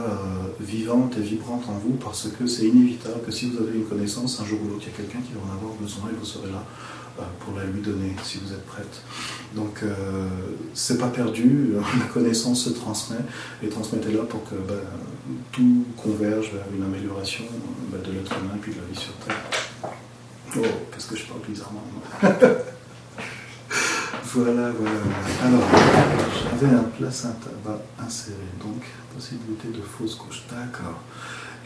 vivante 0.59 1.15
et 1.17 1.21
vibrante 1.21 1.65
en 1.69 1.77
vous 1.77 1.97
parce 2.03 2.29
que 2.29 2.47
c'est 2.47 2.65
inévitable 2.65 3.21
que 3.25 3.31
si 3.31 3.49
vous 3.49 3.59
avez 3.59 3.77
une 3.77 3.85
connaissance, 3.85 4.39
un 4.41 4.45
jour 4.45 4.59
ou 4.65 4.69
l'autre, 4.69 4.85
il 4.87 4.91
y 4.91 4.93
a 4.93 4.97
quelqu'un 4.97 5.19
qui 5.19 5.33
va 5.33 5.41
en 5.51 5.55
avoir 5.55 5.73
besoin 5.79 6.09
et 6.09 6.17
vous 6.19 6.25
serez 6.25 6.49
là 6.49 6.65
pour 7.39 7.57
la 7.57 7.65
lui 7.65 7.81
donner 7.81 8.15
si 8.23 8.39
vous 8.39 8.53
êtes 8.53 8.65
prête. 8.65 9.01
Donc 9.55 9.83
c'est 10.73 10.97
pas 10.97 11.09
perdu, 11.09 11.73
la 11.99 12.05
connaissance 12.05 12.65
se 12.65 12.69
transmet 12.71 13.19
et 13.61 13.69
transmettez-la 13.69 14.23
pour 14.23 14.43
que 14.43 14.55
ben, 14.55 14.79
tout 15.51 15.85
converge 15.95 16.51
vers 16.53 16.65
une 16.75 16.83
amélioration 16.83 17.43
ben, 17.91 17.99
de 18.01 18.11
l'être 18.11 18.31
humain 18.37 18.57
puis 18.61 18.73
de 18.73 18.77
la 18.79 18.87
vie 18.91 18.99
sur 18.99 19.13
Terre. 19.25 19.37
Oh, 20.57 20.61
qu'est-ce 20.91 21.07
que 21.07 21.15
je 21.15 21.25
parle 21.25 21.41
bizarrement 21.47 21.83
Voilà, 24.35 24.71
voilà. 24.71 24.97
Alors, 25.43 25.61
j'avais 26.33 26.73
un 26.73 26.83
placenta 26.83 27.49
bas 27.63 27.79
inséré, 27.99 28.37
donc 28.59 28.83
possibilité 29.13 29.67
de 29.67 29.81
fausse 29.81 30.15
couche. 30.15 30.41
D'accord. 30.49 30.99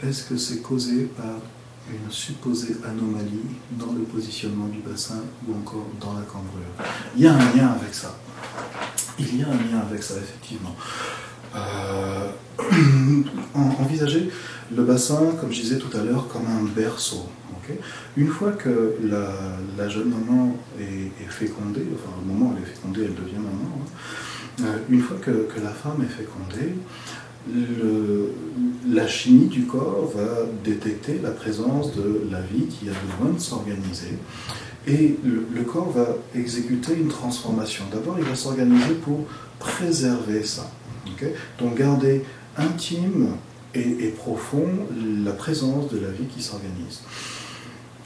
Est-ce 0.06 0.24
que 0.24 0.36
c'est 0.36 0.60
causé 0.60 1.04
par 1.04 1.40
une 1.90 2.10
supposée 2.10 2.76
anomalie 2.84 3.56
dans 3.72 3.92
le 3.92 4.00
positionnement 4.00 4.66
du 4.66 4.78
bassin 4.78 5.22
ou 5.46 5.56
encore 5.56 5.86
dans 6.00 6.14
la 6.14 6.22
cambrure 6.22 6.62
Il 7.16 7.22
y 7.22 7.26
a 7.26 7.34
un 7.34 7.56
lien 7.56 7.68
avec 7.68 7.94
ça. 7.94 8.16
Il 9.18 9.38
y 9.38 9.42
a 9.42 9.48
un 9.48 9.50
lien 9.50 9.80
avec 9.88 10.02
ça, 10.02 10.14
effectivement. 10.16 10.76
Euh, 11.54 12.30
envisager 13.54 14.30
le 14.74 14.84
bassin, 14.84 15.32
comme 15.40 15.52
je 15.52 15.62
disais 15.62 15.78
tout 15.78 15.96
à 15.96 16.02
l'heure, 16.02 16.28
comme 16.28 16.46
un 16.46 16.64
berceau. 16.64 17.28
Une 18.16 18.28
fois 18.28 18.52
que 18.52 18.96
la, 19.02 19.88
jeune 19.88 20.10
maman 20.10 20.56
est, 20.80 21.30
fécondée, 21.30 21.86
enfin 21.94 22.16
au 22.20 22.24
moment 22.24 22.50
où 22.50 22.54
elle 22.56 22.62
est 22.62 22.74
fécondée, 22.74 23.02
elle 23.04 23.14
devient 23.14 23.36
maman, 23.36 23.80
hein, 23.80 24.64
euh, 24.64 24.78
une 24.90 25.00
fois 25.00 25.18
que, 25.20 25.30
la 25.62 25.70
femme 25.70 26.02
est 26.02 26.12
fécondée, 26.12 26.74
la 28.90 29.06
chimie 29.06 29.46
du 29.46 29.64
corps 29.66 30.10
va 30.14 30.46
détecter 30.64 31.20
la 31.22 31.30
présence 31.30 31.94
de 31.94 32.22
la 32.30 32.40
vie 32.40 32.66
qui 32.66 32.88
a 32.88 32.92
besoin 32.92 33.34
de 33.34 33.40
s'organiser 33.40 34.16
et 34.88 35.16
le, 35.24 35.62
corps 35.64 35.90
va 35.90 36.16
exécuter 36.34 36.94
une 36.94 37.08
transformation. 37.08 37.84
D'abord, 37.92 38.16
il 38.18 38.24
va 38.24 38.34
s'organiser 38.34 38.94
pour 39.02 39.26
préserver 39.58 40.42
ça. 40.44 40.70
Donc 41.58 41.76
garder 41.76 42.22
intime 42.56 43.30
et, 43.74 44.08
profond 44.16 44.68
la 45.24 45.32
présence 45.32 45.90
de 45.90 45.98
la 45.98 46.08
vie 46.08 46.24
qui 46.24 46.42
s'organise. 46.42 47.02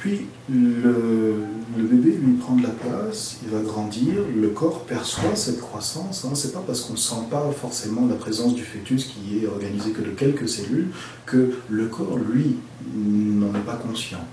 Puis 0.03 0.26
le, 0.53 1.46
bébé 1.76 2.18
lui 2.20 2.32
prend 2.32 2.57
de 2.57 2.64
la 2.64 2.70
place, 2.70 3.38
il 3.44 3.50
va 3.50 3.61
grandir, 3.61 4.14
le 4.34 4.48
corps 4.48 4.80
perçoit 4.80 5.36
cette 5.36 5.61
croissance. 5.61 6.24
Hein. 6.24 6.34
C'est 6.34 6.53
pas 6.53 6.62
parce 6.66 6.80
qu'on 6.80 6.94
ne 6.94 6.98
sent 6.98 7.28
pas 7.30 7.48
forcément 7.53 8.09
la 8.09 8.16
présence 8.16 8.57
du 8.57 8.64
fœtus 8.64 9.05
qui 9.05 9.38
est 9.38 9.46
organisé 9.46 9.92
que 9.92 10.03
de 10.03 10.11
quelques 10.11 10.48
cellules 10.48 10.88
que 11.24 11.53
le 11.68 11.86
corps, 11.86 12.18
lui, 12.18 12.57
n'en 12.96 13.55
est 13.55 13.64
pas 13.64 13.76
conscient. 13.76 14.26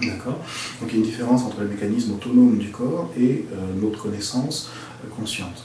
D'accord? 0.00 0.38
Donc 0.80 0.90
il 0.90 0.92
y 0.92 0.94
a 0.94 1.04
une 1.04 1.10
différence 1.10 1.42
entre 1.42 1.62
le 1.62 1.66
mécanisme 1.66 2.12
autonome 2.12 2.58
du 2.58 2.70
corps 2.70 3.10
et 3.18 3.46
euh, 3.52 3.82
notre 3.82 4.00
connaissance 4.00 4.70
euh, 5.04 5.08
consciente. 5.08 5.64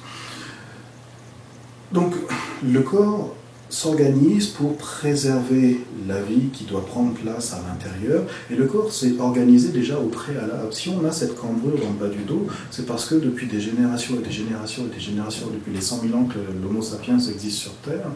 Donc 1.91 2.15
le 2.63 2.81
corps 2.81 3.35
s'organise 3.69 4.47
pour 4.47 4.77
préserver 4.77 5.79
la 6.07 6.21
vie 6.21 6.49
qui 6.53 6.65
doit 6.65 6.85
prendre 6.85 7.13
place 7.13 7.53
à 7.53 7.61
l'intérieur. 7.67 8.23
Et 8.51 8.55
le 8.55 8.65
corps 8.65 8.91
s'est 8.91 9.13
organisé 9.19 9.69
déjà 9.69 9.97
au 9.97 10.07
préalable. 10.07 10.71
Si 10.71 10.89
on 10.89 11.05
a 11.05 11.11
cette 11.11 11.35
cambrure 11.35 11.73
le 11.77 11.99
bas 11.99 12.13
du 12.13 12.23
dos, 12.23 12.47
c'est 12.71 12.85
parce 12.85 13.05
que 13.05 13.15
depuis 13.15 13.47
des 13.47 13.59
générations 13.59 14.15
et 14.15 14.23
des 14.23 14.31
générations 14.31 14.83
et 14.85 14.95
des 14.95 15.01
générations, 15.01 15.47
depuis 15.47 15.73
les 15.73 15.81
100 15.81 16.01
000 16.07 16.17
ans 16.17 16.25
que 16.25 16.39
l'Homo 16.61 16.81
sapiens 16.81 17.17
existe 17.17 17.57
sur 17.57 17.73
Terre, 17.77 18.07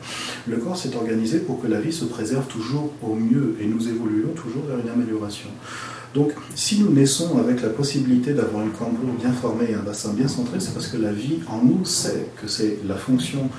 le 0.48 0.58
corps 0.58 0.78
s'est 0.78 0.95
organisé 0.95 1.39
pour 1.39 1.62
que 1.62 1.68
la 1.68 1.80
vie 1.80 1.93
se 1.93 2.06
préserve 2.06 2.48
toujours 2.48 2.91
au 3.02 3.16
mieux 3.16 3.56
et 3.60 3.66
nous 3.66 3.88
évoluons 3.88 4.34
toujours 4.36 4.64
vers 4.68 4.80
une 4.80 4.89
amélioration. 4.89 5.50
Donc, 6.14 6.32
si 6.56 6.80
nous 6.80 6.91
naissons 6.91 7.38
avec 7.38 7.62
la 7.62 7.70
possibilité 7.70 8.34
d'avoir 8.34 8.64
une 8.64 8.72
cambrure 8.72 9.14
bien 9.20 9.32
formée 9.32 9.68
et 9.70 9.76
un 9.76 9.84
bassin 9.84 10.14
bien 10.14 10.28
centré, 10.28 10.60
c'est 10.60 10.74
parce 10.74 10.88
que 10.88 10.98
la 10.98 11.12
vie 11.12 11.39
en 11.48 11.64
nous 11.64 11.86
sait 11.86 12.30
que 12.41 12.48
c'est 12.48 12.80
la 12.88 12.95
fonction 12.95 13.50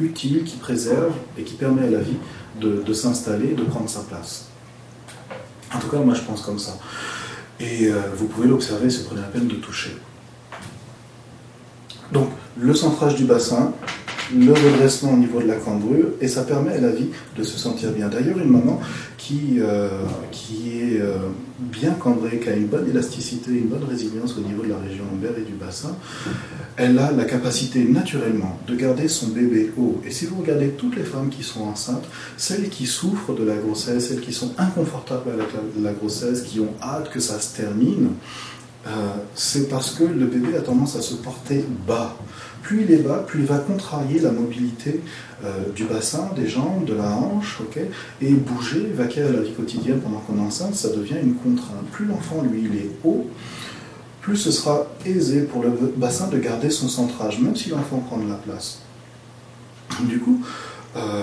utile, 0.00 0.44
qui 0.44 0.56
préserve 0.56 1.12
et 1.36 1.42
qui 1.42 1.54
permet 1.54 1.86
à 1.86 1.90
la 1.90 2.00
vie 2.00 2.16
de, 2.60 2.92
s'installer, 2.92 3.54
de 3.54 3.62
prendre 3.62 3.88
sa 3.88 4.00
place. 4.00 4.48
En 5.74 5.78
tout 5.78 5.88
cas, 5.88 5.98
moi 5.98 6.14
je 6.14 6.22
pense 6.22 6.42
comme 6.42 6.58
ça. 6.58 6.78
Et 7.60 7.88
euh, 7.88 8.00
vous 8.16 8.26
pouvez 8.26 8.48
l'observer 8.48 8.88
si 8.88 9.02
vous 9.02 9.06
prenez 9.06 9.20
la 9.20 9.28
peine 9.28 9.48
de 9.48 9.56
toucher. 9.56 9.96
Donc, 12.12 12.30
le 12.56 12.74
centrage 12.74 13.16
du 13.16 13.24
bassin, 13.24 13.72
le 14.36 14.52
redressement 14.52 15.12
au 15.12 15.16
niveau 15.16 15.40
de 15.40 15.46
la 15.46 15.56
cambrure 15.56 16.06
et 16.20 16.28
ça 16.28 16.42
permet 16.42 16.72
à 16.72 16.80
la 16.80 16.90
vie 16.90 17.08
de 17.36 17.42
se 17.42 17.58
sentir 17.58 17.92
bien. 17.92 18.08
D'ailleurs, 18.08 18.38
une 18.38 18.50
maman 18.50 18.80
qui, 19.16 19.58
euh, 19.58 19.88
qui 20.30 20.78
est 20.80 21.00
euh, 21.00 21.16
bien 21.58 21.92
cambrée, 21.92 22.38
qui 22.38 22.48
a 22.48 22.54
une 22.54 22.66
bonne 22.66 22.88
élasticité, 22.88 23.50
une 23.50 23.68
bonne 23.68 23.84
résilience 23.84 24.36
au 24.36 24.40
niveau 24.40 24.62
de 24.62 24.68
la 24.68 24.78
région 24.78 25.04
lombaire 25.10 25.36
et 25.38 25.42
du 25.42 25.54
bassin, 25.54 25.96
elle 26.76 26.98
a 26.98 27.10
la 27.10 27.24
capacité 27.24 27.84
naturellement 27.84 28.58
de 28.66 28.74
garder 28.76 29.08
son 29.08 29.28
bébé 29.28 29.72
haut. 29.76 30.00
Et 30.06 30.10
si 30.10 30.26
vous 30.26 30.40
regardez 30.40 30.68
toutes 30.70 30.96
les 30.96 31.02
femmes 31.02 31.30
qui 31.30 31.42
sont 31.42 31.62
enceintes, 31.62 32.08
celles 32.36 32.68
qui 32.68 32.86
souffrent 32.86 33.34
de 33.34 33.44
la 33.44 33.56
grossesse, 33.56 34.08
celles 34.08 34.20
qui 34.20 34.32
sont 34.32 34.52
inconfortables 34.58 35.30
avec 35.30 35.48
la, 35.82 35.92
grossesse, 35.92 36.42
qui 36.42 36.60
ont 36.60 36.72
hâte 36.80 37.10
que 37.10 37.20
ça 37.20 37.40
se 37.40 37.56
termine, 37.56 38.10
euh, 38.86 38.90
c'est 39.34 39.68
parce 39.68 39.90
que 39.92 40.04
le 40.04 40.26
bébé 40.26 40.56
a 40.56 40.60
tendance 40.60 40.96
à 40.96 41.02
se 41.02 41.14
porter 41.14 41.64
bas 41.86 42.16
plus 42.68 42.82
il 42.82 42.92
est 42.92 42.98
bas, 42.98 43.24
plus 43.26 43.40
il 43.40 43.46
va 43.46 43.56
contrarier 43.56 44.20
la 44.20 44.30
mobilité 44.30 45.00
euh, 45.42 45.70
du 45.74 45.84
bassin, 45.84 46.28
des 46.36 46.46
jambes, 46.46 46.84
de 46.84 46.92
la 46.92 47.08
hanche, 47.10 47.60
et 48.20 48.32
bouger, 48.32 48.92
vaquer 48.94 49.22
à 49.22 49.30
la 49.30 49.40
vie 49.40 49.54
quotidienne 49.54 50.00
pendant 50.00 50.18
qu'on 50.18 50.36
est 50.36 50.46
enceinte, 50.46 50.74
ça 50.74 50.90
devient 50.90 51.16
une 51.22 51.34
contrainte. 51.34 51.86
Plus 51.92 52.04
l'enfant, 52.04 52.42
lui, 52.42 52.68
il 52.70 52.76
est 52.76 52.90
haut, 53.04 53.26
plus 54.20 54.36
ce 54.36 54.52
sera 54.52 54.86
aisé 55.06 55.42
pour 55.42 55.62
le 55.62 55.70
bassin 55.96 56.28
de 56.28 56.36
garder 56.36 56.68
son 56.68 56.88
centrage, 56.88 57.40
même 57.40 57.56
si 57.56 57.70
l'enfant 57.70 58.00
prend 58.06 58.18
de 58.18 58.28
la 58.28 58.34
place. 58.34 58.80
Du 60.02 60.18
coup, 60.18 60.42
euh, 60.96 61.22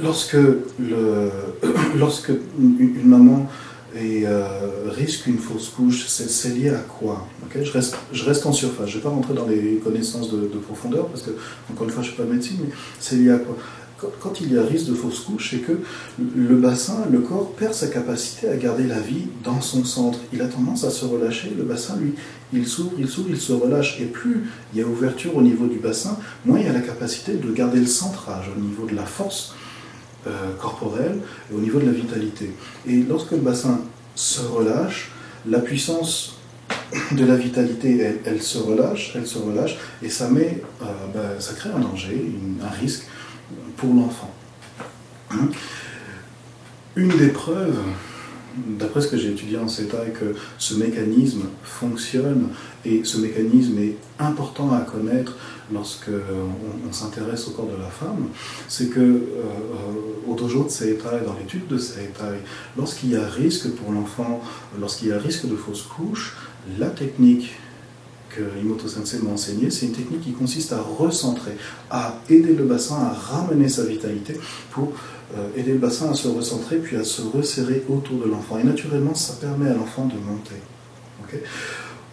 lorsque, 0.00 0.34
le, 0.34 1.30
lorsque 1.96 2.32
une 2.58 3.04
maman 3.04 3.46
et 3.96 4.24
euh, 4.26 4.44
risque 4.86 5.26
une 5.26 5.38
fausse 5.38 5.70
couche, 5.70 6.06
c'est 6.06 6.54
lié 6.54 6.70
à 6.70 6.80
quoi? 6.80 7.26
Je, 7.54 7.72
reste, 8.24 8.46
en 8.46 8.52
surface, 8.52 8.88
je 8.88 8.96
ne 8.96 8.98
vais 8.98 9.04
pas 9.04 9.08
rentrer 9.08 9.34
dans 9.34 9.46
les 9.46 9.80
connaissances 9.82 10.30
de, 10.30 10.46
profondeur, 10.58 11.06
parce 11.08 11.22
que, 11.22 11.30
encore 11.70 11.84
une 11.84 11.92
fois, 11.92 12.02
je 12.02 12.10
ne 12.10 12.14
suis 12.14 12.22
pas 12.22 12.28
médecine, 12.28 12.58
mais 12.64 12.70
c'est 13.00 13.16
lié 13.16 13.30
à 13.30 13.38
quoi? 13.38 13.56
Quand, 14.20 14.40
il 14.40 14.52
y 14.52 14.56
a 14.56 14.62
risque 14.62 14.86
de 14.86 14.94
fausse 14.94 15.20
couche, 15.20 15.50
c'est 15.50 15.58
que 15.58 15.72
le 16.36 16.54
bassin, 16.54 17.06
le 17.10 17.18
corps 17.18 17.50
perd 17.54 17.74
sa 17.74 17.88
capacité 17.88 18.48
à 18.48 18.56
garder 18.56 18.84
la 18.84 19.00
vie 19.00 19.24
dans 19.42 19.60
son 19.60 19.84
centre. 19.84 20.20
Il 20.32 20.40
a 20.40 20.46
tendance 20.46 20.84
à 20.84 20.90
se 20.90 21.04
relâcher, 21.04 21.52
le 21.58 21.64
bassin, 21.64 21.96
lui, 21.96 22.14
il 22.52 22.64
s'ouvre, 22.64 22.92
il 22.96 23.08
s'ouvre, 23.08 23.30
il 23.30 23.40
se 23.40 23.52
relâche. 23.52 24.00
Et 24.00 24.04
plus 24.04 24.44
il 24.72 24.78
y 24.78 24.82
a 24.84 24.86
ouverture 24.86 25.34
au 25.34 25.42
niveau 25.42 25.66
du 25.66 25.78
bassin, 25.78 26.16
moins 26.44 26.60
il 26.60 26.66
y 26.66 26.68
a 26.68 26.72
la 26.72 26.80
capacité 26.80 27.32
de 27.32 27.50
garder 27.50 27.80
le 27.80 27.86
centrage 27.86 28.48
au 28.56 28.60
niveau 28.60 28.86
de 28.86 28.94
la 28.94 29.04
force 29.04 29.54
corporelle 30.60 31.18
et 31.50 31.54
au 31.54 31.60
niveau 31.60 31.78
de 31.78 31.86
la 31.86 31.92
vitalité. 31.92 32.50
Et 32.86 33.02
lorsque 33.08 33.32
le 33.32 33.38
bassin 33.38 33.80
se 34.14 34.42
relâche, 34.42 35.10
la 35.46 35.60
puissance 35.60 36.38
de 37.12 37.24
la 37.24 37.36
vitalité, 37.36 38.16
elle, 38.24 38.42
se 38.42 38.58
relâche, 38.58 39.12
elle 39.14 39.26
se 39.26 39.38
relâche, 39.38 39.76
et 40.02 40.08
ça 40.08 40.28
met, 40.28 40.62
euh, 40.82 40.84
ben, 41.14 41.40
ça 41.40 41.54
crée 41.54 41.70
un 41.70 41.78
danger, 41.78 42.32
un 42.62 42.80
risque 42.80 43.04
pour 43.76 43.94
l'enfant. 43.94 44.30
Hein? 45.30 45.48
Une 46.96 47.16
des 47.16 47.28
preuves 47.28 47.78
d'après 48.56 49.00
ce 49.00 49.08
que 49.08 49.16
j'ai 49.16 49.30
étudié 49.30 49.58
en 49.58 49.68
CETA, 49.68 50.06
que 50.06 50.34
ce 50.58 50.74
mécanisme 50.74 51.42
fonctionne 51.62 52.48
et 52.84 53.04
ce 53.04 53.18
mécanisme 53.18 53.78
est 53.78 53.96
important 54.18 54.72
à 54.72 54.80
connaître 54.80 55.36
lorsque 55.72 56.08
on, 56.08 56.92
s'intéresse 56.92 57.48
au 57.48 57.50
corps 57.50 57.66
de 57.66 57.80
la 57.80 57.88
femme, 57.88 58.28
c'est 58.68 58.88
que 58.88 59.00
euh, 59.00 59.22
au 60.26 60.34
dojo 60.34 60.64
de 60.64 60.86
et 60.86 60.98
dans 61.24 61.34
l'étude 61.34 61.66
de 61.66 61.78
CETA, 61.78 62.32
lorsqu'il 62.76 63.10
y 63.10 63.16
a 63.16 63.26
risque 63.26 63.68
pour 63.72 63.92
l'enfant, 63.92 64.40
lorsqu'il 64.80 65.08
y 65.08 65.12
a 65.12 65.18
risque 65.18 65.46
de 65.46 65.56
fausse 65.56 65.82
couche, 65.82 66.36
la 66.78 66.88
technique 66.88 67.54
que 68.30 68.42
Imoto 68.60 68.88
Sensei 68.88 69.20
m'a 69.20 69.30
enseigné, 69.30 69.70
c'est 69.70 69.86
une 69.86 69.92
technique 69.92 70.22
qui 70.22 70.32
consiste 70.32 70.72
à 70.72 70.80
recentrer, 70.80 71.56
à 71.90 72.20
aider 72.28 72.54
le 72.54 72.64
bassin 72.64 72.96
à 72.96 73.12
ramener 73.12 73.68
sa 73.68 73.84
vitalité 73.84 74.38
pour 74.70 74.92
euh, 75.36 75.48
aider 75.56 75.72
le 75.72 75.78
bassin 75.78 76.10
à 76.10 76.14
se 76.14 76.28
recentrer 76.28 76.76
puis 76.76 76.96
à 76.96 77.04
se 77.04 77.22
resserrer 77.22 77.84
autour 77.88 78.18
de 78.18 78.30
l'enfant. 78.30 78.58
Et 78.58 78.64
naturellement, 78.64 79.14
ça 79.14 79.34
permet 79.34 79.68
à 79.68 79.74
l'enfant 79.74 80.06
de 80.06 80.14
monter. 80.14 80.56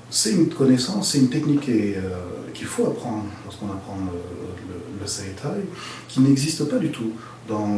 c'est 0.10 0.32
une 0.32 0.50
connaissance, 0.50 1.12
c'est 1.12 1.20
une 1.20 1.30
technique 1.30 1.68
euh, 1.70 2.02
qu'il 2.56 2.66
faut 2.66 2.88
apprendre 2.88 3.26
lorsqu'on 3.44 3.68
apprend 3.68 3.98
le, 3.98 5.02
le, 5.02 5.08
Saitai, 5.08 5.68
qui 6.08 6.22
n'existe 6.22 6.64
pas 6.68 6.78
du 6.78 6.90
tout 6.90 7.12
dans 7.48 7.70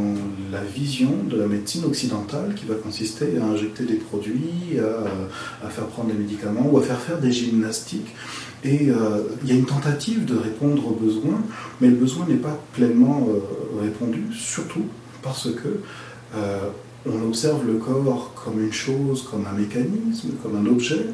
la 0.49 0.63
vision 0.63 1.11
de 1.29 1.35
la 1.35 1.47
médecine 1.47 1.83
occidentale 1.83 2.55
qui 2.55 2.65
va 2.65 2.75
consister 2.75 3.37
à 3.41 3.45
injecter 3.45 3.83
des 3.83 3.95
produits, 3.95 4.77
à, 5.61 5.69
faire 5.69 5.87
prendre 5.87 6.09
des 6.09 6.17
médicaments 6.17 6.69
ou 6.71 6.77
à 6.77 6.81
faire 6.81 6.99
faire 7.01 7.17
des 7.17 7.33
gymnastiques. 7.33 8.15
Et 8.63 8.89
euh, 8.89 9.23
il 9.43 9.49
y 9.49 9.51
a 9.51 9.55
une 9.55 9.65
tentative 9.65 10.23
de 10.23 10.37
répondre 10.37 10.87
aux 10.87 10.95
besoins, 10.95 11.41
mais 11.81 11.89
le 11.89 11.95
besoin 11.95 12.25
n'est 12.27 12.35
pas 12.35 12.57
pleinement 12.73 13.27
répondu, 13.81 14.23
surtout 14.33 14.85
parce 15.21 15.49
que 15.51 15.81
euh, 16.35 16.69
on 17.05 17.27
observe 17.27 17.65
le 17.65 17.75
corps 17.75 18.33
comme 18.35 18.61
une 18.61 18.73
chose, 18.73 19.27
comme 19.29 19.45
un 19.45 19.57
mécanisme, 19.57 20.29
comme 20.41 20.55
un 20.55 20.65
objet, 20.69 21.07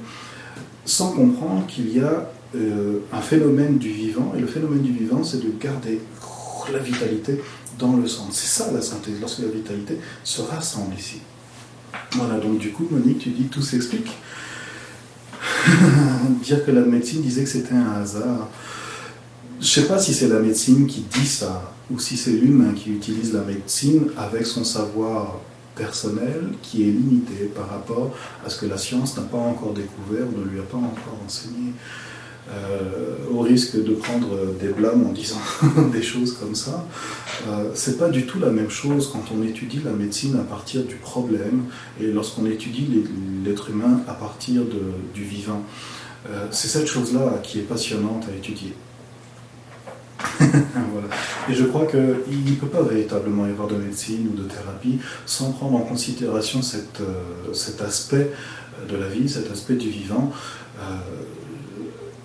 sans 0.86 1.12
comprendre 1.12 1.66
qu'il 1.68 1.96
y 1.96 2.00
a 2.00 2.32
euh, 2.56 3.00
un 3.12 3.22
phénomène 3.22 3.78
du 3.78 3.90
vivant, 3.90 4.34
et 4.38 4.40
le 4.40 4.48
phénomène 4.48 4.82
du 4.82 4.92
vivant, 4.92 5.24
c'est 5.24 5.44
de 5.44 5.52
garder 5.60 6.00
la 6.72 6.80
vitalité 6.80 7.42
dans 7.80 7.96
le 7.96 8.08
centre. 8.08 8.32
C'est 8.32 8.48
ça 8.48 8.72
la 8.72 8.82
synthèse, 8.82 9.16
lorsque 9.20 9.40
la 9.40 9.48
vitalité 9.48 9.98
se 10.24 10.42
rassemble 10.42 10.96
ici. 10.98 11.20
Voilà, 12.14 12.40
donc 12.40 12.60
du 12.60 12.72
coup, 12.72 12.88
Monique, 12.90 13.20
tu 13.20 13.30
dis 13.30 13.46
tout 13.46 13.62
s'explique. 13.62 14.12
Dire 16.44 16.66
que 16.66 16.72
la 16.72 16.82
médecine 16.82 17.22
disait 17.22 17.44
que 17.44 17.50
c'était 17.50 17.76
un 17.76 18.02
hasard. 18.02 18.50
Je 19.60 19.66
ne 19.66 19.86
sais 19.86 19.88
pas 19.88 20.00
si 20.00 20.14
c'est 20.14 20.28
la 20.28 20.40
médecine 20.40 20.88
qui 20.88 21.02
dit 21.02 21.26
ça, 21.26 21.74
ou 21.90 22.00
si 22.00 22.18
c'est 22.18 22.32
l'humain 22.32 22.74
qui 22.74 22.92
utilise 22.92 23.34
la 23.34 23.42
médecine 23.42 24.08
avec 24.18 24.46
son 24.46 24.64
savoir 24.64 25.40
personnel 25.76 26.52
qui 26.62 26.84
est 26.84 26.92
limité 26.92 27.52
par 27.56 27.70
rapport 27.70 28.16
à 28.46 28.50
ce 28.50 28.60
que 28.60 28.66
la 28.66 28.78
science 28.78 29.18
n'a 29.18 29.24
pas 29.24 29.38
encore 29.38 29.74
découvert 29.74 30.26
ou 30.28 30.40
ne 30.40 30.46
lui 30.46 30.60
a 30.60 30.64
pas 30.64 30.78
encore 30.78 31.20
enseigné. 31.26 31.74
Euh, 32.52 33.32
au 33.32 33.40
risque 33.40 33.82
de 33.82 33.94
prendre 33.94 34.28
des 34.60 34.68
blâmes 34.68 35.08
en 35.08 35.14
disant 35.14 35.40
des 35.94 36.04
choses 36.04 36.34
comme 36.34 36.56
ça, 36.56 36.86
euh, 37.48 37.72
c'est 37.74 37.98
pas 37.98 38.10
du 38.10 38.26
tout 38.26 38.38
la 38.38 38.50
même 38.50 38.70
chose 38.70 39.10
quand 39.12 39.24
on 39.34 39.44
étudie 39.44 39.80
la 39.84 39.92
médecine 39.92 40.36
à 40.36 40.44
partir 40.44 40.84
du 40.84 40.96
problème 40.96 41.64
et 42.02 42.08
lorsqu'on 42.08 42.46
étudie 42.46 42.88
l'être 43.46 43.70
humain 43.70 44.02
à 44.10 44.14
partir 44.14 44.64
du 45.14 45.24
vivant. 45.24 45.64
Euh, 46.30 46.48
c'est 46.52 46.68
cette 46.68 46.88
chose-là 46.88 47.40
qui 47.42 47.60
est 47.60 47.64
passionnante 47.64 48.26
à 48.32 48.36
étudier. 48.36 48.74
Et 51.50 51.54
je 51.54 51.64
crois 51.66 51.86
qu'il 51.86 52.00
ne 52.00 52.56
peut 52.60 52.68
pas 52.68 52.82
véritablement 52.82 53.48
y 53.48 53.50
avoir 53.50 53.68
de 53.68 53.76
médecine 53.76 54.30
ou 54.32 54.38
de 54.38 54.48
thérapie 54.48 55.00
sans 55.26 55.52
prendre 55.52 55.76
en 55.76 55.82
considération 55.82 56.62
cet 56.62 57.82
aspect 57.82 58.32
de 58.90 58.96
la 58.96 59.08
vie, 59.08 59.28
cet 59.28 59.52
aspect 59.52 59.76
du 59.76 59.90
vivant. 59.90 60.32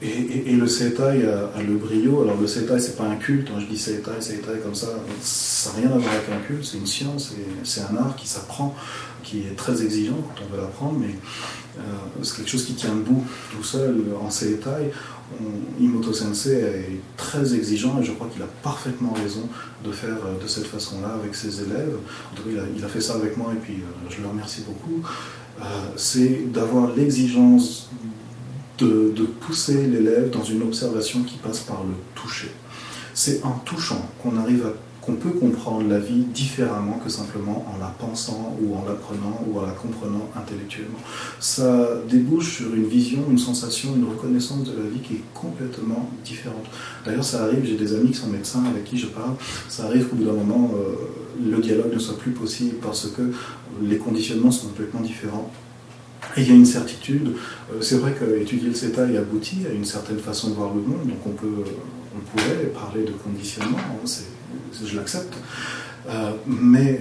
Et, 0.00 0.52
le 0.52 0.66
Setai 0.66 1.26
a, 1.26 1.62
le 1.62 1.76
brio. 1.76 2.22
Alors 2.22 2.40
le 2.40 2.46
Setai, 2.46 2.78
c'est 2.78 2.96
pas 2.96 3.04
un 3.04 3.16
culte. 3.16 3.48
Hein. 3.50 3.60
je 3.60 3.66
dis 3.66 3.78
Setai, 3.78 4.20
Setai 4.20 4.60
comme 4.62 4.74
ça, 4.74 4.88
ça 5.20 5.72
n'a 5.72 5.78
rien 5.78 5.86
à 5.86 5.98
voir 5.98 6.12
avec 6.12 6.28
un 6.30 6.46
culte. 6.46 6.64
C'est 6.64 6.78
une 6.78 6.86
science, 6.86 7.34
c'est 7.64 7.80
un 7.80 7.96
art 7.96 8.14
qui 8.16 8.28
s'apprend, 8.28 8.74
qui 9.22 9.40
est 9.40 9.56
très 9.56 9.82
exigeant 9.82 10.16
quand 10.16 10.44
on 10.44 10.54
veut 10.54 10.60
l'apprendre, 10.60 10.98
mais 11.00 11.14
euh, 11.78 11.82
c'est 12.22 12.36
quelque 12.36 12.50
chose 12.50 12.64
qui 12.64 12.74
tient 12.74 12.94
debout 12.94 13.24
tout 13.50 13.62
seul 13.62 13.96
en 14.20 14.30
Setai. 14.30 14.92
Imoto 15.78 16.12
Sensei 16.12 16.54
est 16.54 17.00
très 17.18 17.54
exigeant 17.54 18.00
et 18.00 18.04
je 18.04 18.12
crois 18.12 18.28
qu'il 18.32 18.42
a 18.42 18.48
parfaitement 18.62 19.12
raison 19.12 19.46
de 19.84 19.92
faire 19.92 20.16
euh, 20.24 20.42
de 20.42 20.48
cette 20.48 20.66
façon-là 20.66 21.18
avec 21.22 21.34
ses 21.34 21.60
élèves. 21.60 21.96
il 22.46 22.84
a, 22.84 22.88
fait 22.88 23.00
ça 23.00 23.14
avec 23.14 23.36
moi 23.36 23.52
et 23.52 23.58
puis 23.58 23.74
euh, 23.74 24.10
je 24.10 24.22
le 24.22 24.28
remercie 24.28 24.62
beaucoup. 24.62 25.06
C'est 25.96 26.52
d'avoir 26.52 26.94
l'exigence 26.94 27.90
de, 28.78 29.24
pousser 29.40 29.86
l'élève 29.86 30.30
dans 30.30 30.44
une 30.44 30.62
observation 30.62 31.22
qui 31.22 31.36
passe 31.38 31.60
par 31.60 31.82
le 31.84 31.94
toucher. 32.14 32.50
C'est 33.14 33.42
en 33.44 33.58
touchant 33.64 34.08
qu'on 34.22 34.36
arrive 34.36 34.66
à 34.66 34.72
on 35.08 35.14
peut 35.14 35.30
comprendre 35.30 35.88
la 35.88 35.98
vie 35.98 36.24
différemment 36.34 37.00
que 37.02 37.08
simplement 37.08 37.64
en 37.74 37.78
la 37.78 37.86
pensant 37.86 38.56
ou 38.60 38.74
en 38.76 38.84
l'apprenant 38.86 39.42
ou 39.46 39.58
en 39.58 39.62
la 39.62 39.72
comprenant 39.72 40.28
intellectuellement. 40.36 40.98
Ça 41.40 41.88
débouche 42.08 42.56
sur 42.56 42.74
une 42.74 42.86
vision, 42.86 43.24
une 43.30 43.38
sensation, 43.38 43.96
une 43.96 44.04
reconnaissance 44.04 44.64
de 44.64 44.72
la 44.72 44.88
vie 44.88 45.00
qui 45.00 45.14
est 45.14 45.22
complètement 45.32 46.10
différente. 46.24 46.66
D'ailleurs, 47.06 47.24
ça 47.24 47.44
arrive, 47.44 47.64
j'ai 47.64 47.76
des 47.76 47.94
amis 47.94 48.10
qui 48.10 48.18
sont 48.18 48.28
médecins 48.28 48.62
avec 48.70 48.84
qui 48.84 48.98
je 48.98 49.06
parle, 49.06 49.34
ça 49.68 49.84
arrive 49.84 50.08
qu'au 50.08 50.16
bout 50.16 50.24
d'un 50.24 50.32
moment, 50.32 50.70
euh, 50.74 51.50
le 51.50 51.58
dialogue 51.58 51.92
ne 51.94 51.98
soit 51.98 52.18
plus 52.18 52.32
possible 52.32 52.76
parce 52.82 53.08
que 53.08 53.22
les 53.82 53.96
conditionnements 53.96 54.50
sont 54.50 54.66
complètement 54.68 55.00
différents. 55.00 55.50
Et 56.36 56.42
il 56.42 56.48
y 56.48 56.52
a 56.52 56.54
une 56.54 56.66
certitude, 56.66 57.34
euh, 57.72 57.80
c'est 57.80 57.96
vrai 57.96 58.14
qu'étudier 58.18 58.68
le 58.68 58.74
CETA 58.74 59.10
y 59.10 59.16
aboutit 59.16 59.66
à 59.68 59.72
une 59.72 59.84
certaine 59.84 60.18
façon 60.18 60.50
de 60.50 60.54
voir 60.54 60.74
le 60.74 60.82
monde, 60.82 61.06
donc 61.06 61.18
on, 61.26 61.30
peut, 61.30 61.64
on 62.16 62.20
pourrait 62.20 62.66
parler 62.74 63.02
de 63.04 63.12
conditionnement, 63.12 63.78
hein, 63.78 64.08
je 64.84 64.96
l'accepte. 64.96 65.34
Euh, 66.08 66.32
mais, 66.46 67.00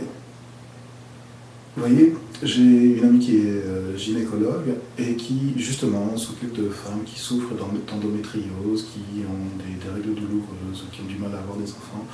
vous 1.75 1.83
voyez, 1.83 2.15
j'ai 2.43 2.61
une 2.61 3.03
amie 3.03 3.19
qui 3.19 3.37
est 3.37 3.63
euh, 3.65 3.97
gynécologue 3.97 4.75
et 4.97 5.15
qui, 5.15 5.53
justement, 5.57 6.15
s'occupe 6.17 6.53
de 6.53 6.69
femmes 6.69 7.03
qui 7.05 7.19
souffrent 7.19 7.53
d'endométriose, 7.55 8.87
qui 8.91 9.23
ont 9.25 9.57
des, 9.57 9.89
règles 9.89 10.19
douloureuses, 10.19 10.85
qui 10.91 11.01
ont 11.01 11.05
du 11.05 11.17
mal 11.17 11.31
à 11.33 11.39
enfants. 11.39 12.05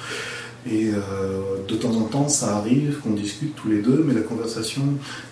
Et 0.70 0.92
euh, 0.92 1.58
de 1.68 1.76
temps 1.76 1.92
en 1.92 2.04
temps, 2.04 2.30
ça 2.30 2.58
arrive 2.58 3.00
qu'on 3.04 3.12
discute 3.12 3.56
tous 3.56 3.70
les 3.70 3.82
deux, 3.82 4.04
mais 4.08 4.14
la 4.14 4.22
conversation 4.22 4.84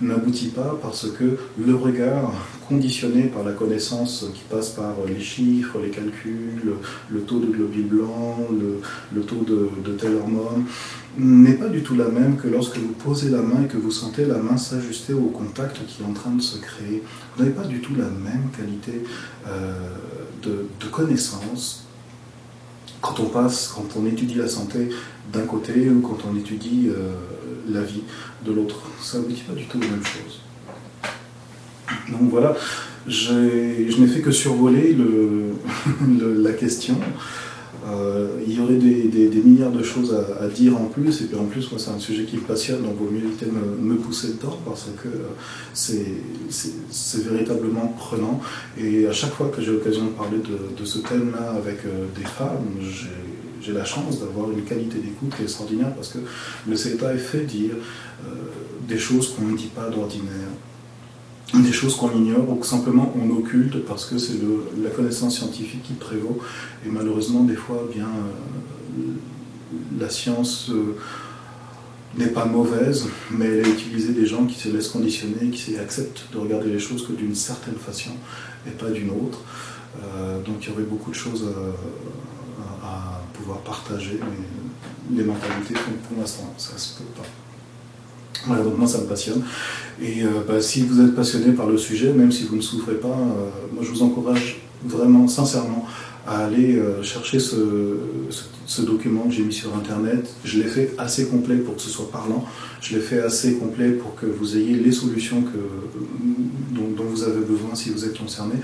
n'aboutit 0.01 0.49
pas 0.49 0.77
parce 0.81 1.09
que 1.09 1.37
le 1.57 1.75
regard 1.75 2.33
conditionné 2.67 3.23
par 3.23 3.43
la 3.43 3.53
connaissance 3.53 4.25
qui 4.33 4.43
passe 4.49 4.69
par 4.69 4.95
les 5.07 5.19
chiffres, 5.19 5.77
les 5.81 5.89
calculs, 5.89 6.73
le 7.09 7.21
taux 7.21 7.39
de 7.39 7.47
globules 7.47 7.87
blancs, 7.87 8.47
le, 9.13 9.21
taux 9.21 9.43
de, 9.47 9.69
de 9.83 9.95
telle 9.95 10.15
hormone, 10.15 10.65
n'est 11.17 11.53
pas 11.53 11.67
du 11.67 11.81
tout 11.81 11.95
la 11.95 12.07
même 12.07 12.37
que 12.37 12.47
lorsque 12.47 12.77
vous 12.77 12.93
posez 12.93 13.29
la 13.29 13.41
main 13.41 13.63
et 13.63 13.67
que 13.67 13.77
vous 13.77 13.91
sentez 13.91 14.25
la 14.25 14.37
main 14.37 14.57
s'ajuster 14.57 15.13
au 15.13 15.27
contact 15.27 15.77
qui 15.87 16.01
est 16.01 16.05
en 16.05 16.13
train 16.13 16.31
de 16.31 16.41
se 16.41 16.57
créer. 16.57 17.03
Vous 17.35 17.43
n'avez 17.43 17.55
pas 17.55 17.67
du 17.67 17.79
tout 17.79 17.93
la 17.95 18.05
même 18.05 18.49
qualité 18.57 19.03
euh, 19.47 19.73
de, 20.43 20.65
de 20.79 20.85
connaissance 20.89 21.85
quand 23.01 23.19
on 23.19 23.25
passe, 23.25 23.73
quand 23.75 23.87
on 23.97 24.05
étudie 24.05 24.35
la 24.35 24.47
santé 24.47 24.89
d'un 25.31 25.45
côté 25.45 25.89
ou 25.89 26.01
quand 26.01 26.19
on 26.29 26.37
étudie 26.37 26.89
euh, 26.89 27.13
la 27.69 27.81
vie 27.81 28.03
de 28.45 28.51
l'autre. 28.51 28.81
Ça 29.01 29.19
ne 29.19 29.23
dit 29.25 29.43
pas 29.47 29.53
du 29.53 29.65
tout 29.65 29.79
la 29.79 29.87
même 29.87 30.03
chose. 30.03 30.41
Donc 32.09 32.29
voilà, 32.29 32.55
je 33.07 33.33
n'ai 33.99 34.07
fait 34.07 34.21
que 34.21 34.31
survoler 34.31 34.95
la 36.19 36.53
question. 36.53 36.97
Euh, 37.87 38.27
il 38.45 38.55
y 38.55 38.59
aurait 38.59 38.75
des, 38.75 39.41
milliards 39.43 39.71
de 39.71 39.81
choses 39.81 40.15
à, 40.39 40.47
dire 40.47 40.77
en 40.77 40.85
plus, 40.85 41.21
et 41.21 41.25
puis 41.25 41.37
en 41.37 41.45
plus, 41.45 41.71
moi, 41.71 41.79
c'est 41.79 41.89
un 41.89 41.99
sujet 41.99 42.25
qui 42.25 42.37
me 42.37 42.41
passionne, 42.41 42.83
donc 42.83 42.97
vaut 42.97 43.09
mieux 43.09 43.25
éviter 43.25 43.47
de 43.47 43.51
me, 43.51 43.95
pousser 43.95 44.33
dedans, 44.33 44.59
parce 44.65 44.87
que 45.01 45.07
euh, 45.07 45.29
c'est 45.73 47.23
véritablement 47.23 47.87
prenant. 47.97 48.39
Et 48.77 49.07
à 49.07 49.13
chaque 49.13 49.33
fois 49.33 49.51
que 49.55 49.61
j'ai 49.61 49.71
l'occasion 49.71 50.05
de 50.05 50.11
parler 50.11 50.37
de, 50.37 50.85
ce 50.85 50.99
thème-là 50.99 51.51
avec 51.57 51.79
des 52.15 52.25
femmes, 52.25 52.65
j'ai 53.61 53.73
la 53.73 53.85
chance 53.85 54.19
d'avoir 54.19 54.51
une 54.51 54.63
qualité 54.63 54.97
d'écoute 54.97 55.35
qui 55.35 55.41
est 55.41 55.45
extraordinaire 55.45 55.93
parce 55.93 56.09
que 56.09 56.19
le 56.67 56.75
CETA 56.75 57.13
est 57.13 57.19
fait 57.19 57.45
dire 57.45 57.75
euh, 58.25 58.29
des 58.87 58.97
choses 58.97 59.33
qu'on 59.33 59.45
ne 59.45 59.57
dit 59.57 59.69
pas 59.73 59.89
d'ordinaire, 59.89 60.49
des 61.53 61.71
choses 61.71 61.95
qu'on 61.95 62.11
ignore 62.15 62.49
ou 62.49 62.55
que 62.55 62.65
simplement 62.65 63.13
on 63.15 63.29
occulte 63.37 63.85
parce 63.85 64.05
que 64.05 64.17
c'est 64.17 64.39
la 64.81 64.89
connaissance 64.89 65.37
scientifique 65.37 65.83
qui 65.83 65.93
prévaut. 65.93 66.39
Et 66.85 66.89
malheureusement, 66.89 67.43
des 67.43 67.55
fois, 67.55 67.87
bien, 67.93 68.07
euh, 68.07 69.01
la 69.99 70.09
science 70.09 70.69
euh, 70.69 70.95
n'est 72.17 72.27
pas 72.27 72.45
mauvaise, 72.45 73.07
mais 73.31 73.45
elle 73.45 73.65
a 73.65 73.69
utilisé 73.69 74.13
des 74.13 74.25
gens 74.25 74.45
qui 74.45 74.59
se 74.59 74.69
laissent 74.69 74.89
conditionner, 74.89 75.49
qui 75.49 75.77
acceptent 75.77 76.27
de 76.31 76.37
regarder 76.37 76.69
les 76.69 76.79
choses 76.79 77.05
que 77.05 77.13
d'une 77.13 77.35
certaine 77.35 77.75
façon 77.75 78.11
et 78.67 78.71
pas 78.71 78.89
d'une 78.89 79.09
autre. 79.09 79.39
donc 80.45 80.57
il 80.61 80.69
y 80.69 80.71
aurait 80.71 80.83
beaucoup 80.83 81.09
de 81.09 81.15
choses 81.15 81.45
à 82.83 83.21
pouvoir 83.33 83.59
partager, 83.59 84.19
mais 84.21 85.17
les 85.17 85.23
mentalités 85.23 85.73
pour 85.73 86.19
l'instant, 86.19 86.53
ça 86.57 86.77
se 86.77 86.97
peut 86.97 87.09
pas. 87.15 87.40
Moi 88.47 88.87
ça 88.87 88.99
me 88.99 89.05
passionne. 89.05 89.43
Et 90.01 90.23
euh, 90.23 90.41
bah, 90.47 90.61
si 90.61 90.81
vous 90.81 90.99
êtes 91.01 91.15
passionné 91.15 91.51
par 91.53 91.67
le 91.67 91.77
sujet, 91.77 92.11
même 92.11 92.31
si 92.31 92.45
vous 92.45 92.55
ne 92.55 92.61
souffrez 92.61 92.95
pas, 92.95 93.07
euh, 93.07 93.49
moi 93.73 93.83
je 93.83 93.89
vous 93.89 94.01
encourage 94.01 94.61
vraiment, 94.83 95.27
sincèrement, 95.27 95.85
à 96.25 96.45
aller 96.45 96.75
euh, 96.75 97.03
chercher 97.03 97.39
ce, 97.39 97.97
ce, 98.65 98.81
document 98.81 99.23
que 99.23 99.33
j'ai 99.33 99.43
mis 99.43 99.53
sur 99.53 99.75
Internet. 99.75 100.33
Je 100.43 100.59
l'ai 100.59 100.67
fait 100.67 100.93
assez 100.97 101.27
complet 101.27 101.57
pour 101.57 101.75
que 101.75 101.81
ce 101.81 101.89
soit 101.89 102.09
parlant. 102.11 102.45
Je 102.81 102.95
l'ai 102.95 103.01
fait 103.01 103.19
assez 103.19 103.55
complet 103.55 103.91
pour 103.91 104.15
que 104.15 104.25
vous 104.25 104.57
ayez 104.57 104.75
les 104.75 104.91
solutions 104.91 105.41
que, 105.41 106.75
dont, 106.75 106.89
dont 106.95 107.09
vous 107.09 107.23
avez 107.23 107.41
besoin 107.41 107.75
si 107.75 107.89
vous 107.89 108.05
êtes 108.05 108.17
concerné. 108.17 108.55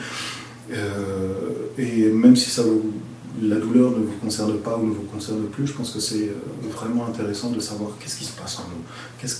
et 1.77 2.09
même 2.09 2.35
si 2.35 2.49
ça 2.49 2.63
vous 2.63 2.93
la 3.41 3.57
douleur 3.57 3.91
ne 3.91 4.05
vous 4.05 4.17
concerne 4.21 4.57
pas 4.57 4.77
ou 4.77 4.87
ne 4.87 4.93
vous 4.93 5.03
concerne 5.03 5.45
plus, 5.45 5.67
je 5.67 5.73
pense 5.73 5.91
que 5.91 5.99
c'est 5.99 6.29
euh, 6.29 6.69
vraiment 6.71 7.05
intéressant 7.05 7.51
de 7.51 7.59
savoir 7.59 7.91
qu'est-ce 7.99 8.17
qui 8.17 8.25
se 8.25 8.33
passe 8.33 8.59
en 8.59 8.63
nous, 8.63 8.83
qu'est-ce 9.19 9.37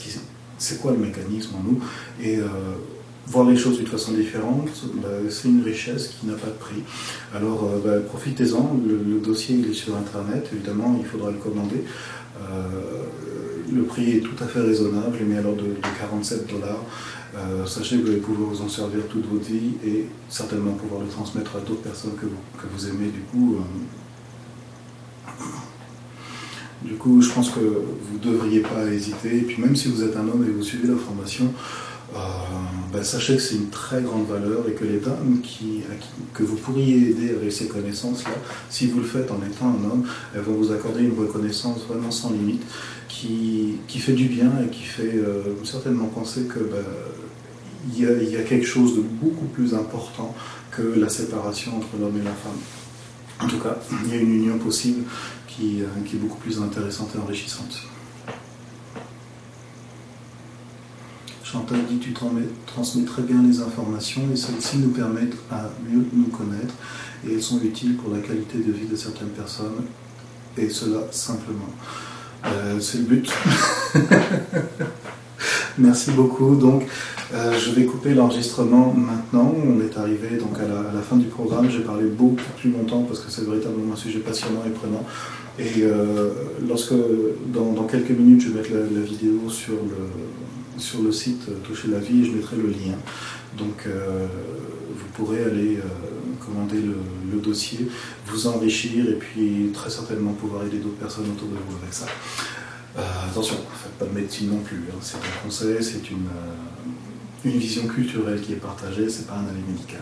c'est 0.60 0.82
quoi 0.82 0.92
le 0.92 0.98
mécanisme 0.98 1.56
en 1.56 1.64
nous, 1.64 1.80
et 2.22 2.38
euh, 2.38 2.46
voir 3.28 3.48
les 3.48 3.56
choses 3.56 3.78
d'une 3.78 3.88
façon 3.88 4.14
différente, 4.14 4.70
bah, 4.96 5.10
c'est 5.30 5.48
une 5.48 5.64
richesse 5.64 6.08
qui 6.08 6.26
n'a 6.26 6.34
pas 6.34 6.48
de 6.48 6.54
prix. 6.54 6.84
Alors 7.36 7.66
euh, 7.66 7.80
bah, 7.84 8.06
profitez-en, 8.08 8.80
le, 8.88 9.20
dossier 9.20 9.56
il 9.56 9.70
est 9.70 9.74
sur 9.74 9.96
Internet, 9.96 10.50
évidemment 10.54 10.96
il 11.00 11.06
faudra 11.06 11.32
le 11.32 11.38
commander. 11.38 11.84
Le 13.74 13.84
prix 13.84 14.18
est 14.18 14.20
tout 14.22 14.42
à 14.44 14.48
fait 14.48 14.62
raisonnable, 14.62 15.18
il 15.20 15.38
alors 15.38 15.56
de, 15.56 15.64
de 15.64 16.00
47 16.00 16.48
dollars. 16.48 16.84
sachez 17.68 17.98
que 17.98 18.04
vous 18.04 18.12
allez 18.12 18.20
pouvoir 18.20 18.50
vous 18.50 18.62
en 18.62 18.70
servir 18.70 19.02
toute 19.10 19.26
votre 19.32 19.46
vie 19.46 19.74
et 19.86 20.06
certainement 20.30 20.72
pouvoir 20.74 21.02
le 21.02 21.08
transmettre 21.08 21.56
à 21.56 21.60
d'autres 21.60 21.82
personnes 21.82 22.16
que 22.16 22.26
vous, 22.26 22.42
que 22.58 22.68
vous 22.74 22.88
aimez. 22.88 23.08
Du 23.08 23.22
coup, 23.22 23.58
du 26.82 26.94
coup, 26.94 27.22
je 27.22 27.32
pense 27.32 27.50
que 27.50 27.60
vous 27.60 28.18
ne 28.18 28.34
devriez 28.34 28.62
pas 28.62 28.86
hésiter. 28.86 29.38
Et 29.38 29.42
puis 29.42 29.62
même 29.62 29.76
si 29.76 29.90
vous 29.90 30.04
êtes 30.04 30.16
un 30.16 30.28
homme 30.28 30.46
et 30.48 30.52
vous 30.52 30.64
suivez 30.64 30.88
la 30.88 30.96
formation, 30.96 31.46
euh, 31.46 31.50
ben, 32.14 33.04
sachez 33.04 33.36
que 33.36 33.42
c'est 33.42 33.56
une 33.56 33.70
très 33.70 34.02
grande 34.02 34.28
valeur 34.28 34.68
et 34.68 34.72
que 34.72 34.86
les 34.86 35.00
dames 35.00 35.42
qui, 35.44 35.82
que 36.34 36.44
vous 36.44 36.56
pourriez 36.56 37.10
aider 37.10 37.36
avec 37.36 37.52
ces 37.52 37.68
connaissances-là, 37.68 38.32
si 38.70 38.88
vous 38.88 39.00
le 39.00 39.06
faites 39.06 39.30
en 39.30 39.40
étant 39.46 39.68
un 39.68 39.92
homme, 39.92 40.04
elles 40.34 40.42
vont 40.42 40.54
vous 40.54 40.72
accorder 40.72 41.04
une 41.04 41.18
reconnaissance 41.20 41.80
vraiment 41.88 42.12
sans 42.12 42.32
limite 42.32 42.64
qui, 43.10 43.78
qui 43.88 44.00
fait 44.00 44.14
du 44.14 44.26
bien 44.26 44.52
et 44.66 44.70
qui 44.70 44.84
fait 44.84 45.16
euh, 45.16 45.44
certainement 45.64 46.08
penser 46.08 46.44
que 46.44 46.60
ben, 46.60 46.84
il, 47.94 48.00
y 48.00 48.32
y 48.32 48.38
a 48.38 48.44
quelque 48.44 48.66
chose 48.66 48.96
de 48.96 49.02
beaucoup 49.02 49.46
plus 49.46 49.74
important 49.74 50.34
que 50.72 51.00
la 51.00 51.10
séparation 51.10 51.78
entre 51.78 51.88
l'homme 52.00 52.18
et 52.20 52.24
la 52.24 52.32
femme. 52.32 52.60
En 53.40 53.48
tout 53.48 53.60
cas, 53.60 53.78
il 54.06 54.14
y 54.14 54.18
a 54.18 54.22
une 54.22 54.34
union 54.34 54.58
possible 54.58 55.04
qui, 55.48 55.82
euh, 55.82 55.86
qui 56.06 56.16
est 56.16 56.20
beaucoup 56.20 56.40
plus 56.40 56.60
intéressante 56.60 57.10
et 57.16 57.20
enrichissante. 57.20 57.88
Chantal 61.50 61.80
dit 61.90 61.98
Tu 62.00 62.14
transmets 62.66 63.06
très 63.06 63.22
bien 63.22 63.42
les 63.42 63.62
informations 63.62 64.24
et 64.34 64.36
celles-ci 64.36 64.80
nous 64.80 64.90
permettent 64.90 65.38
à 65.50 65.70
mieux 65.90 66.06
nous 66.12 66.28
connaître 66.28 66.74
et 67.26 67.36
elles 67.36 67.42
sont 67.42 67.62
utiles 67.62 67.96
pour 67.96 68.14
la 68.14 68.20
qualité 68.20 68.58
de 68.58 68.72
vie 68.72 68.86
de 68.86 68.96
certaines 68.98 69.30
personnes 69.30 69.86
et 70.58 70.68
cela 70.70 71.00
simplement. 71.12 71.70
Euh, 72.46 72.80
c'est 72.82 72.98
le 72.98 73.04
but. 73.06 73.32
Merci 75.78 76.12
beaucoup. 76.12 76.56
Donc, 76.56 76.84
euh, 77.34 77.58
je 77.58 77.72
vais 77.72 77.86
couper 77.86 78.14
l'enregistrement 78.14 78.94
maintenant. 78.94 79.56
On 79.66 79.80
est 79.80 79.98
arrivé 79.98 80.38
donc 80.38 80.58
à 80.60 80.94
la, 80.94 81.02
fin 81.02 81.16
du 81.16 81.28
programme. 81.28 81.70
J'ai 81.70 81.80
parlé 81.80 82.08
beaucoup 82.08 82.42
plus 82.60 82.72
longtemps 82.72 83.04
parce 83.04 83.22
que 83.22 83.32
c'est 83.32 83.46
véritablement 83.46 83.94
un 83.94 83.98
sujet 83.98 84.20
passionnant 84.20 84.64
et 84.66 84.72
prenant. 84.72 85.06
Et 85.60 85.84
euh, 85.84 86.30
lorsque, 86.68 86.94
dans, 87.54 87.84
quelques 87.84 88.12
minutes, 88.12 88.42
je 88.42 88.50
vais 88.50 88.60
mettre 88.60 88.72
la, 88.74 89.02
vidéo 89.02 89.50
sur 89.50 89.74
le, 89.76 90.08
sur 90.78 91.02
le 91.02 91.12
site 91.12 91.50
Toucher 91.64 91.90
la 91.90 92.00
vie, 92.00 92.26
je 92.26 92.32
mettrai 92.32 92.56
le 92.58 92.68
lien. 92.68 92.98
Donc, 93.58 93.88
vous 93.88 95.08
pourrez 95.14 95.44
aller 95.44 95.80
commander 96.48 96.82
le, 96.82 97.40
dossier, 97.40 97.88
vous 98.26 98.48
enrichir 98.48 99.08
et 99.10 99.14
puis 99.14 99.70
très 99.74 99.90
certainement 99.90 100.34
pouvoir 100.34 100.66
aider 100.66 100.78
d'autres 100.80 100.98
personnes 100.98 101.26
autour 101.26 101.50
de 101.50 101.56
vous 101.56 101.78
avec 101.82 101.94
ça. 101.94 102.06
Euh, 102.98 103.02
attention, 103.30 103.56
faites 103.84 103.92
pas 103.94 104.06
de 104.06 104.20
médecine 104.20 104.50
non 104.50 104.60
plus, 104.60 104.84
hein. 104.90 104.98
c'est 105.02 105.18
un 105.18 105.44
conseil, 105.44 105.78
c'est 105.82 106.10
une, 106.10 106.26
euh, 106.26 107.46
une 107.46 107.60
vision 107.60 107.86
culturelle 107.86 108.42
qui 108.42 108.54
est 108.54 108.58
partagée, 108.58 109.08
c'est 109.08 109.28
pas 109.28 109.36
un 109.36 109.48
avis 109.48 109.62
médical. 109.68 110.02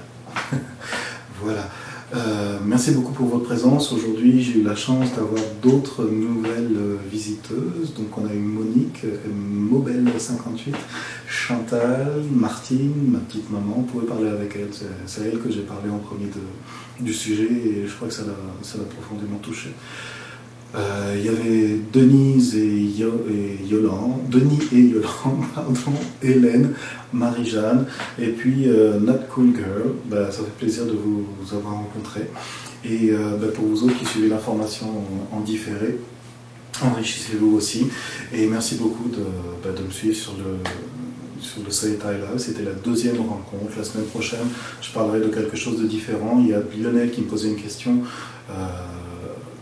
voilà. 1.42 1.70
Euh, 2.16 2.60
merci 2.64 2.92
beaucoup 2.92 3.12
pour 3.12 3.28
votre 3.28 3.44
présence. 3.44 3.92
Aujourd'hui, 3.92 4.42
j'ai 4.42 4.60
eu 4.60 4.64
la 4.64 4.76
chance 4.76 5.14
d'avoir 5.16 5.42
d'autres 5.62 6.06
nouvelles 6.06 6.78
visiteuses. 7.12 7.94
Donc, 7.98 8.18
on 8.18 8.26
a 8.26 8.34
eu 8.34 8.40
Monique, 8.40 9.04
Mobile58, 9.34 10.74
Chantal, 11.28 12.24
Martine, 12.32 13.12
ma 13.12 13.20
petite 13.20 13.52
maman. 13.52 13.76
Vous 13.78 13.84
pouvez 13.84 14.06
parler 14.06 14.30
avec 14.30 14.56
elle. 14.56 14.70
C'est 15.06 15.22
à 15.22 15.26
elle 15.26 15.40
que 15.40 15.52
j'ai 15.52 15.62
parlé 15.62 15.90
en 15.90 15.98
premier 15.98 16.30
du 17.00 17.14
sujet 17.14 17.50
et 17.52 17.88
je 17.88 17.94
crois 17.94 18.08
que 18.08 18.14
ça 18.14 18.24
l'a 18.24 18.84
profondément 18.84 19.38
touché. 19.40 19.72
Euh, 20.74 21.16
il 21.18 21.26
y 21.26 21.30
avait 21.30 21.80
Denise 21.94 22.56
et, 22.56 22.90
Yolande, 23.70 24.30
Denis 24.30 24.60
et 24.74 24.80
Yolande, 24.80 25.46
pardon, 25.56 25.74
Hélène, 26.22 26.74
Marie-Jeanne, 27.14 27.86
et 28.20 28.28
puis 28.30 28.68
euh, 28.68 29.00
Not 29.00 29.20
Cool 29.30 29.54
Girl. 29.56 29.94
Bah, 30.06 30.32
ça 30.32 30.40
fait 30.40 30.58
plaisir 30.58 30.86
de 30.86 30.92
vous, 30.92 31.26
avoir 31.56 31.76
rencontré. 31.76 32.22
Et 32.84 33.12
euh, 33.12 33.38
bah, 33.38 33.48
pour 33.54 33.66
vous 33.66 33.84
autres 33.84 33.98
qui 33.98 34.06
suivez 34.06 34.28
l'information 34.28 34.88
en, 35.32 35.40
différé, 35.42 35.98
enrichissez-vous 36.82 37.56
aussi. 37.56 37.88
Et 38.34 38.46
merci 38.48 38.76
beaucoup 38.76 39.08
de, 39.10 39.24
bah, 39.64 39.70
me 39.82 39.92
suivre 39.92 40.16
sur 40.16 40.34
le, 40.34 40.58
sur 41.42 41.62
le 41.64 41.72
C'était 42.38 42.64
la 42.64 42.74
deuxième 42.74 43.18
rencontre. 43.18 43.78
La 43.78 43.84
semaine 43.84 44.06
prochaine, 44.08 44.48
je 44.82 44.92
parlerai 44.92 45.22
de 45.22 45.28
quelque 45.28 45.56
chose 45.56 45.82
de 45.82 45.88
différent. 45.88 46.38
Il 46.42 46.50
y 46.50 46.54
a 46.54 46.60
Lionel 46.78 47.12
qui 47.12 47.22
me 47.22 47.28
posait 47.28 47.50
une 47.50 47.62
question 47.62 48.02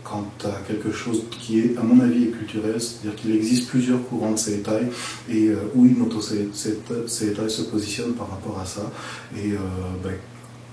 quant 0.04 0.28
à 0.44 0.60
quelque 0.68 0.92
chose 0.92 1.24
qui 1.30 1.60
est, 1.60 1.76
à 1.78 1.82
mon 1.82 2.00
avis, 2.00 2.30
culturel, 2.30 2.80
c'est-à-dire 2.80 3.16
qu'il 3.16 3.34
existe 3.34 3.68
plusieurs 3.68 4.06
courants 4.06 4.32
de 4.32 4.38
Seitai 4.38 4.88
et 5.30 5.48
euh, 5.48 5.56
où 5.74 5.86
Imoto 5.86 6.20
Seitai 6.20 7.48
se 7.48 7.62
positionne 7.62 8.12
par 8.12 8.30
rapport 8.30 8.60
à 8.60 8.66
ça. 8.66 8.90
Et 9.36 9.52
euh, 9.52 9.56
ben, 10.02 10.12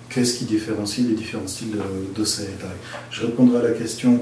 qu'est-ce 0.10 0.38
qui 0.38 0.46
différencie 0.46 1.08
les 1.08 1.16
différents 1.16 1.48
styles 1.48 1.72
de, 1.72 2.20
de 2.20 2.26
Seitai 2.26 2.68
Je 3.10 3.26
répondrai 3.26 3.60
à 3.60 3.64
la 3.64 3.72
question 3.72 4.20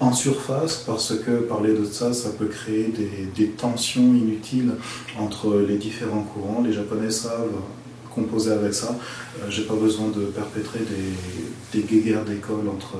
en 0.00 0.12
surface 0.12 0.82
parce 0.86 1.14
que 1.18 1.42
parler 1.42 1.74
de 1.74 1.84
ça, 1.84 2.12
ça 2.12 2.30
peut 2.30 2.46
créer 2.46 2.92
des, 3.36 3.48
tensions 3.48 4.14
inutiles 4.14 4.72
entre 5.18 5.58
les 5.58 5.76
différents 5.76 6.22
courants. 6.22 6.62
Les 6.62 6.72
Japonais 6.72 7.10
savent 7.10 7.52
composer 8.10 8.52
avec 8.52 8.74
ça. 8.74 8.96
Euh, 9.38 9.46
j'ai 9.48 9.62
pas 9.64 9.74
besoin 9.74 10.08
de 10.08 10.26
perpétrer 10.26 10.80
des, 10.80 11.80
des 11.80 12.00
guerres 12.00 12.24
d'école 12.24 12.68
entre, 12.68 12.96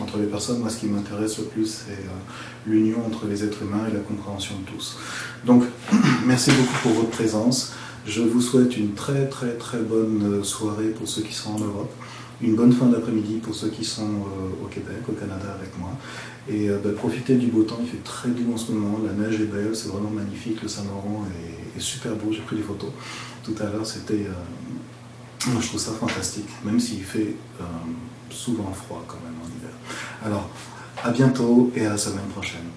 entre 0.00 0.18
les 0.18 0.26
personnes. 0.26 0.58
Moi, 0.58 0.70
ce 0.70 0.78
qui 0.78 0.86
m'intéresse 0.86 1.38
le 1.38 1.44
plus, 1.44 1.66
c'est 1.66 1.92
euh, 1.92 2.66
l'union 2.66 2.98
entre 3.06 3.26
les 3.26 3.44
êtres 3.44 3.62
humains 3.62 3.86
et 3.90 3.94
la 3.94 4.00
compréhension 4.00 4.54
de 4.58 4.76
tous. 4.76 4.98
Donc, 5.44 5.64
merci 6.26 6.50
beaucoup 6.50 6.78
pour 6.82 6.92
votre 6.92 7.10
présence. 7.10 7.72
Je 8.06 8.22
vous 8.22 8.40
souhaite 8.40 8.76
une 8.76 8.94
très 8.94 9.28
très 9.28 9.54
très 9.54 9.78
bonne 9.78 10.42
soirée 10.42 10.88
pour 10.88 11.06
ceux 11.06 11.22
qui 11.22 11.34
sont 11.34 11.50
en 11.50 11.58
Europe, 11.58 11.92
une 12.40 12.54
bonne 12.54 12.72
fin 12.72 12.86
d'après-midi 12.86 13.40
pour 13.42 13.54
ceux 13.54 13.68
qui 13.68 13.84
sont 13.84 14.02
euh, 14.02 14.64
au 14.64 14.66
Québec, 14.68 14.96
au 15.08 15.12
Canada 15.12 15.56
avec 15.58 15.78
moi. 15.78 15.90
Et 16.50 16.68
bah, 16.82 16.90
profitez 16.96 17.34
du 17.34 17.48
beau 17.48 17.64
temps, 17.64 17.78
il 17.82 17.88
fait 17.88 18.02
très 18.02 18.30
doux 18.30 18.54
en 18.54 18.56
ce 18.56 18.72
moment, 18.72 18.98
la 19.04 19.12
neige 19.12 19.38
est 19.38 19.44
belle, 19.44 19.72
c'est 19.74 19.88
vraiment 19.88 20.08
magnifique, 20.08 20.62
le 20.62 20.68
Saint-Laurent 20.68 21.26
est, 21.76 21.80
super 21.80 22.16
beau, 22.16 22.32
j'ai 22.32 22.40
pris 22.40 22.56
des 22.56 22.62
photos 22.62 22.90
tout 23.48 23.62
à 23.62 23.66
l'heure, 23.66 23.86
c'était... 23.86 24.26
Moi, 25.46 25.62
je 25.62 25.68
trouve 25.68 25.80
ça 25.80 25.92
fantastique, 25.92 26.48
même 26.64 26.80
s'il 26.80 27.04
fait 27.04 27.36
euh, 27.60 27.64
souvent 28.30 28.72
froid 28.72 29.04
quand 29.06 29.18
même 29.24 29.34
en 29.40 29.46
hiver. 29.46 29.70
Alors, 30.24 30.50
à 31.02 31.10
bientôt 31.10 31.70
et 31.74 31.86
à 31.86 31.90
la 31.90 31.96
semaine 31.96 32.26
prochaine. 32.34 32.68